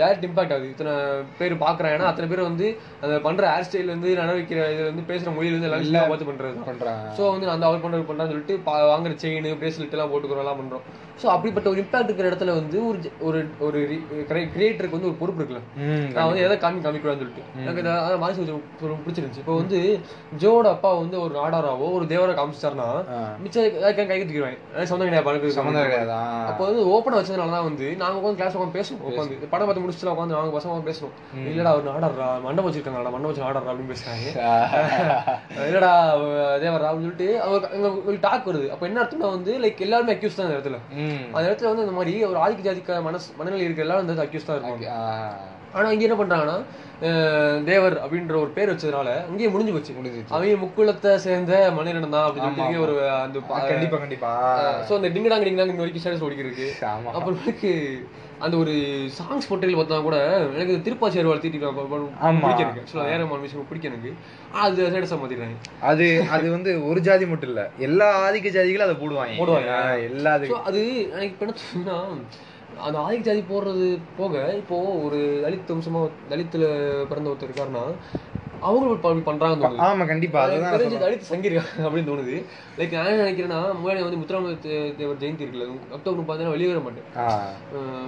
டைரக்ட் 0.00 0.26
இம்பாக்ட் 0.28 0.54
ஆகுது. 0.56 0.70
இத்தனை 0.74 0.94
பேர் 1.40 1.54
பாக்குறாங்கன்னா 1.64 2.08
அத்தனை 2.10 2.28
பேர் 2.32 2.48
வந்து 2.50 2.68
அந்த 3.04 3.14
பண்ற 3.26 3.44
ஹேர் 3.52 3.68
ஸ்டைல் 3.68 3.94
வந்து 3.94 4.10
நடவைக்கிற 4.22 4.68
இது 4.74 4.82
வந்து 4.90 5.04
பேசுற 5.10 5.34
மொழியில 5.38 5.54
இருந்து 5.54 5.70
எல்லாம் 5.70 6.10
பார்த்து 6.12 6.30
பண்றது 6.30 6.54
தான். 6.58 6.68
பண்றாங்க. 6.70 7.14
ஸோ 7.18 7.30
வந்து 7.34 7.52
அந்த 7.54 7.66
அவர் 7.70 7.84
பண்றது 7.86 8.08
பண்றான்னு 8.10 8.32
சொல்லிட்டு 8.34 8.56
வாங்குற 8.92 9.14
செயின் 9.24 9.50
பிரேஸ்லெட் 9.62 9.96
எல்லாம் 9.98 10.12
போட்டுக்கிறோம் 10.14 10.44
எல்லாம் 10.46 10.60
பண்றோம். 10.62 10.84
ஸோ 11.20 11.26
அப்படிப்பட்ட 11.34 11.66
ஒரு 11.72 11.80
இம்பாக்ட் 11.84 12.10
இருக்கிற 12.10 12.30
இடத்துல 12.30 12.54
வந்து 12.60 12.78
ஒரு 12.88 12.98
ஒரு 13.26 13.38
ஒரு 13.66 13.78
கிரியேட்டருக்கு 14.54 14.96
வந்து 14.98 15.10
ஒரு 15.10 15.18
பொறுப்பு 15.22 15.40
இருக்குல்ல. 15.42 15.62
நான் 16.16 16.28
வந்து 16.30 16.44
எதை 16.46 16.56
காமி 16.64 16.80
காமிக்கூடாதுன்னு 16.86 17.22
சொல்லிட்டு. 17.24 17.44
எனக்கு 17.64 17.82
கொஞ்சம் 18.80 19.02
பிடிச்சிருந்துச்சு. 19.04 19.42
இப்போ 19.44 19.56
வந்து 19.60 19.75
ஜோட 20.40 20.66
அப்பா 20.72 20.90
வந்து 20.96 21.16
ஒரு 21.22 21.32
நாடாராவோ 21.36 21.86
ஒரு 21.96 22.04
தேவரா 22.10 22.34
காமிச்சிட்டாருன்னா. 22.36 22.86
மிச்சம் 23.42 23.64
கை 24.02 24.16
தூக்கிடுவாங்க 24.20 24.58
சொந்தம் 24.90 25.06
கிடையாது 25.06 25.26
பழக்கம் 25.26 25.56
சம்மந்தம் 25.56 25.86
கிடையாது 25.86 26.12
ஆ. 26.14 26.20
அப்போ 26.50 26.62
வந்து 26.68 26.82
ஓப்பனா 26.92 27.18
வச்சதுனால 27.18 27.54
தான் 27.54 27.66
வந்து 27.68 27.88
நாங்க 28.00 28.18
உட்காந்து 28.20 28.40
கிளாஸ் 28.40 28.56
உட்காந்து 28.56 28.76
பேசுவோம் 28.76 29.02
உட்காந்து 29.10 29.50
படம் 29.52 29.66
பார்த்து 29.66 29.84
முடிச்சுட்டு 29.84 30.12
உட்காந்து 30.12 30.36
நாங்க 30.36 30.54
பசங்க 30.56 30.72
உட்காந்து 30.72 30.90
பேசுவோம் 30.90 31.14
இல்லடா 31.48 31.72
அவர் 31.72 31.88
நாடாடுறா 31.90 32.28
மண்டபம் 32.46 32.68
வச்சிருக்காங்கடா 32.68 33.14
மண்டபம் 33.14 33.32
வச்சு 33.32 33.46
நாடாடுறா 33.46 33.72
அப்படின்னு 33.72 33.92
பேசுறாங்க. 33.94 34.26
இல்லடா 35.68 35.92
தேவரா 36.60 36.88
அப்படின்னு 36.88 37.06
சொல்லிட்டு 37.06 37.28
அவங்க 37.42 37.66
உங்களுக்கு 37.92 38.24
டாக் 38.26 38.48
வருது. 38.48 38.66
அப்போ 38.72 38.86
என்ன 38.88 39.00
அர்த்தம்னா 39.02 39.30
வந்து 39.34 39.52
லைக் 39.62 39.84
எல்லாருமே 39.86 40.14
அக்யூஸ் 40.14 40.38
தான் 40.38 40.46
அந்த 40.46 40.56
இடத்துல. 40.58 40.78
அந்த 41.34 41.46
இடத்துல 41.48 41.70
வந்து 41.70 41.86
இந்த 41.86 41.96
மாதிரி 41.96 42.14
ஒரு 42.28 42.40
ஆதிக்க 42.42 42.66
ஜாதிக்க 42.66 43.00
மனசு 43.06 43.36
மனநிலை 43.38 43.66
இருக்க 43.66 43.84
எல்லாரும் 43.84 44.04
வந்து 44.04 44.24
அக்யூஸ் 44.24 44.48
தான் 44.48 44.58
இருப்பாங்க. 44.58 44.88
ஆ. 45.76 45.78
ஆனா 45.78 45.88
இங்க 45.94 46.06
என்ன 46.06 46.18
பண்றாங்கன்னா 46.18 46.58
அஹ், 47.06 47.56
தேவர் 47.64 47.96
அப்படின்ற 48.02 48.34
ஒரு 48.38 48.50
பேர் 48.54 48.70
வச்சதுனால 48.70 49.08
அங்கேயே 49.26 49.48
முடிஞ்சு 49.50 49.72
போச்சு. 49.72 49.96
முடிஞ்சிச்சு. 49.96 50.32
அவங்க 50.32 50.54
முக்குளத்தை 50.62 51.10
சேர்ந்த 51.24 51.56
மனிதன் 51.76 52.14
தான் 52.14 52.26
அப்படின்னு 52.26 52.46
சொல்லிட்டு 52.50 52.84
ஒரு 52.84 52.94
அந்த 53.16 53.38
கண்டிப்பா 53.70 53.98
கண்டிப்பா. 53.98 54.30
சோ 54.86 54.94
அந்த 54.98 55.08
டிங்கடாங்க 55.14 55.46
டிங்கடாங்க 55.46 55.82
வரைக்கும் 55.82 56.02
ஸ்டேட்டஸ் 56.04 56.80
ஆமா. 56.88 57.10
அப்புறமேக்கு 57.16 57.72
அந்த 58.40 58.54
ஒரு 58.62 58.72
சாங்ஸ் 59.14 59.48
பொட்டையில் 59.50 59.78
பார்த்தா 59.78 60.00
கூட 60.02 60.16
எனக்கு 60.54 60.74
திருப்பாச்சி 60.86 61.20
அருவாள். 61.20 61.42
பிடிக்க 61.42 62.64
எனக்கு 62.64 63.04
ஏரமான 63.10 63.38
விஷயம் 63.44 63.68
பிடிக்க 63.68 63.92
எனக்கு 63.92 64.10
அது 64.62 64.80
ஸ்டேட்டஸாக 64.86 65.20
மாத்திடுறாங்க. 65.20 65.56
அது 65.84 66.06
அது 66.34 66.46
வந்து 66.50 66.72
ஒரு 66.88 67.00
ஜாதி 67.06 67.26
மட்டும் 67.26 67.52
இல்ல. 67.52 67.64
எல்லா 67.82 68.08
ஆதிக்க 68.22 68.54
ஜாதிகளும் 68.56 68.88
அதை 68.88 68.96
போடுவாங்க. 68.98 69.36
போடுவாங்க. 69.38 69.70
ஆ, 69.78 69.80
எல்லா 70.08 70.32
அது 70.34 70.50
ஸோ 70.50 70.58
எனக்கு 71.14 71.44
என்ன 71.46 71.54
அந்த 72.80 72.98
ஆதிக்க 72.98 73.20
ஜாதி 73.20 73.40
போடுறது 73.40 73.98
போக 74.16 74.54
இப்போ 74.56 74.76
ஒரு 74.80 75.16
தலித் 75.16 75.72
வம்சமா 75.72 76.08
தலித்துல 76.30 76.64
பிறந்த 77.06 77.30
ஒருத்தர் 77.30 77.44
இருக்காருன்னா 77.44 77.84
அவங்களும் 78.60 79.22
தோணுது. 79.60 79.78
ஆமா 79.78 80.06
கண்டிப்பா. 80.06 80.46
தெரிஞ்சு 80.48 80.98
தலித் 80.98 81.32
சங்கிருக்காங்க 81.32 81.82
அப்படின்னு 81.82 82.10
தோணுது. 82.10 82.44
லைக் 82.78 82.92
நான் 82.92 83.06
என்ன 83.06 83.24
நினைக்கிறேன்னா 83.24 83.58
முன்னாடி 83.76 84.02
வந்து 84.02 84.16
முத்துராம 84.16 84.56
தே- 84.62 84.96
தேவர் 84.96 85.16
ஜெயந்தி 85.16 85.42
இருக்குல்ல 85.42 85.62
அக்டோபர் 85.92 86.14
முப்பது 86.14 86.50
வெளியே 86.50 86.72
வர 86.72 86.80
மாட்டேன். 86.80 87.04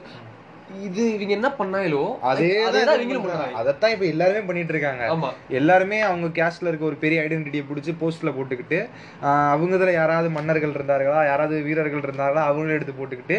இது 0.86 1.02
இவங்க 1.14 1.32
என்ன 1.36 1.48
பண்ணாங்களோ 1.58 2.02
அதே 2.30 2.48
இவங்களும் 2.54 3.24
பண்றாங்க. 3.24 3.58
அதைத்தான் 3.60 3.92
இப்ப 3.94 4.04
எல்லாருமே 4.04 4.40
பண்ணிட்டு 4.46 4.72
இருக்காங்க. 4.74 5.04
ஆமா. 5.14 5.30
எல்லாருமே 5.58 6.00
அவங்க 6.00 6.26
கேஸ்ட்ல 6.38 6.68
இருக்க 6.68 6.84
ஒரு 6.84 6.96
பெரிய 6.96 7.22
ஐடென்டிட்டியை 7.22 7.64
பிடிச்சி 7.70 7.92
போஸ்ட்ல 8.00 8.32
போட்டுக்கிட்டு 8.36 8.78
அவங்க 9.52 9.76
இதுல 9.76 9.92
யாராவது 9.92 10.30
மன்னர்கள் 10.30 10.76
இருந்தார்களா 10.78 11.20
யாராவது 11.30 11.62
வீரர்கள் 11.62 12.04
இருந்தார்களா 12.06 12.44
அவங்களும் 12.48 12.76
எடுத்து 12.76 12.94
போட்டுக்கிட்டு 12.98 13.38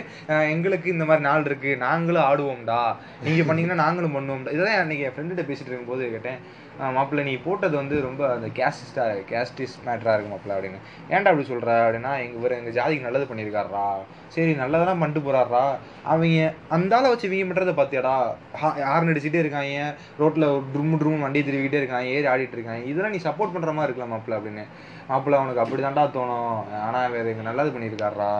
எங்களுக்கு 0.54 0.90
இந்த 0.90 1.06
மாதிரி 1.06 1.24
நாள் 1.24 1.46
இருக்கு 1.46 1.78
நாங்களும் 1.78 2.28
ஆடுவோம்டா. 2.30 2.82
நீங்க 3.24 3.44
பண்ணீங்கன்னா 3.44 3.84
நாங்களும் 3.86 4.16
பண்ணுவோம்டா. 4.18 4.54
இதெல்லாம் 4.58 4.82
அன்னைக்கு 4.84 5.06
என் 5.06 5.16
ஃப்ரெண்டுகிட்ட 5.16 5.46
பேசிட்டு 5.50 5.72
இருக்கும்போது 5.72 6.10
கேட்டேன். 6.10 6.40
மாப்பிள்ளை 6.80 7.24
நீ 7.30 7.34
போட்டது 7.46 7.76
வந்து 7.76 8.02
ரொம்ப 8.02 8.22
அந்த 8.34 8.48
கேஸ்டிஸ்டா 8.48 9.06
கேஸ்டிஸ் 9.32 9.76
மேட்டராக 9.86 10.14
இருக்கு 10.16 10.32
மாப்பிள்ள 10.34 10.54
அப்படின்னு. 10.56 10.80
ஏன்டா 11.10 11.30
அப்படி 11.32 11.46
சொல்ற? 11.50 11.72
அப்படின்னா 11.86 12.12
எங்க 12.24 12.38
இவர் 12.40 12.52
எங்க 12.52 12.72
ஜாதிக்கு 12.78 13.02
நல்லது 13.02 13.26
பண்ணியிருக்காரா 13.32 13.86
சரி 14.28 14.54
நல்லதெல்லாம் 14.54 15.02
பண்ணிட்டு 15.02 15.22
போறாரா 15.28 15.64
அவங்க 16.04 16.54
அந்த 16.70 16.96
ஆளை 16.96 17.10
வச்சு 17.10 17.30
வீங்க 17.30 17.48
பண்றதை 17.50 17.74
பாத்தியாடா? 17.80 18.16
ஹார்ன் 18.62 19.12
அடிச்சுட்டே 19.14 19.44
இருக்காங்க. 19.44 19.96
ரோட்ல 20.20 20.48
ட்ரும் 20.74 20.96
ட்ரும் 21.02 21.20
வண்டி 21.20 21.42
திருவிக்கிட்டே 21.42 21.82
இருக்காங்க. 21.84 22.08
ஏறி 22.08 22.28
ஆடிட்டு 22.28 22.58
இருக்காங்க. 22.58 22.84
இதெல்லாம் 22.92 23.12
நீ 23.12 23.20
சப்போர்ட் 23.24 23.56
பண்ற 23.56 23.72
மாதிரி 23.72 23.92
இருக்கலாம் 23.92 24.14
மாப்பிள்ள 24.16 24.38
அப்படின்னு. 24.40 24.66
மாப்பிள்ள 25.12 25.38
அவனுக்கு 25.42 25.64
அப்படிதான்டா 25.66 26.06
தோணும். 26.18 26.80
ஆனா 26.88 27.08
வேற 27.08 27.28
எங்க 27.30 27.42
நல்லது 27.42 27.70
பண்ணியிருக்காரா 27.70 28.32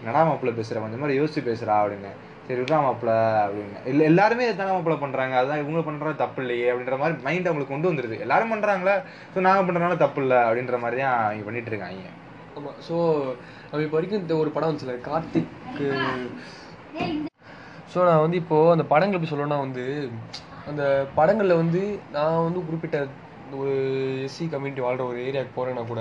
என்னடா 0.00 0.32
மாப்பிள்ள 0.32 0.52
பேசுற? 0.58 0.80
கொஞ்சம் 0.80 1.00
மாதிரி 1.00 1.20
யோசிச்சு 1.20 1.40
பேசுறா 1.50 1.76
அப்படின்னு. 1.82 2.12
சரி 2.50 2.60
விட்றா 2.60 2.78
மாப்பிள்ள 2.84 3.12
அப்படின்னு. 3.46 3.80
இல்லை 3.90 4.04
எல்லாருமே 4.10 4.46
இதான 4.52 4.72
மாப்பிள்ள 4.74 4.96
பண்ணுறாங்க 5.02 5.34
அதுதான் 5.40 5.60
இவங்க 5.62 5.80
பண்ணுறது 5.88 6.22
தப்பு 6.22 6.40
இல்லையே 6.42 6.68
அப்படின்ற 6.70 6.96
மாதிரி 7.02 7.24
மைண்ட் 7.26 7.48
அவங்களுக்கு 7.48 7.74
கொண்டு 7.74 7.90
வந்துருது. 7.90 8.16
எல்லாரும் 8.24 8.52
பண்ணுறாங்களே 8.52 8.94
ஸோ 9.34 9.44
நாங்கள் 9.46 9.66
பண்ணுறதுனால 9.66 9.98
தப்பு 10.02 10.22
இல்லை 10.24 10.38
அப்படின்ற 10.46 10.78
மாதிரி 10.84 11.00
தான் 11.02 11.18
அவங்க 11.26 11.46
பண்ணிட்டு 11.48 11.70
இருக்காங்க. 11.72 12.08
ஆமாம் 12.58 12.78
ஸோ 12.86 12.96
நம்ம 13.70 13.82
இப்போ 13.86 13.96
வரைக்கும் 13.98 14.22
இந்த 14.22 14.34
ஒரு 14.42 14.50
படம் 14.56 14.70
வந்துச்சுல 14.70 14.96
கார்த்திக்கு. 15.08 15.88
ஸோ 17.92 17.98
நான் 18.08 18.24
வந்து 18.24 18.40
இப்போது 18.42 18.74
அந்த 18.76 18.86
படங்கள் 18.92 19.18
எப்படி 19.18 19.32
சொல்லணும்னா 19.32 19.60
வந்து 19.66 19.84
அந்த 20.70 20.84
படங்களில் 21.18 21.60
வந்து 21.62 21.82
நான் 22.16 22.44
வந்து 22.48 22.66
குறிப்பிட்ட 22.68 22.98
ஒரு 23.56 23.70
எஸ்சி 24.24 24.50
கம்யூனிட்டி 24.50 24.80
வாழ்ற 24.80 25.08
ஒரு 25.08 25.18
ஏரியாவுக்கு 25.18 25.58
போறேன்னா 25.58 25.86
கூட 25.86 26.00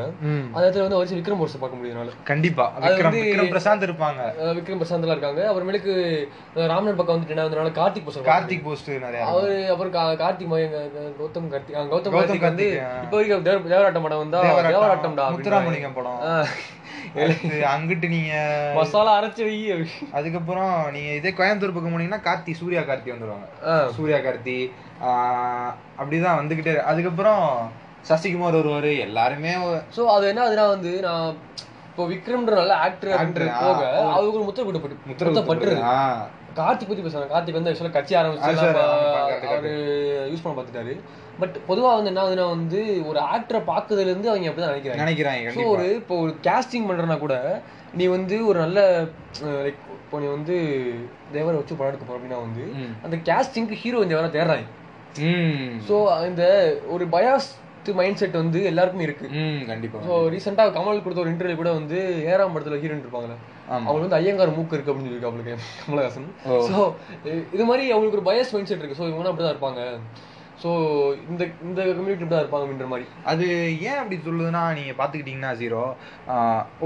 அந்த 0.53 0.69
இடத்துல 0.69 0.81
வந்து 0.81 0.95
வரிசை 0.95 1.17
விக்ரம் 1.17 1.35
போர்ஸ் 1.35 1.59
பார்க்க 1.59 1.77
முடியும் 1.77 1.97
என்னால. 1.97 2.09
கண்டிப்பா. 2.23 2.73
அது 2.81 2.95
வந்து- 2.95 3.37
பிரசாந்த் 3.51 3.89
இருப்பாங்க. 3.89 4.33
விக்ரம் 4.41 4.81
பிரசாந்த்லாம் 4.81 5.05
இருக்காங்க. 5.05 5.51
அப்புறமேலுக்கு 5.51 6.27
ராமநாத் 6.55 6.95
பக்கம் 6.95 7.21
வந்துட்டு 7.21 7.27
என்ன 7.27 7.47
வந்தனால 7.47 7.71
கார்த்திக் 7.71 8.03
போஸ்டர் 8.07 8.23
கார்த்திக் 8.23 8.63
போஸ்ட் 8.63 8.89
நிறைய. 8.89 9.25
அவரு 9.25 9.71
அப்புறம் 9.71 9.93
கார்த்திக் 9.93 10.51
கௌதம் 11.19 11.49
கார்த்திக் 11.49 11.75
கௌதம் 11.75 12.09
கார்த்திக் 12.09 12.39
வந்து. 12.39 12.81
இப்போ 13.03 13.17
வரைக்கும் 13.17 13.43
தேவ- 13.43 13.77
தேவராட்டம் 13.77 14.01
படம் 14.01 14.17
வந்தா 14.17 14.41
தேவராட்டம், 14.41 14.73
தேவராட்டம்டா 14.73 15.35
முத்துராமலிங்கம் 15.35 15.93
படம். 15.93 16.45
அங்கிட்டு 17.15 18.07
நீங்க 18.07 18.33
மசாலா 18.75 19.21
அரைச்சு 19.21 19.43
வை. 19.43 19.85
அதுக்கப்புறம் 20.11 20.91
நீங்க 20.91 21.09
இதே 21.13 21.29
கோயம்புத்தூர் 21.29 21.73
பக்கம் 21.73 21.99
போனீங்கன்னா 21.99 22.21
கார்த்தி 22.23 22.53
சூர்யா 22.53 22.81
கார்த்தி 22.81 23.11
வந்துருவாங்க. 23.11 23.47
சூர்யா 23.91 24.17
கார்த்தி. 24.17 24.57
ஆஹ் 25.03 25.71
அப்படிதான் 25.99 26.39
வந்துகிட்டே. 26.39 26.77
அதுக்கப்புறம் 26.83 27.43
சசிகுமார் 28.09 28.57
வருவாரு. 28.57 28.99
எல்லாருமே 28.99 29.55
சோ 29.95 30.05
அது 30.07 30.27
என்ன 30.27 30.47
அதுனா 30.47 30.67
வந்து 30.67 31.01
நான் 31.01 31.35
இப்போ 31.89 32.05
விக்ரம்ன்ற 32.07 32.55
நல்ல 32.55 32.75
ஆக்டர் 32.77 33.09
Actor, 33.19 33.49
ஆ. 33.49 33.59
போக 33.61 33.81
ஒரு 34.31 34.43
முத்திர 34.43 34.63
கூட்டப்பட்டு 34.63 34.97
முத்திர 35.07 35.43
பட்டுருது 35.49 35.81
ஆஹ் 35.89 36.21
கார்த்திக் 36.57 36.89
பத்தி 36.89 37.03
பேசுறாங்க 37.05 37.29
கார்த்திக் 37.33 37.57
வந்து 37.57 37.71
ஆக்சுவலா 37.71 37.95
கட்சி 37.95 38.13
ஆரம்பிச்சு 38.19 38.49
அவரு 39.51 39.71
யூஸ் 40.31 40.43
பண்ண 40.43 40.53
பார்த்துட்டாரு. 40.57 40.93
பட் 41.41 41.55
பொதுவா 41.67 41.89
வந்து 41.97 42.11
என்ன 42.11 42.21
ஆகுதுன்னா 42.23 42.47
வந்து 42.55 42.79
ஒரு 43.09 43.19
ஆக்டரை 43.33 43.61
பார்க்கறதுல 43.71 44.11
இருந்து 44.11 44.31
அவங்க 44.31 44.49
அப்படிதான் 44.49 44.73
நினைக்கிறாங்க. 44.73 45.03
நினைக்கிறாங்க 45.03 45.43
ஸோ 45.43 45.49
கண்டிப்பா. 45.49 45.73
ஒரு 45.75 45.85
இப்போ 45.99 46.15
ஒரு 46.23 46.33
கேஸ்டிங் 46.47 46.87
பண்றனா 46.89 47.17
கூட 47.25 47.35
நீ 47.99 48.07
வந்து 48.15 48.35
ஒரு 48.49 48.57
நல்ல 48.63 48.79
லைக் 49.65 49.79
இப்போ 50.01 50.19
நீ 50.23 50.27
வந்து 50.35 50.57
தேவரை 51.35 51.55
வச்சு 51.59 51.77
படம் 51.79 51.91
எடுக்க 51.91 52.05
போற 52.05 52.17
அப்படின்னா 52.17 52.41
வந்து. 52.47 52.65
அந்த 53.05 53.15
கேஸ்டிங்க்கு 53.29 53.81
ஹீரோ 53.83 54.01
இந்த 54.05 54.15
வேற 54.19 54.29
தேடுறாங்க. 54.37 54.67
ஸோ 55.87 55.95
இந்த 56.29 56.43
ஒரு 56.95 57.05
பயாஸ்ட் 57.15 57.55
மைண்ட் 57.99 58.19
செட் 58.21 58.35
வந்து 58.41 58.59
எல்லாருக்குமே 58.71 59.05
இருக்கு. 59.07 59.27
கண்டிப்பா 59.71 59.99
ஸோ 60.07 60.15
ரீசெண்டாக 60.33 60.73
கமல் 60.77 61.01
கொடுத்த 61.05 61.23
ஒரு 61.23 61.31
இன்டர்வியூ 61.33 61.57
கூட 61.61 61.71
வந்து 61.79 61.99
ஏறாம் 62.31 62.53
படத்துல 62.55 62.79
ஹீரோயின் 62.83 63.03
இருப்பாங்களே 63.05 63.37
அவங்களுக்கு 63.71 64.07
வந்து 64.07 64.19
ஐயங்கார் 64.21 64.55
மூக்கு 64.57 64.75
இருக்கு 64.77 64.91
அப்படின்னு 64.91 65.09
சொல்லி 65.09 65.27
அவங்களுக்கு 65.29 65.55
கமலஹாசன். 65.83 66.29
ஸோ 66.69 66.79
இது 67.55 67.65
மாதிரி 67.69 67.85
அவங்களுக்கு 67.95 68.19
ஒரு 68.19 68.27
பயஸ் 68.29 68.53
மைண்ட் 68.55 68.71
செட் 68.71 68.83
இருக்கு. 68.83 68.99
ஸோ 69.01 69.07
இவங்க 69.11 69.31
அப்படிதான் 69.31 69.55
இருப்பாங்க. 69.55 69.81
ஸோ 70.61 70.69
இந்த 71.31 71.43
இந்த 71.67 71.79
கம்யூனிட்டி 71.97 72.25
தான் 72.31 72.41
இருப்பாங்கன்ற 72.43 72.87
மாதிரி. 72.91 73.05
அது 73.31 73.45
ஏன் 73.89 73.99
அப்படி 74.01 74.17
சொல்லுதுன்னா 74.25 74.63
நீங்கள் 74.77 74.97
பார்த்துக்கிட்டிங்கன்னா 74.99 75.51
ஜீரோ 75.61 75.83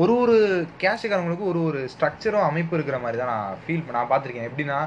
ஒரு 0.01 0.13
ஒரு 0.23 0.35
கேஸ்டுக்காரங்களுக்கு 0.83 1.45
ஒரு 1.51 1.61
ஒரு 1.69 1.79
ஸ்ட்ரக்சரும் 1.93 2.47
அமைப்பு 2.49 2.77
இருக்கிற 2.77 2.97
மாதிரி 3.05 3.19
தான் 3.21 3.31
நான் 3.33 3.59
ஃபீல் 3.63 3.83
நான் 3.97 4.11
பார்த்துருக்கேன் 4.11 4.49
எப்படின்னா 4.49 4.79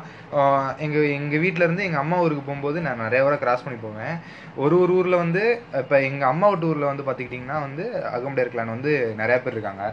எங்கள் 0.87 1.09
எங்கள் 1.16 1.16
எங்க 1.18 1.37
எங்கள் 1.41 1.66
இருந்து 1.66 1.87
அம்மா 2.03 2.18
ஊருக்கு 2.24 2.45
போகும்போது 2.49 2.78
நான் 2.87 3.05
நிறைய 3.07 3.26
ஊரை 3.28 3.39
கிராஸ் 3.45 3.64
பண்ணி 3.66 3.78
போவேன். 3.87 4.14
ஒரு 4.64 4.74
ஒரு 4.82 4.93
ஊரில் 4.99 5.22
வந்து 5.22 5.43
இப்போ 5.80 5.97
எங்கள் 6.09 6.30
அம்மா 6.32 6.47
வீட்டு 6.53 6.68
ஊரில் 6.70 6.91
வந்து 6.91 7.07
பார்த்துக்கிட்டிங்கன்னா 7.07 7.59
வந்து 7.66 7.84
அகமுடையர் 8.16 8.53
கிளான் 8.53 8.74
வந்து 8.76 8.93
நிறையா 9.20 9.39
பேர் 9.45 9.57
இருக்காங்க. 9.57 9.84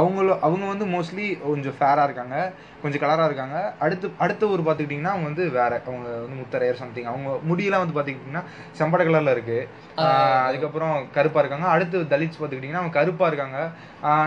அவங்களும் 0.00 0.42
அவங்க 0.48 0.66
வந்து 0.72 0.86
மோஸ்ட்லி 0.94 1.26
கொஞ்சம் 1.48 1.76
ஃபேராக 1.78 2.06
இருக்காங்க. 2.08 2.36
கொஞ்சம் 2.82 3.00
கலரா 3.00 3.24
இருக்காங்க. 3.24 3.74
அடுத்து 3.78 4.10
அடுத்த 4.18 4.46
ஊர் 4.46 4.60
பாத்துக்கிட்டீங்கன்னா 4.60 5.12
அவங்க 5.14 5.24
வந்து 5.24 5.48
வேற 5.48 5.82
அவங்க 5.86 6.08
வந்து 6.08 6.36
முத்தரையர் 6.40 6.74
சம்திங் 6.74 7.04
அவங்க 7.04 7.38
முடியெல்லாம் 7.48 7.86
வந்து 7.86 8.00
பாத்துக்கிட்டீங்கன்னா 8.00 8.42
செம்பட 8.72 9.04
கலர்ல 9.04 9.30
இருக்கு. 9.30 9.68
ஆஹ் 9.96 10.44
அதுக்கப்புறம் 10.44 11.10
கருப்பா 11.12 11.38
இருக்காங்க. 11.38 11.66
அடுத்து 11.66 12.00
தலித்ஸ் 12.00 12.40
பாத்துக்கிட்டீங்கன்னா 12.42 12.80
அவங்க 12.80 12.98
கருப்பா 12.98 13.26
இருக்காங்க. 13.26 13.70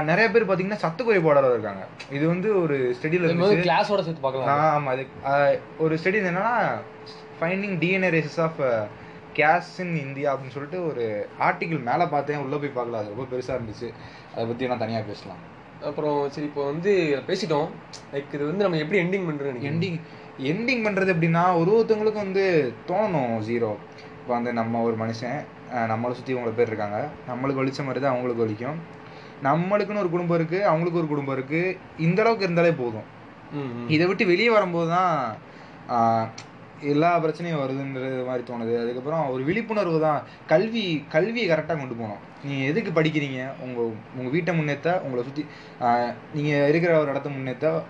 நிறைய 0.03 0.29
பேர் 0.29 0.45
பாத்தீங்கன்னா 0.45 0.75
சத்து 0.75 1.03
குறைபாடோட 1.03 1.49
இருக்காங்க. 1.49 1.85
இது 2.11 2.27
வந்து 2.27 2.61
ஒரு 2.61 2.95
ஸ்டடியில 3.01 3.37
வந்து 3.37 3.55
கிளாஸோட 3.55 3.81
சேர்த்து 3.81 4.13
பார்க்கலாம். 4.13 4.87
ஆஹ் 4.87 4.89
ஆமா 4.89 5.07
அது 5.23 5.59
ஒரு 5.77 5.95
ஸ்டடி 5.95 6.17
என்னன்னா 6.21 6.67
finding 7.39 7.77
DNA 7.77 8.09
races 8.09 8.41
of 8.41 8.87
caste 9.33 9.79
in 9.79 10.05
India 10.05 10.35
அப்படின்னு 10.35 10.49
சொல்லிட்டு 10.49 10.87
ஒரு 10.87 11.29
ஆர்டிகிள் 11.39 11.83
மேல 11.83 12.07
பார்த்தேன். 12.07 12.37
உள்ள 12.37 12.57
போய் 12.57 12.71
பார்க்கல. 12.75 12.95
அது 12.95 13.13
ரொம்ப 13.17 13.35
பெருசா 13.35 13.49
இருந்துச்சு. 13.49 13.93
அதை 14.33 14.45
பத்தி 14.45 14.67
நான் 14.67 14.77
தனியா 14.77 14.99
பேசலாம். 14.99 15.53
அப்புறம் 15.89 16.17
சரி 16.33 16.47
இப்போ 16.49 16.63
வந்து 16.71 16.91
பேசிட்டோம். 17.27 17.67
லைக் 18.13 18.33
இது 18.37 18.43
வந்து 18.49 18.65
நம்ம 18.65 18.79
எப்படி 18.83 18.99
எண்டிங் 19.03 19.27
பண்றோம் 19.29 19.65
எண்டிங் 19.71 19.97
எண்டிங் 20.51 20.85
பண்றது 20.85 21.13
எப்படின்னா 21.15 21.43
ஒரு 21.59 21.69
ஒருத்தவங்களுக்கும் 21.75 22.25
வந்து 22.27 22.45
தோணும் 22.89 23.35
ஜீரோ 23.49 23.71
இப்போ 24.19 24.31
வந்து 24.37 24.51
நம்ம 24.59 24.81
ஒரு 24.87 24.95
மனுஷன் 25.01 25.37
நம்மளை 25.91 26.13
சுத்தி 26.17 26.35
உங்களை 26.37 26.51
பேர் 26.57 26.69
இருக்காங்க. 26.71 26.99
நம்மளுக்கு 27.29 27.61
வலிச்ச 27.61 27.81
மாதிரி 27.87 28.01
தான் 28.03 28.13
அவங்களுக்கு 28.13 28.43
வலிக்கும். 28.45 28.79
நம்மளுக்குன்னு 29.47 30.03
ஒரு 30.03 30.11
குடும்பம் 30.15 30.37
இருக்கு 30.39 30.59
அவங்களுக்கு 30.71 30.99
ஒரு 31.01 31.09
குடும்பம் 31.13 31.35
இருக்கு. 31.37 31.61
இந்த 32.05 32.19
அளவுக்கு 32.23 32.47
இருந்தாலே 32.47 32.73
போதும். 32.81 33.07
இதை 33.95 34.05
விட்டு 34.09 34.25
வெளியே 34.33 34.51
வரும்போது 34.57 34.89
தான் 34.97 35.13
எல்லா 36.87 37.19
பிரச்சனையும் 37.19 37.61
வருதுன்றது 37.63 38.25
மாதிரி 38.25 38.43
தோணுது. 38.47 38.81
அதுக்கப்புறம் 38.81 39.29
ஒரு 39.29 39.43
விழிப்புணர்வு 39.43 39.99
தான். 39.99 40.23
கல்வி 40.47 41.05
கல்வியை 41.09 41.49
கரெக்டாக 41.49 41.65
கொண்டு 41.65 41.95
போகணும். 41.95 42.33
நீங்கள் 42.43 42.67
எதுக்கு 42.67 43.01
படிக்கிறீங்க? 43.01 43.47
உங்கள் 43.61 43.93
உங்கள் 44.15 44.31
வீட்டை 44.31 44.55
முன்னேற்ற 44.55 45.01
உங்களை 45.01 45.23
சுற்றி 45.23 45.45
நீங்கள் 46.33 46.69
இருக்கிற 46.69 46.99
ஒரு 46.99 47.09
இடத்த 47.09 47.29
முன்னேற்ற 47.29 47.83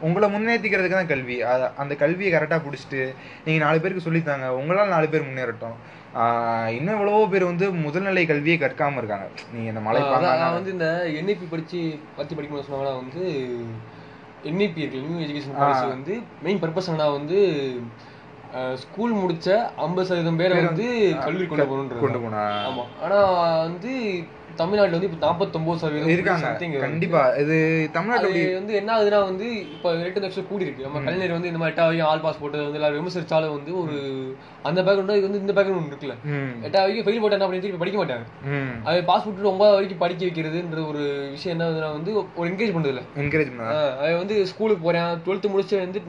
உங்களை 0.00 0.28
முன்னேற்றிக்கிறதுக்கு 0.34 0.90
தான் 0.90 1.06
கல்வி. 1.06 1.42
அத- 1.42 1.72
அந்த 1.76 1.94
கல்வியை 1.94 2.32
கரெக்டாக 2.32 2.60
பிடிச்சிட்டு 2.60 3.14
நீங்கள் 3.44 3.66
நாலு 3.66 3.80
பேருக்கு 3.80 4.12
சொல்லித்தாங்க. 4.12 4.48
உங்களால் 4.48 4.88
நாலு 4.88 5.08
பேர் 5.08 5.22
முன்னேறட்டும். 5.22 5.76
இன்னும் 6.68 6.94
எவ்வளவோ 6.94 7.28
பேர் 7.28 7.44
வந்து 7.44 7.72
முதல்நிலை 7.72 8.26
கல்வியை 8.26 8.58
கற்காம 8.58 8.96
இருக்காங்க. 8.96 9.28
நீங்கள் 9.52 9.68
இந்த 9.68 9.80
மலை 9.80 10.02
நான் 10.02 10.52
வந்து 10.52 10.72
இந்த 10.72 11.04
என்ஐபி 11.06 11.46
படிச்சு 11.50 11.98
பத்தி 12.16 12.34
படிக்கணும்னு 12.34 12.72
சொன்னாங்கன்னா 12.72 12.96
வந்து 12.96 13.54
என்ஐபி 14.44 14.82
இருக்கு 14.82 15.02
நியூ 15.04 15.24
எஜுகேஷன் 15.24 15.58
பாலிசி 15.58 15.86
வந்து 15.88 16.14
மெயின் 16.42 16.60
பர்பஸ் 16.62 16.90
என்ன 16.90 17.08
வந்து 17.12 17.38
ஸ்கூல் 18.82 19.14
முடிச்ச 19.14 19.48
ஐம்பது 19.78 20.08
சதவீதம் 20.08 20.40
பேரை 20.40 20.56
வந்து 20.62 20.86
கல்லூரி 21.22 21.46
கொண்டு 21.46 21.64
போகணுன்றது 21.64 22.02
கொண்டு 22.02 22.20
போனா 22.20 22.42
ஆமா. 22.68 22.84
ஆனா 23.02 23.18
வந்து 23.62 23.92
தமிழ்நாட்டுல 24.56 24.96
வந்து 24.96 25.08
இப்ப 25.08 25.26
நாற்பத்தொன்பது 25.26 25.78
சதவீதம் 25.78 26.12
இருக்காங்க. 26.14 26.46
கண்டிப்பா. 26.84 27.22
இது 27.34 27.56
தமிழ்நாட்டுல 27.92 28.30
அது 28.40 28.54
வந்து 28.54 28.74
என்ன 28.74 28.90
ஆகுதுன்னா 28.94 29.20
வந்து 29.24 29.46
இப்ப 29.68 29.94
ரெண்டு 29.98 30.20
லட்சம் 30.20 30.46
கூடி 30.46 30.64
இருக்கு. 30.64 30.82
நம்ம 30.82 31.00
கலைஞர் 31.04 31.36
வந்து 31.36 31.46
இந்த 31.46 31.58
மாதிரி 31.58 31.74
எட்டா 31.74 31.84
வரைக்கும் 31.84 32.10
ஆல் 32.10 32.20
பாஸ் 32.20 32.40
போட்டது 32.40 32.62
வந்து 32.62 32.80
எல்லாரும் 32.80 32.98
விமர்சிச்சாலும் 32.98 33.54
வந்து 33.54 33.72
ஒரு 33.78 33.96
அந்த 34.64 34.82
பேக்ரவுண்ட் 34.82 35.16
இது 35.16 35.28
வந்து 35.28 35.42
இந்த 35.42 35.52
பேக்ரவுண்ட் 35.52 35.90
இருக்குல்ல. 35.90 36.16
ம், 36.30 36.52
எட்டா 36.66 36.80
வரைக்கும் 36.80 37.06
ஃபெயில் 37.06 37.20
போட்டா 37.20 37.38
என்ன 37.38 37.58
திருப்பி 37.58 37.82
படிக்க 37.82 37.98
மாட்டாங்க. 38.00 38.26
அது 38.84 39.04
பாஸ் 39.04 39.24
போட்டு 39.24 39.50
ஒன்பது 39.50 39.72
வரைக்கும் 39.72 39.98
படிக்க 39.98 40.24
வைக்கிறதுன்ற 40.24 40.86
ஒரு 40.86 41.02
விஷயம் 41.30 41.54
என்ன 41.54 41.66
ஆகுதுன்னா 41.66 41.92
வந்து 41.92 42.10
ஒரு 42.34 42.46
என்கரேஜ் 42.50 42.74
பண்றது 42.74 42.94
இல்ல. 42.94 43.02
ஆஹ் 43.72 43.96
அது 43.98 44.16
வந்து 44.16 44.46
ஸ்கூலுக்கு 44.46 44.82
போறேன். 44.82 45.10
டுவெல்த் 45.24 45.48
முடிச்சு 45.48 45.76
வந்து 45.78 46.00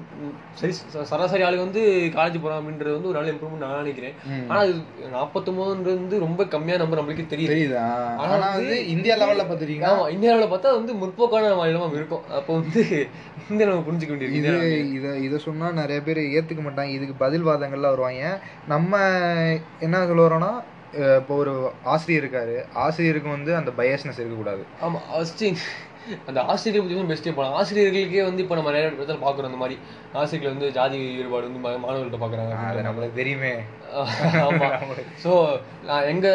சரி 0.53 0.73
சராசரி 1.05 1.43
ஆளு 1.43 1.57
வந்து 1.57 1.81
காலேஜ் 2.15 2.41
போறான் 2.41 2.59
அப்படின்றது 2.59 2.93
வந்து 2.93 3.07
ஒரு 3.07 3.17
நல்ல 3.17 3.31
இம்ப்ரூவ்மெண்ட் 3.31 3.65
நான் 3.65 3.77
நினைக்கிறேன். 3.77 4.15
ஆனா 4.47 4.61
இது 4.63 4.79
நாற்பத்தொன்பதுன்றது 5.15 5.99
வந்து 6.01 6.19
ரொம்ப 6.19 6.45
கம்மியா 6.47 6.77
நம்பர் 6.77 6.99
நம்மளுக்கு 6.99 7.25
தெரியுது. 7.25 7.53
தெரியுதா? 7.53 7.85
ஆனா 8.21 8.34
ஆனா 8.35 8.47
வந்து 8.57 8.75
இந்தியா 8.93 9.15
லெவல்ல 9.21 9.45
பாத்துட்டீங்கன்னா 9.49 9.91
ஆமா 9.93 10.05
இந்தியாவுல 10.15 10.47
பார்த்தா 10.51 10.75
வந்து 10.77 10.93
முற்போக்கான 11.01 11.53
மாநிலமா 11.61 11.87
இருக்கும். 11.99 12.23
அப்போ 12.39 12.51
வந்து 12.59 12.81
இந்த 13.49 13.61
நம்ம 13.65 13.83
புரிஞ்சுக்க 13.87 14.13
வேண்டியது 14.13 14.37
இது 14.39 14.51
இந்தியா 14.51 14.83
இத 14.97 15.17
இத 15.27 15.41
சொன்னா 15.47 15.67
நிறைய 15.81 15.99
பேர் 16.07 16.21
ஏத்துக்க 16.35 16.63
மாட்டாங்க. 16.67 16.93
இதுக்கு 16.97 17.15
பதில் 17.25 17.47
வாதங்கள்லாம் 17.49 17.95
வருவாங்க. 17.95 18.23
நம்ம 18.73 18.93
என்ன 19.87 20.05
சொல்ல 20.11 20.27
வரோம்னா 20.27 20.51
இப்போ 21.19 21.33
ஒரு 21.35 21.53
ஆசிரியர் 21.93 22.21
இருக்காரு. 22.23 22.53
ஆசிரியருக்கு 22.85 23.29
வந்து 23.29 23.51
அந்த 23.55 23.71
பயஸ்னஸ் 23.79 24.19
இருக்கக்கூடாது. 24.21 24.63
ஆமா 24.81 24.99
ஃபர்ஸ்ட் 25.09 25.43
அந்த 26.25 26.41
ஆசிரியரை 26.43 26.81
பத்தி 26.81 27.13
பெஸ்டே 27.13 27.35
போகலாம் 27.35 27.57
ஆசிரியர்களுக்கே 27.59 28.23
வந்து 28.23 28.41
இப்போ 28.41 28.55
நம்ம 28.55 28.71
நிறைய 28.71 28.89
இடத்துல 28.89 29.17
பாக்குறோம் 29.21 29.49
அந்த 29.51 29.57
மாதிரி 29.57 29.75
ஆசிரியர்கள் 30.13 30.53
வந்து 30.53 30.71
ஜாதி 30.71 30.97
வேறுபாடு 31.15 31.49
வந்து 31.49 31.85
மாணவர்கள்ட்ட 31.87 32.21
பாக்குறாங்க 32.23 32.53
அது 32.65 32.81
நம்மளுக்கு 32.81 33.13
தெரியுமே. 33.13 33.53
ஆமா. 34.45 34.67
ஸோ 35.23 35.31
நான் 35.83 36.07
எங்க 36.07 36.27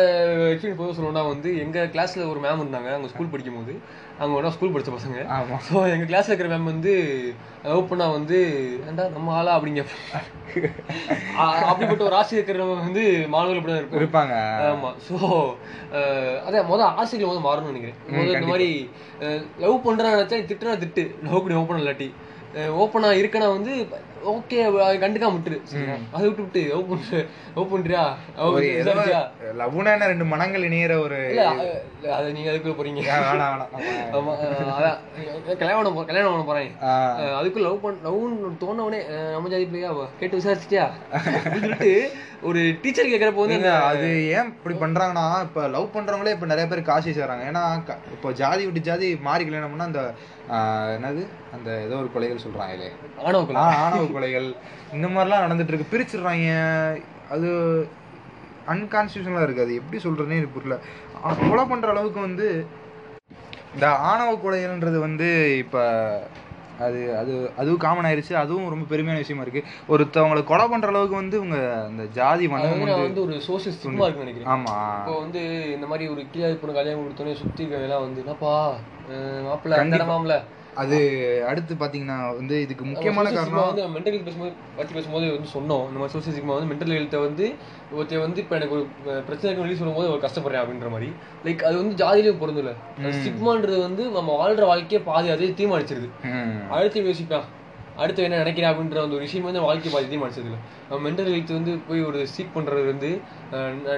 எக்ஸ்பீரியன்ஸ் 0.53 0.77
போது 0.77 0.97
சொல்லணும்னா 0.97 1.27
வந்து 1.27 1.59
எங்க 1.59 1.91
கிளாஸ்ல 1.93 2.29
ஒரு 2.29 2.41
மேம் 2.41 2.63
இருந்தாங்க. 2.63 2.89
அவங்க 2.91 3.09
ஸ்கூல் 3.09 3.31
படிக்கும் 3.31 3.55
போது 3.55 3.73
அவங்க 4.21 4.35
ஒன்றா 4.39 4.51
ஸ்கூல் 4.55 4.73
படிச்ச 4.73 4.91
பசங்க. 4.95 5.19
ஆமா. 5.37 5.57
ஸோ 5.69 5.75
எங்க 5.93 6.07
கிளாஸ்ல 6.09 6.33
இருக்கிற 6.33 6.49
மேம் 6.53 6.71
வந்து 6.73 6.93
ஓப்பனா 7.77 8.07
வந்து 8.17 8.39
ஏண்டா 8.89 9.05
நம்ம 9.17 9.33
ஆளா? 9.39 9.53
அப்படிங்க 9.59 9.83
அப்படிப்பட்ட 11.71 12.03
ஒரு 12.09 12.17
ஆசிரியர் 12.19 12.41
இருக்கிறவங்க 12.41 12.85
வந்து 12.87 13.05
மாணவர்கள் 13.35 13.61
இப்படி 13.61 13.75
தான் 13.75 13.83
இருப்பாங்க. 13.83 14.01
இருப்பாங்க. 14.01 14.35
ஆமா. 14.73 14.91
ஸோ 15.09 15.17
அதான் 16.47 16.71
முதல் 16.73 16.99
ஆசைகள் 17.03 17.31
வந்து 17.33 17.47
மாறணும்னு 17.47 17.73
நினைக்கிறேன். 17.73 18.01
முதல்ல 18.15 18.37
இந்த 18.39 18.51
மாதிரி 18.53 18.69
லவ் 19.65 19.85
பண்றேன்னு 19.87 20.17
நினைச்சா 20.17 20.41
திட்டுனா 20.51 20.77
திட்டு. 20.85 21.05
லவ் 21.29 21.43
பண்ணி 21.45 21.61
ஓப்பன் 21.63 21.83
இல்லாட்டி. 21.83 22.11
ஓப்பனா 22.83 23.09
இருக்கனா 23.23 23.49
வந்து 23.57 23.73
ஓகே 24.25 24.57
கண்டுக்காம 25.01 25.35
விட்டுரு. 25.35 25.59
சரியா? 25.65 25.95
அதை 26.13 26.25
விட்டு 26.27 26.43
விட்டு 26.43 26.63
லவ் 26.69 26.89
பண்ற 26.89 27.13
லவ் 27.57 27.71
பண்றியா? 27.73 28.03
லவ்னா 29.61 29.93
ரெண்டு 30.05 30.25
மனங்கள் 30.25 30.67
இணையற 30.69 30.95
ஒரு 31.01 31.19
அது 32.13 32.33
நீங்க 32.33 32.51
அதுக்குள்ள 32.51 32.75
போறீங்க. 32.77 33.01
ஆமா 34.13 34.33
அதான். 34.75 34.99
கல்யாணம் 35.59 35.99
கல்யாணம் 36.03 36.33
பண்ண 36.33 36.45
போறேன். 36.45 36.71
ஆ, 36.83 36.93
அஹ் 37.21 37.37
அதுக்கு 37.37 37.61
லவ் 37.61 37.81
பண்ண 37.81 38.09
லவ்னு 38.09 38.51
தோணவனே 38.61 39.01
நம்ம 39.33 39.49
ஜாதி 39.49 39.67
பிள்ளையா 39.67 39.91
கேட்டு 40.19 40.39
விசாரிச்சிட்டியா? 40.39 40.87
சொல்லிட்டு 41.55 41.91
ஒரு 42.43 42.61
டீச்சர் 42.83 43.07
கேக்குறப்ப 43.07 43.43
வந்து 43.45 43.71
அது 43.85 44.07
ஏன் 44.31 44.51
இப்படி 44.51 44.77
பண்றாங்கன்னா 44.77 45.27
இப்ப 45.43 45.67
லவ் 45.69 45.95
பண்றவங்களே 45.95 46.31
இப்ப 46.31 46.47
நிறைய 46.47 46.69
பேர் 46.69 46.83
காசு 46.83 47.11
சேர்றாங்க 47.11 47.45
ஏன்னா 47.51 47.65
இப்போ 48.13 48.33
ஜாதி 48.33 48.65
விட்டு 48.65 48.81
ஜாதி 48.81 49.09
மாறி 49.21 49.45
கல்யாணம் 49.45 49.71
பண்ணா 49.71 49.91
அந்த 49.91 50.03
என்னது? 50.51 51.23
அந்த 51.53 51.71
ஏதோ 51.87 51.97
ஒரு 51.97 52.11
கொலைகள் 52.15 52.45
சொல்றாங்களே. 52.47 52.89
ஆணவ 53.25 53.45
கொலை. 53.45 53.63
ஆணவ 53.63 54.05
கொலைகள். 54.05 54.57
இந்த 54.93 55.07
மாதிரிலாம் 55.07 55.45
நடந்துட்டு 55.45 55.73
இருக்கு 55.73 55.99
பிரிச்சிடுறாங்க. 55.99 56.49
அது 57.31 57.49
அன்கான்ஸ்டியூஷனலா 58.69 59.43
இருக்கு. 59.43 59.63
அது 59.63 59.75
எப்படி 59.75 60.03
சொல்றதுனே 60.03 60.37
எனக்கு 60.39 60.61
புரியல. 60.61 60.81
கொலை 61.49 61.65
பண்ற 61.65 61.89
அளவுக்கு 61.89 62.21
வந்து 62.21 62.67
இந்த 63.75 63.95
ஆணவ 63.97 64.33
கொலைகள்ன்றது 64.33 64.99
வந்து 64.99 65.57
இப்ப 65.59 65.83
அது 66.81 67.17
அது 67.17 67.51
அதுவும் 67.57 67.79
காமன் 67.79 68.05
ஆயிருச்சு. 68.05 68.33
அதுவும் 68.33 68.69
ரொம்ப 68.69 68.97
பெருமையான 68.97 69.17
விஷயமா 69.17 69.45
இருக்கு. 69.47 69.63
ஒருத்தவங்களை 69.89 70.45
கொலை 70.45 70.69
பண்ற 70.69 70.89
அளவுக்கு 70.89 71.15
வந்து 71.15 71.37
இவங்க 71.37 71.85
அந்த 71.85 72.05
ஜாதி 72.05 72.49
மனம் 72.49 72.85
வந்து 72.85 73.23
ஒரு 73.23 73.35
சோசியல் 73.47 73.79
இருக்குன்னு 73.83 74.15
நினைக்கிறேன். 74.15 74.55
ஆமா. 74.55 74.77
இப்போ 74.99 75.19
வந்து 75.19 75.73
இந்த 75.75 75.87
மாதிரி 75.87 76.11
ஒரு 76.11 76.25
கீழே 76.31 76.53
பொண்ணு 76.55 76.77
கல்யாணம் 76.77 77.05
கொடுத்தோன்னே 77.05 77.35
சுத்தி 77.35 77.65
இருக்கவங்க 77.65 78.01
வந்து 78.01 78.21
என்னப்பா 78.21 78.77
மாப்பிள்ளை 79.49 80.39
அது 80.81 80.99
அடுத்து 81.51 81.73
பாத்தீங்கன்னா 81.81 82.17
வந்து 82.37 82.57
இதுக்கு 82.65 82.85
முக்கியமான 82.89 83.31
காரணம் 83.37 83.65
வந்து 83.69 83.85
மென்டல் 83.95 84.15
ஹெல்த் 84.15 84.27
பேசும்போது 84.29 84.53
பத்தி 84.77 84.93
பேசும்போது 84.97 85.27
வந்து 85.35 85.49
சொன்னோம். 85.55 85.85
இந்த 85.89 85.99
மாதிரி 86.01 86.15
சோசியல் 86.17 86.37
சிக்மா 86.37 86.55
வந்து 86.57 86.71
மென்டல் 86.73 86.95
ஹெல்த்தை 86.97 87.21
வந்து 87.25 87.47
ஒருத்தர் 87.97 88.23
வந்து 88.25 88.41
இப்போ 88.43 88.55
எனக்கு 88.59 88.77
ஒரு 88.77 88.85
பிரச்சனைக்கு 89.29 89.63
வெளியே 89.65 89.79
சொல்லும்போது 89.81 90.11
ஒரு 90.13 90.21
கஷ்டப்படுறேன் 90.27 90.63
அப்படின்ற 90.63 90.91
மாதிரி. 90.95 91.09
லைக் 91.47 91.65
அது 91.69 91.77
வந்து 91.83 91.97
ஜாதியிலையும் 92.03 92.41
பொருந்துல. 92.43 92.73
ஸ்டிக்மான்றது 93.17 93.79
வந்து 93.87 94.05
நம்ம 94.19 94.37
வாழ்ற 94.43 94.67
வாழ்க்கையை 94.73 95.01
பாதி 95.09 95.31
அதே 95.35 95.49
தீர்மானிச்சிருது. 95.61 96.11
அடுத்து 96.77 97.03
யோசிப்பேன் 97.09 97.49
அடுத்து 98.03 98.25
என்ன 98.27 98.37
நினைக்கிறேன் 98.43 98.71
அப்படின்ற 98.73 99.01
அந்த 99.05 99.17
ஒரு 99.17 99.27
விஷயம் 99.27 99.49
வந்து 99.49 99.65
வாழ்க்கை 99.69 99.91
பாதி 99.95 100.07
தீர்மானிச்சது 100.13 100.49
இல்லை 100.51 100.61
நம்ம 100.91 101.01
மென்டல் 101.07 101.33
ஹெல்த் 101.35 101.59
வந்து 101.59 101.73
போய் 101.89 102.07
ஒரு 102.11 102.21
சீக் 102.35 102.55
பண்றது 102.59 102.85
வந்து 102.93 103.11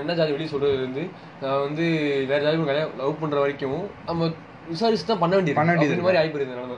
என்ன 0.00 0.16
ஜாதி 0.20 0.34
வெளியே 0.36 0.52
சொல்றது 0.54 0.78
வந்து 0.86 1.04
நான் 1.42 1.62
வந்து 1.66 1.84
வேற 2.30 2.40
ஜாதி 2.46 2.64
கல்யாணம் 2.70 2.98
லவ் 3.02 3.20
பண்ற 3.20 3.38
வரைக்கும் 3.44 3.84
நம்ம 4.08 4.30
விசாரிச்சு 4.70 5.06
தான் 5.06 5.22
பண்ண 5.22 5.32
வேண்டியது 5.36 5.58
பண்ண 5.58 5.70
வேண்டியது 5.72 6.06
மாதிரி 6.06 6.20
ஆகி 6.20 6.30
போயிருது 6.34 6.54
நிலைமை. 6.54 6.76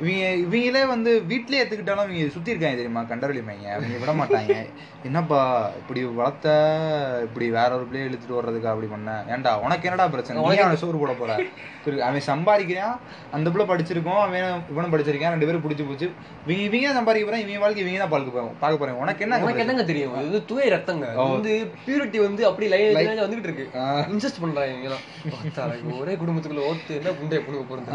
இவங்க 0.00 0.22
இவங்களே 0.44 0.80
வந்து 0.92 1.10
வீட்லயே 1.30 1.60
எடுத்துக்கிட்டாலும் 1.62 2.06
இவங்க 2.06 2.32
சுத்தி 2.36 2.52
இருக்காங்க 2.52 2.78
தெரியுமா? 2.78 3.02
கண்டரொலி 3.10 3.42
மைங்க 3.48 3.66
அவங்க 3.74 3.98
விட 4.02 4.12
மாட்டாங்க. 4.20 4.54
என்னப்பா 5.08 5.38
இப்படி 5.80 6.00
வளர்த்த 6.18 6.48
இப்படி 7.26 7.46
வேற 7.56 7.70
ஒரு 7.78 7.84
பிள்ளைய 7.88 8.08
இழுத்துட்டு 8.08 8.38
வர்றதுக்கு 8.38 8.70
அப்படி 8.72 8.88
பண்ண? 8.94 9.12
ஏன்டா 9.34 9.52
உனக்கு 9.66 9.88
என்னடா 9.88 10.06
பிரச்சனை? 10.14 10.36
நீ 10.48 10.58
அவனை 10.64 10.78
சோறு 10.82 11.02
போட 11.02 11.12
போற? 11.20 11.32
அவன் 12.08 12.26
சம்பாதிக்கிறான் 12.30 12.96
அந்த 13.36 13.46
பிள்ளை 13.54 13.66
படிச்சிருக்கோம் 13.70 14.20
அவன் 14.24 14.48
இவனும் 14.72 14.92
படிச்சிருக்கான் 14.94 15.34
ரெண்டு 15.36 15.48
பேரும் 15.50 15.64
பிடிச்சி 15.66 15.86
போச்சு 15.90 16.08
இவங்க 16.46 16.62
இவங்க 16.68 16.84
தான் 16.88 16.98
சம்பாதிக்க 17.00 17.28
போறான் 17.28 17.44
இவங்க 17.44 17.62
வாழ்க்கை 17.66 17.82
இவங்க 17.84 18.02
தான் 18.04 18.12
பார்க்க 18.16 18.36
போறோம் 18.36 18.52
பார்க்க 18.64 18.82
போறேன் 18.82 18.98
உனக்கு 19.04 19.24
என்ன 19.26 19.40
உனக்கு 19.46 19.64
என்னங்க 19.66 19.86
தெரியும்? 19.92 20.18
இது 20.30 20.40
தூய 20.50 20.66
ரத்தங்க. 20.76 21.06
வந்து 21.36 21.54
பியூரிட்டி 21.86 22.20
வந்து 22.26 22.42
அப்படி 22.50 22.68
லைன் 22.74 23.24
வந்துகிட்டு 23.24 23.50
இருக்கு. 23.50 23.66
இன்சஸ்ட் 24.14 24.42
பண்றாங்க 24.44 24.98
ஒரே 26.02 26.14
குடும்பத்துக்குள்ள 26.22 26.68
ஓத்து 26.72 27.00
என்ன 27.00 27.16
புண்டை 27.20 27.42
புண்ணுங்க 27.46 27.66
போறது. 27.72 27.90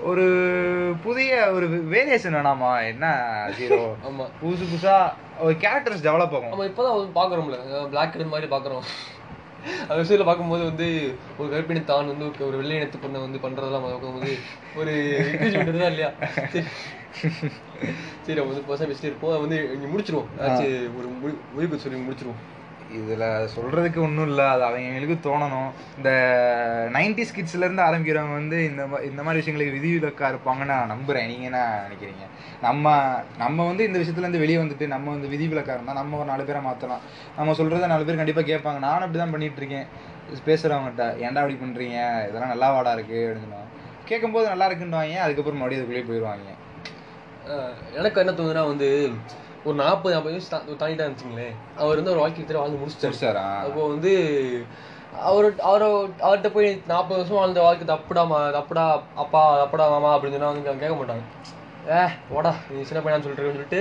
ஒரு 0.00 0.94
புதிய 1.02 1.50
ஒரு 1.50 1.68
வேரியேஷன் 1.68 2.34
வேணாமா? 2.34 2.86
என்ன 2.86 3.24
ஹீரோ 3.56 3.96
ஆமா. 4.04 4.26
புதுசு 4.44 4.64
புதுசா 4.74 5.12
ஒரு 5.40 5.54
கேரக்டர்ஸ் 5.54 6.02
டெவலப் 6.02 6.20
ஆகும். 6.20 6.48
நம்ம 6.48 6.64
இப்பதான் 6.66 7.12
வந்து 7.12 7.20
பாக்குறோம்ல 7.20 7.88
பிளாக் 7.88 8.14
அண்ட் 8.14 8.28
மாதிரி 8.28 8.56
பாக்குறோம் 8.56 8.80
அந்த 9.88 10.02
விஷயத்துல 10.02 10.24
பார்க்கும்போது 10.24 10.64
வந்து 10.64 11.14
ஒரு 11.38 11.48
கற்பிணி 11.50 11.84
தான் 11.84 12.06
வந்து 12.06 12.24
ஒரு- 12.24 12.56
வெள்ளை 12.56 12.76
இனத்து 12.76 12.98
பொண்ணை 12.98 13.30
வந்து 13.30 13.38
பண்றதெல்லாம் 13.38 13.90
பார்க்கும்போது 13.90 14.36
ஒரு 14.76 14.90
encouragement 15.32 15.64
தான் 15.64 15.74
இல்லையா? 15.74 16.10
சரி. 16.52 16.64
நம்ம 18.26 18.52
வந்து 18.52 18.84
பர்சன் 18.84 18.88
பேசிட்டு 18.88 19.04
இருப்போம். 19.04 19.40
வந்து 19.40 19.72
இங்க 19.74 19.86
முடிச்சிருவோம். 19.86 20.26
ஒரு 20.96 21.08
முடி- 21.08 21.54
முடிவு 21.54 21.78
சொல்லி 21.78 21.98
முடிச்சிருவோம். 21.98 22.53
இதில் 22.94 23.48
சொல்கிறதுக்கு 23.56 23.98
ஒன்றும் 23.98 24.26
இல்லை. 24.26 24.44
அது 24.44 24.64
அவங்களுக்கு 24.64 25.30
தோணணும். 25.30 25.70
இந்த 25.96 26.10
நைன்டி 26.92 27.24
ஸ்கிட்ஸ்லேருந்து 27.30 27.86
ஆரம்பிக்கிறவங்க 27.88 28.32
வந்து 28.32 28.64
இந்த 28.64 28.84
மா- 28.84 29.02
இந்த 29.02 29.22
மாதிரி 29.22 29.42
விஷயங்களுக்கு 29.42 29.80
விதிவிலக்காக 29.80 30.36
இருப்பாங்கன்னு 30.36 30.64
நான் 30.64 30.86
நம்புகிறேன் 30.86 31.26
நீங்கள் 31.26 31.44
என்ன 31.44 31.82
நினைக்கிறீங்க? 31.88 32.26
நம்ம 32.62 33.14
நம்ம 33.38 33.66
வந்து 33.66 33.84
இந்த 33.84 33.98
விஷயத்துலேருந்து 33.98 34.38
வெளியே 34.38 34.56
வந்துட்டு 34.56 34.86
நம்ம 34.86 35.10
வந்து 35.10 35.28
விதிவிலக்காக 35.28 35.78
இருந்தால் 35.78 35.94
நம்ம 35.94 36.16
ஒரு 36.16 36.26
நாலு 36.26 36.44
பேரை 36.44 36.62
மாற்றலாம் 36.62 37.00
நம்ம 37.36 37.52
சொல்கிறத 37.52 37.86
நாலு 37.86 38.04
பேர் 38.04 38.16
கண்டிப்பாக 38.16 38.52
கேட்பாங்க. 38.52 38.78
நானும் 38.78 39.12
அப்படிதான் 39.12 39.16
தான் 39.16 39.34
பண்ணிகிட்ருக்கேன் 39.34 39.86
பேசுகிறவங்ககிட்ட 40.46 41.16
ஏன்டா 41.20 41.36
அப்படி 41.36 41.54
பண்ணுறீங்க 41.54 42.28
இதெல்லாம் 42.28 42.48
நல்லா 42.48 42.72
வாடா 42.72 42.94
இருக்குது 42.94 42.98
அப்படின்னு 42.98 43.40
சொல்லுவாங்க 43.40 43.62
கேட்கும்போது 44.04 44.48
நல்லா 44.48 44.66
இருக்குன்னு 44.66 45.20
அதுக்கப்புறம் 45.20 45.60
மறுபடியும் 45.60 45.84
அதுக்குள்ளேயே 45.84 46.10
போயிடுவாங்க. 46.10 46.52
எனக்கு 47.94 48.20
என்ன 48.20 48.32
தோணுதுன்னா 48.32 48.66
வந்து 48.66 49.10
ஒரு 49.64 49.76
நாற்பது 49.76 50.14
நாற்பது 50.14 50.34
வயசு 50.34 50.50
தாண்டிட்டா 50.54 51.04
இருந்துச்சுங்களேன் 51.04 51.54
அவர் 51.74 51.96
வந்து 51.96 52.10
ஒரு 52.10 52.22
வாழ்க்கை 52.22 52.38
திட்டம் 52.40 52.62
வாழ்ந்து 52.62 52.80
முடிச்சிட்டாரு. 52.80 53.18
அப்போ 53.66 53.82
வந்து 53.88 54.12
அவர் 55.28 55.46
அவரை 55.70 55.88
அவர்கிட்ட 56.26 56.50
போய் 56.52 56.68
நாற்பது 56.86 57.18
வருஷம் 57.20 57.36
வாழ்ந்த 57.36 57.60
வாழ்க்கை 57.66 57.86
தப்புடா 57.92 58.22
மா 58.26 58.38
தப்புடா 58.58 58.84
அப்பா 59.24 59.42
தப்புடா 59.62 59.86
மாமா 59.94 60.10
அப்படின்னு 60.16 60.36
சொன்னா 60.36 60.52
வந்து 60.52 60.82
கேட்க 60.82 60.96
மாட்டாங்க. 61.00 61.24
ஏ 61.92 62.02
போடா 62.32 62.52
நீ 62.72 62.82
சின்ன 62.88 63.00
பையனான்னு 63.02 63.26
சொல்லிட்டு 63.26 63.54
சொல்லிட்டு 63.54 63.80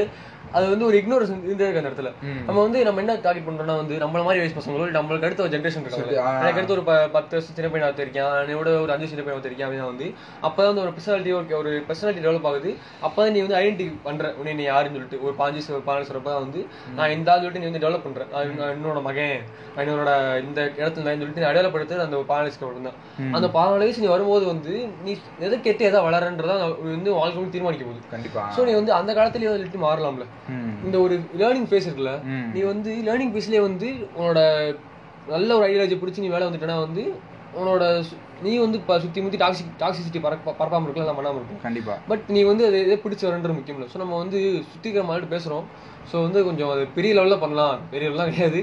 அது 0.57 0.65
வந்து 0.71 0.85
ஒரு 0.87 0.95
இக்னோரன்ஸ் 0.99 1.31
இருந்தே 1.45 1.65
இருக்கு 1.65 1.81
அந்த 1.81 1.91
இடத்துல. 1.91 2.09
நம்ம 2.47 2.57
வந்து 2.65 2.79
நம்ம 2.87 2.99
என்ன 3.03 3.13
டார்கெட் 3.25 3.45
பண்றோம்னா 3.47 3.75
வந்து 3.81 3.95
நம்மள 4.01 4.21
மாதிரி 4.25 4.41
வயசு 4.41 4.55
பசங்களோ 4.57 4.85
இல்ல 4.87 4.97
நம்மளுக்கு 4.97 5.27
அடுத்த 5.27 5.43
ஒரு 5.45 5.53
ஜென்ரேஷன் 5.53 5.83
இருக்காங்க. 5.83 6.15
எனக்கு 6.41 6.59
அடுத்து 6.59 6.75
ஒரு 6.75 6.83
பத்து 7.15 7.33
வருஷம் 7.35 7.55
சின்ன 7.57 7.69
பையனா 7.73 7.87
தெரியும் 8.01 8.33
என்னோட 8.41 8.73
ஒரு 8.83 8.91
அஞ்சு 8.95 9.07
சின்ன 9.11 9.23
பையனா 9.25 9.45
தெரியும் 9.47 9.65
அப்படின்னா 9.67 9.87
வந்து 9.91 10.07
அப்பதான் 10.47 10.69
வந்து 10.71 10.83
ஒரு 10.85 10.93
பர்சனாலிட்டி 10.97 11.33
ஒரு 11.39 11.57
ஒரு 11.61 11.71
பர்சனாலிட்டி 11.87 12.23
டெவலப் 12.25 12.47
ஆகுது. 12.51 12.71
அப்பதான் 13.07 13.33
நீ 13.35 13.41
வந்து 13.45 13.57
ஐடென்டி 13.61 13.87
பண்ற. 14.07 14.33
உன்னை 14.39 14.53
நீ 14.59 14.65
யாருன்னு 14.71 14.97
சொல்லிட்டு 14.97 15.21
ஒரு 15.27 15.35
பாஞ்சு 15.41 15.63
பதினஞ்சு 15.89 16.09
சொல்றப்ப 16.11 16.35
வந்து 16.45 16.61
நான் 16.99 17.15
இந்த 17.17 17.31
ஆள் 17.33 17.41
சொல்லிட்டு 17.43 17.63
நீ 17.63 17.69
வந்து 17.71 17.83
டெவலப் 17.85 18.05
பண்ற. 18.07 18.27
என்னோட 18.75 19.01
மகன். 19.09 19.35
என்னோட 19.81 20.11
இந்த 20.45 20.61
இடத்துல 20.81 21.07
நான் 21.07 21.21
சொல்லிட்டு 21.23 21.49
அடையாளப்படுத்துறது 21.51 22.07
அந்த 22.07 22.21
பதினாலு 22.33 22.87
தான் 22.89 22.99
அந்த 23.37 23.47
பதினாலு 23.57 23.83
வயசு 23.85 24.05
நீ 24.05 24.11
வரும்போது 24.15 24.45
வந்து 24.53 24.75
நீ 25.05 25.11
எதை 25.47 25.55
கேட்டு 25.67 25.89
எதை 25.91 26.01
வளரன்றதா 26.09 26.57
வந்து 26.95 27.11
வாழ்க்கை 27.19 27.49
தீர்மானிக்க 27.57 27.91
போகுது 27.93 28.11
கண்டிப்பா. 28.11 28.43
ஸோ 28.55 28.63
நீ 28.63 28.73
வந்து 28.73 28.93
அந்த 28.93 29.11
காலத்துலயே 29.13 29.53
வந்துட்டு 29.53 29.81
மாறலாம்ல. 29.81 30.25
இந்த 30.83 30.97
ஒரு 30.99 31.15
லேர்னிங் 31.37 31.69
ஃபேஸ் 31.69 31.87
இருக்குல்ல. 31.87 32.13
நீ 32.51 32.61
வந்து 32.63 32.91
லேர்னிங் 33.03 33.33
ஃபேஸ்லயே 33.33 33.61
வந்து 33.61 33.89
உன்னோட 34.15 34.39
நல்ல 35.27 35.57
ஒரு 35.57 35.65
ஐடியாலஜி 35.67 35.97
பிடிச்சி 35.99 36.19
நீ 36.19 36.27
வேலை 36.27 36.47
வந்துட்டேன்னா 36.47 36.79
வந்து 36.79 37.03
உன்னோட 37.53 37.83
சு- 38.01 38.17
நீ 38.41 38.57
வந்து 38.57 38.77
சுத்தி 39.01 39.21
முத்தி 39.21 39.37
டாக்ஸிக் 39.37 39.73
டாக்ஸிசிட்டி 39.79 40.19
பறக்க 40.21 40.55
பரப்பாம 40.59 40.83
இருக்கலாம் 40.83 41.03
எல்லாம் 41.03 41.19
பண்ணாம 41.19 41.37
இருக்கும் 41.37 41.61
கண்டிப்பா. 41.61 41.93
பட் 42.07 42.23
நீ 42.27 42.43
வந்து 42.43 42.65
அதை 42.65 42.79
எதை 42.81 42.97
பிடிச்சி 43.03 43.27
வரன்ற 43.27 43.53
முக்கியம் 43.53 43.77
இல்லை 43.77 43.89
ஸோ 43.93 43.97
நம்ம 43.97 44.17
வந்து 44.17 44.39
சுத்திக்கிற 44.69 45.03
மாதிரி 45.05 45.25
பேசுறோம். 45.25 45.65
ஸோ 46.11 46.21
வந்து 46.21 46.43
கொஞ்சம் 46.43 46.69
அது 46.69 46.85
பெரிய 46.95 47.13
லெவலில் 47.13 47.39
பண்ணலாம். 47.39 47.75
பெரிய 47.91 48.09
லெவலாம் 48.09 48.29
கிடையாது. 48.29 48.61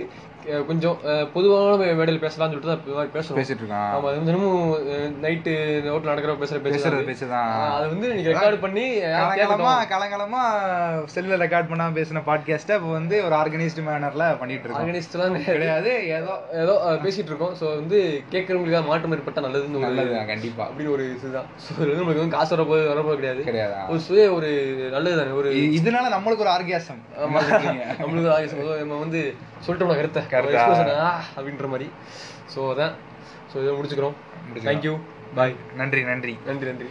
கொஞ்சம் 0.68 0.97
பொதுவான 1.32 1.66
மேடையில் 1.99 2.22
பேசலாம்னு 2.22 2.53
சொல்லிட்டு 2.53 2.70
தான் 2.70 2.97
மாதிரி 2.99 3.12
பேசுறோம். 3.16 3.38
பேசிட்டு 3.38 3.62
இருக்கான் 3.62 3.88
ஆமா 3.95 4.09
அது 4.11 4.24
தினமும் 4.28 4.62
நைட்டு 5.24 5.53
ரோட்ல 5.86 6.11
நடக்கிற 6.12 6.34
பேசுற 6.43 6.59
பேசுறது 6.66 7.09
பேசுதான் 7.11 7.51
அது 7.74 7.86
வந்து 7.93 8.09
நீங்க 8.12 8.30
ரெக்கார்ட் 8.30 8.62
பண்ணி 8.64 8.84
காலங்காலமா. 9.14 9.72
காலங்காலமா 9.93 10.43
செல்ல 11.14 11.38
ரெக்கார்ட் 11.45 11.70
பண்ணாம 11.72 11.97
பேசின 11.99 12.22
பாட்காஸ்ட 12.28 12.78
இப்போ 12.78 12.91
வந்து 12.93 13.18
ஒரு 13.26 13.36
ஆர்கனைஸ்டு 13.41 13.84
மேனர்ல 13.88 14.26
பண்ணிட்டு 14.41 14.64
இருக்கோம். 14.64 14.82
ஆர்கனைஸ்ட்லாம் 14.82 15.36
கிடையாது 15.51 15.93
ஏதோ 16.18 16.32
ஏதோ 16.62 16.74
பேசிட்டு 17.05 17.30
இருக்கோம். 17.32 17.55
ஸோ 17.61 17.66
வந்து 17.76 18.01
கேட்கறவங்களுக்கு 18.34 18.91
மாற்றம் 18.91 19.16
ஏற்பட்டா 19.16 19.47
நல்லதுன்னு 19.47 19.78
ஒரு 19.80 19.86
நல்லதுதான் 19.88 20.30
கண்டிப்பா. 20.32 20.64
அப்படின்னு 20.70 20.95
ஒரு 20.97 21.07
இதுதான். 21.11 21.51
ஸோ 21.64 21.70
நம்மளுக்கு 21.91 22.22
வந்து 22.22 22.36
காசு 22.38 22.55
வரப்போது 22.57 22.88
வரப்போது 22.93 23.20
கிடையாது. 23.20 23.43
கிடையாதா? 23.51 23.80
ஒரு 23.93 24.01
சுய 24.01 24.26
ஒரு 24.38 24.51
நல்லது 24.97 25.18
தானே 25.20 25.38
ஒரு 25.43 25.53
இதனால 25.78 26.12
நம்மளுக்கு 26.16 26.47
ஒரு 26.47 26.55
ஆர்கியாசம். 26.57 27.01
நம்மளுக்கு 28.01 28.28
போதும். 28.57 28.80
நம்ம 28.82 28.99
வந்து 28.99 29.22
சொல்லிட்டோம் 29.66 30.00
கருத்தை. 30.00 30.22
கருத்தா. 30.34 30.64
அப்படின்ற 31.36 31.68
மாதிரி. 31.68 31.88
ஸோ 32.54 32.61
அதான். 32.72 32.94
ஸோ 33.52 33.56
இதை 33.62 33.74
முடிச்சுக்கிறோம். 33.78 34.16
தேங்க்யூ 34.68 34.94
பாய் 35.34 35.56
நன்றி 35.76 36.02
நன்றி. 36.04 36.34
நன்றி 36.46 36.66
நன்றி. 36.70 36.90